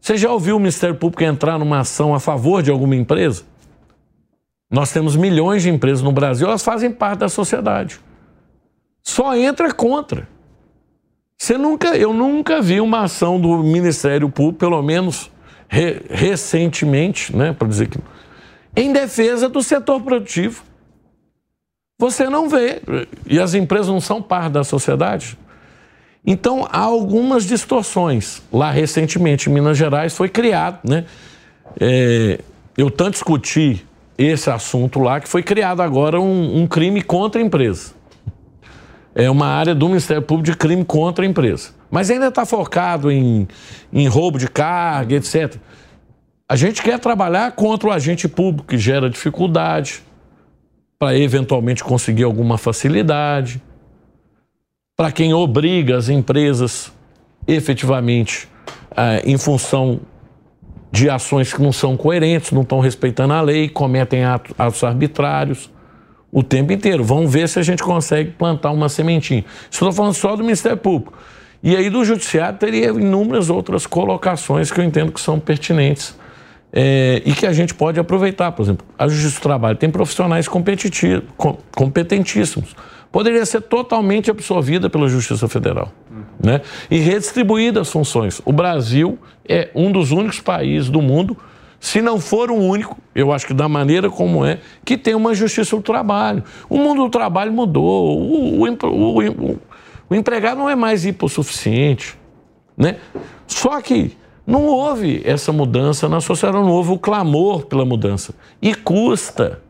[0.00, 3.44] você já ouviu o Ministério Público entrar numa ação a favor de alguma empresa?
[4.70, 8.00] Nós temos milhões de empresas no Brasil, elas fazem parte da sociedade.
[9.02, 10.28] Só entra contra.
[11.36, 15.31] Você nunca, eu nunca vi uma ação do Ministério Público, pelo menos
[15.72, 17.98] re, recentemente, né, para dizer que
[18.76, 20.62] em defesa do setor produtivo.
[21.98, 22.82] Você não vê.
[23.26, 25.38] E as empresas não são parte da sociedade.
[26.26, 28.42] Então, há algumas distorções.
[28.52, 31.04] Lá, recentemente, em Minas Gerais, foi criado, né?
[31.80, 32.40] É,
[32.76, 33.84] eu tanto discuti
[34.16, 37.92] esse assunto lá que foi criado agora um, um, crime contra a empresa.
[39.14, 41.70] É uma área do Ministério Público de crime contra a empresa.
[41.92, 43.46] Mas ainda está focado em,
[43.92, 45.56] em roubo de carga, etc.
[46.48, 50.02] A gente quer trabalhar contra o agente público que gera dificuldade,
[50.98, 53.60] para eventualmente conseguir alguma facilidade,
[54.96, 56.90] para quem obriga as empresas
[57.46, 58.48] efetivamente
[58.96, 60.00] é, em função
[60.90, 65.70] de ações que não são coerentes, não estão respeitando a lei, cometem atos, atos arbitrários
[66.30, 67.04] o tempo inteiro.
[67.04, 69.44] Vamos ver se a gente consegue plantar uma sementinha.
[69.70, 71.18] Estou falando só do Ministério Público.
[71.62, 76.16] E aí do Judiciário teria inúmeras outras colocações que eu entendo que são pertinentes
[76.72, 78.50] é, e que a gente pode aproveitar.
[78.52, 82.74] Por exemplo, a Justiça do Trabalho tem profissionais competentíssimos.
[83.12, 85.92] Poderia ser totalmente absorvida pela Justiça Federal
[86.42, 86.62] né?
[86.90, 88.40] e redistribuída as funções.
[88.44, 89.18] O Brasil
[89.48, 91.36] é um dos únicos países do mundo,
[91.78, 95.34] se não for o único, eu acho que da maneira como é, que tem uma
[95.34, 96.42] Justiça do Trabalho.
[96.68, 99.58] O mundo do trabalho mudou, o, o, o,
[100.12, 102.16] o empregado não é mais hipossuficiente.
[102.76, 102.96] Né?
[103.46, 104.16] Só que
[104.46, 108.34] não houve essa mudança na sociedade, não houve o clamor pela mudança.
[108.60, 109.60] E custa.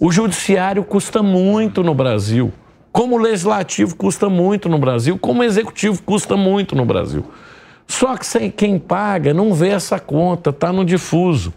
[0.00, 2.52] O judiciário custa muito no Brasil.
[2.90, 7.24] Como o legislativo custa muito no Brasil, como o executivo custa muito no Brasil.
[7.86, 11.52] Só que quem paga não vê essa conta, está no difuso.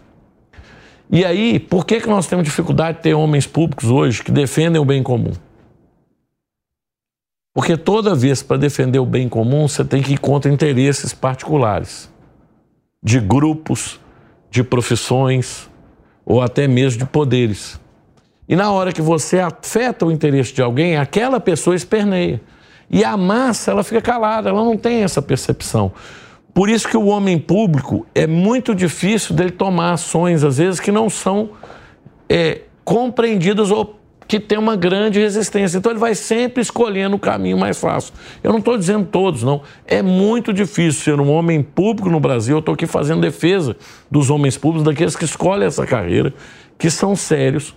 [1.10, 4.80] E aí, por que, que nós temos dificuldade de ter homens públicos hoje que defendem
[4.80, 5.32] o bem comum?
[7.56, 12.12] Porque toda vez para defender o bem comum, você tem que ir contra interesses particulares,
[13.02, 13.98] de grupos,
[14.50, 15.66] de profissões
[16.22, 17.80] ou até mesmo de poderes.
[18.46, 22.42] E na hora que você afeta o interesse de alguém, aquela pessoa esperneia.
[22.90, 25.92] E a massa, ela fica calada, ela não tem essa percepção.
[26.52, 30.92] Por isso que o homem público é muito difícil dele tomar ações, às vezes, que
[30.92, 31.52] não são
[32.28, 35.78] é, compreendidas ou que tem uma grande resistência.
[35.78, 38.12] Então ele vai sempre escolhendo o caminho mais fácil.
[38.42, 39.62] Eu não estou dizendo todos, não.
[39.86, 42.56] É muito difícil ser um homem público no Brasil.
[42.56, 43.76] Eu estou aqui fazendo defesa
[44.10, 46.34] dos homens públicos, daqueles que escolhem essa carreira,
[46.78, 47.74] que são sérios,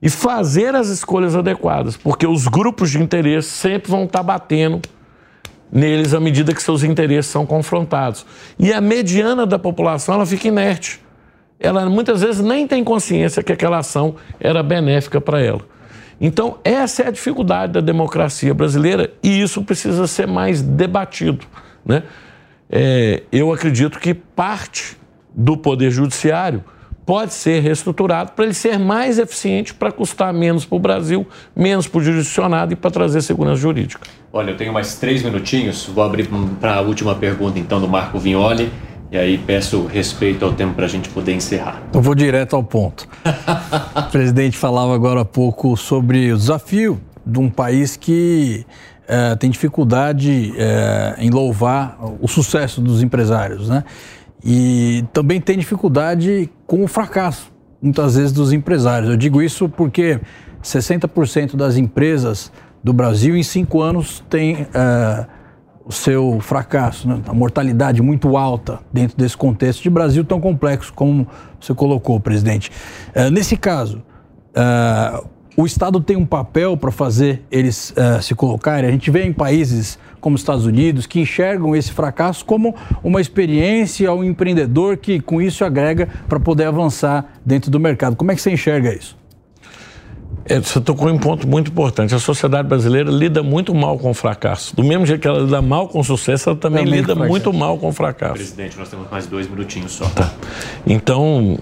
[0.00, 4.80] e fazer as escolhas adequadas, porque os grupos de interesse sempre vão estar tá batendo
[5.70, 8.26] neles à medida que seus interesses são confrontados.
[8.58, 11.00] E a mediana da população ela fica inerte
[11.62, 15.60] ela muitas vezes nem tem consciência que aquela ação era benéfica para ela.
[16.20, 21.44] Então, essa é a dificuldade da democracia brasileira e isso precisa ser mais debatido.
[21.84, 22.02] Né?
[22.70, 24.96] É, eu acredito que parte
[25.34, 26.62] do Poder Judiciário
[27.04, 31.88] pode ser reestruturado para ele ser mais eficiente, para custar menos para o Brasil, menos
[31.88, 34.06] para o jurisdicionado e para trazer segurança jurídica.
[34.32, 36.28] Olha, eu tenho mais três minutinhos, vou abrir
[36.60, 38.70] para a última pergunta então do Marco Vignoli.
[39.12, 41.82] E aí peço respeito ao tempo para a gente poder encerrar.
[41.92, 43.06] Eu vou direto ao ponto.
[43.94, 48.64] o presidente falava agora há pouco sobre o desafio de um país que
[49.06, 53.84] é, tem dificuldade é, em louvar o sucesso dos empresários, né?
[54.42, 57.52] E também tem dificuldade com o fracasso,
[57.82, 59.10] muitas vezes, dos empresários.
[59.10, 60.20] Eu digo isso porque
[60.64, 62.50] 60% das empresas
[62.82, 65.26] do Brasil em cinco anos têm é,
[65.92, 67.20] o seu fracasso, né?
[67.26, 71.28] a mortalidade muito alta dentro desse contexto de Brasil tão complexo como
[71.60, 72.70] você colocou, presidente.
[73.14, 74.02] Uh, nesse caso,
[74.56, 78.88] uh, o Estado tem um papel para fazer eles uh, se colocarem.
[78.88, 82.74] A gente vê em países como os Estados Unidos que enxergam esse fracasso como
[83.04, 88.16] uma experiência ao empreendedor que com isso agrega para poder avançar dentro do mercado.
[88.16, 89.21] Como é que você enxerga isso?
[90.44, 92.14] É, você tocou em um ponto muito importante.
[92.14, 94.74] A sociedade brasileira lida muito mal com o fracasso.
[94.74, 97.52] Do mesmo jeito que ela lida mal com o sucesso, ela também, também lida muito
[97.52, 98.34] mal com o fracasso.
[98.34, 100.04] Presidente, nós temos mais dois minutinhos só.
[100.06, 100.32] Tá.
[100.84, 101.58] Então,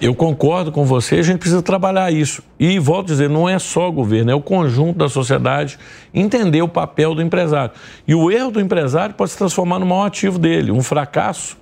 [0.00, 2.42] eu concordo com você, a gente precisa trabalhar isso.
[2.58, 5.78] E volto a dizer, não é só o governo, é o conjunto da sociedade
[6.12, 7.72] entender o papel do empresário.
[8.06, 10.72] E o erro do empresário pode se transformar no maior ativo dele.
[10.72, 11.56] Um fracasso.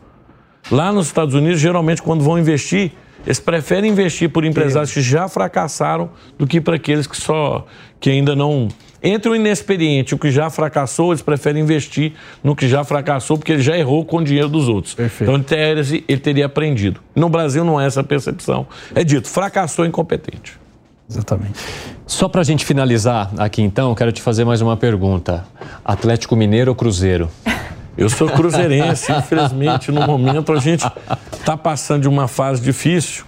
[0.70, 2.92] Lá nos Estados Unidos, geralmente, quando vão investir,
[3.24, 7.66] eles preferem investir por empresários que já fracassaram do que para aqueles que só
[7.98, 8.68] que ainda não
[9.02, 12.12] entre o inexperiente e o que já fracassou, eles preferem investir
[12.44, 14.94] no que já fracassou, porque ele já errou com o dinheiro dos outros.
[14.94, 15.22] Perfeito.
[15.22, 17.00] Então, em tese, ele teria aprendido.
[17.14, 18.66] No Brasil, não é essa percepção.
[18.94, 20.60] É dito, fracassou incompetente.
[21.08, 21.58] Exatamente.
[22.06, 25.44] Só para a gente finalizar aqui, então, quero te fazer mais uma pergunta:
[25.84, 27.30] Atlético Mineiro ou Cruzeiro?
[28.00, 30.90] Eu sou cruzeirense, infelizmente, no momento a gente
[31.32, 33.24] está passando de uma fase difícil.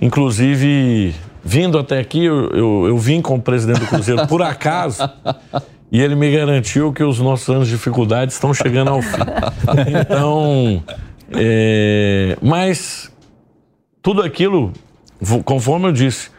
[0.00, 1.12] Inclusive,
[1.44, 5.10] vindo até aqui, eu, eu, eu, vim com o presidente do Cruzeiro por acaso.
[5.90, 9.22] E ele me garantiu que os nossos anos de dificuldade estão chegando ao fim.
[10.00, 10.82] Então,
[11.32, 13.10] é, mas
[14.00, 14.72] tudo aquilo,
[15.44, 16.30] conforme eu disse,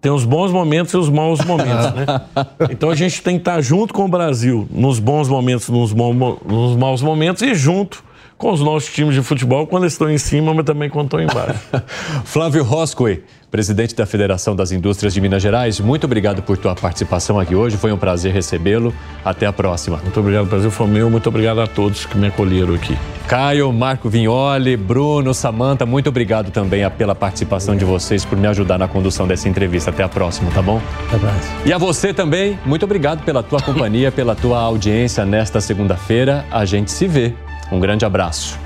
[0.00, 2.06] tem os bons momentos e os maus momentos, né?
[2.70, 6.76] Então a gente tem que estar junto com o Brasil nos bons momentos, nos, nos
[6.76, 8.04] maus momentos e junto
[8.38, 11.58] com os nossos times de futebol quando estão em cima, mas também quando estão embaixo.
[12.24, 17.38] Flávio Roscoe, presidente da Federação das Indústrias de Minas Gerais, muito obrigado por tua participação
[17.38, 17.76] aqui hoje.
[17.76, 18.92] Foi um prazer recebê-lo.
[19.24, 19.98] Até a próxima.
[19.98, 21.10] Muito obrigado, o prazer foi meu.
[21.10, 22.96] Muito obrigado a todos que me acolheram aqui.
[23.26, 28.78] Caio, Marco Vignoli, Bruno, Samanta, muito obrigado também pela participação de vocês, por me ajudar
[28.78, 29.90] na condução dessa entrevista.
[29.90, 30.80] Até a próxima, tá bom?
[31.08, 31.50] Até mais.
[31.64, 36.44] E a você também, muito obrigado pela tua companhia, pela tua audiência nesta segunda-feira.
[36.50, 37.34] A gente se vê
[37.70, 38.65] um grande abraço.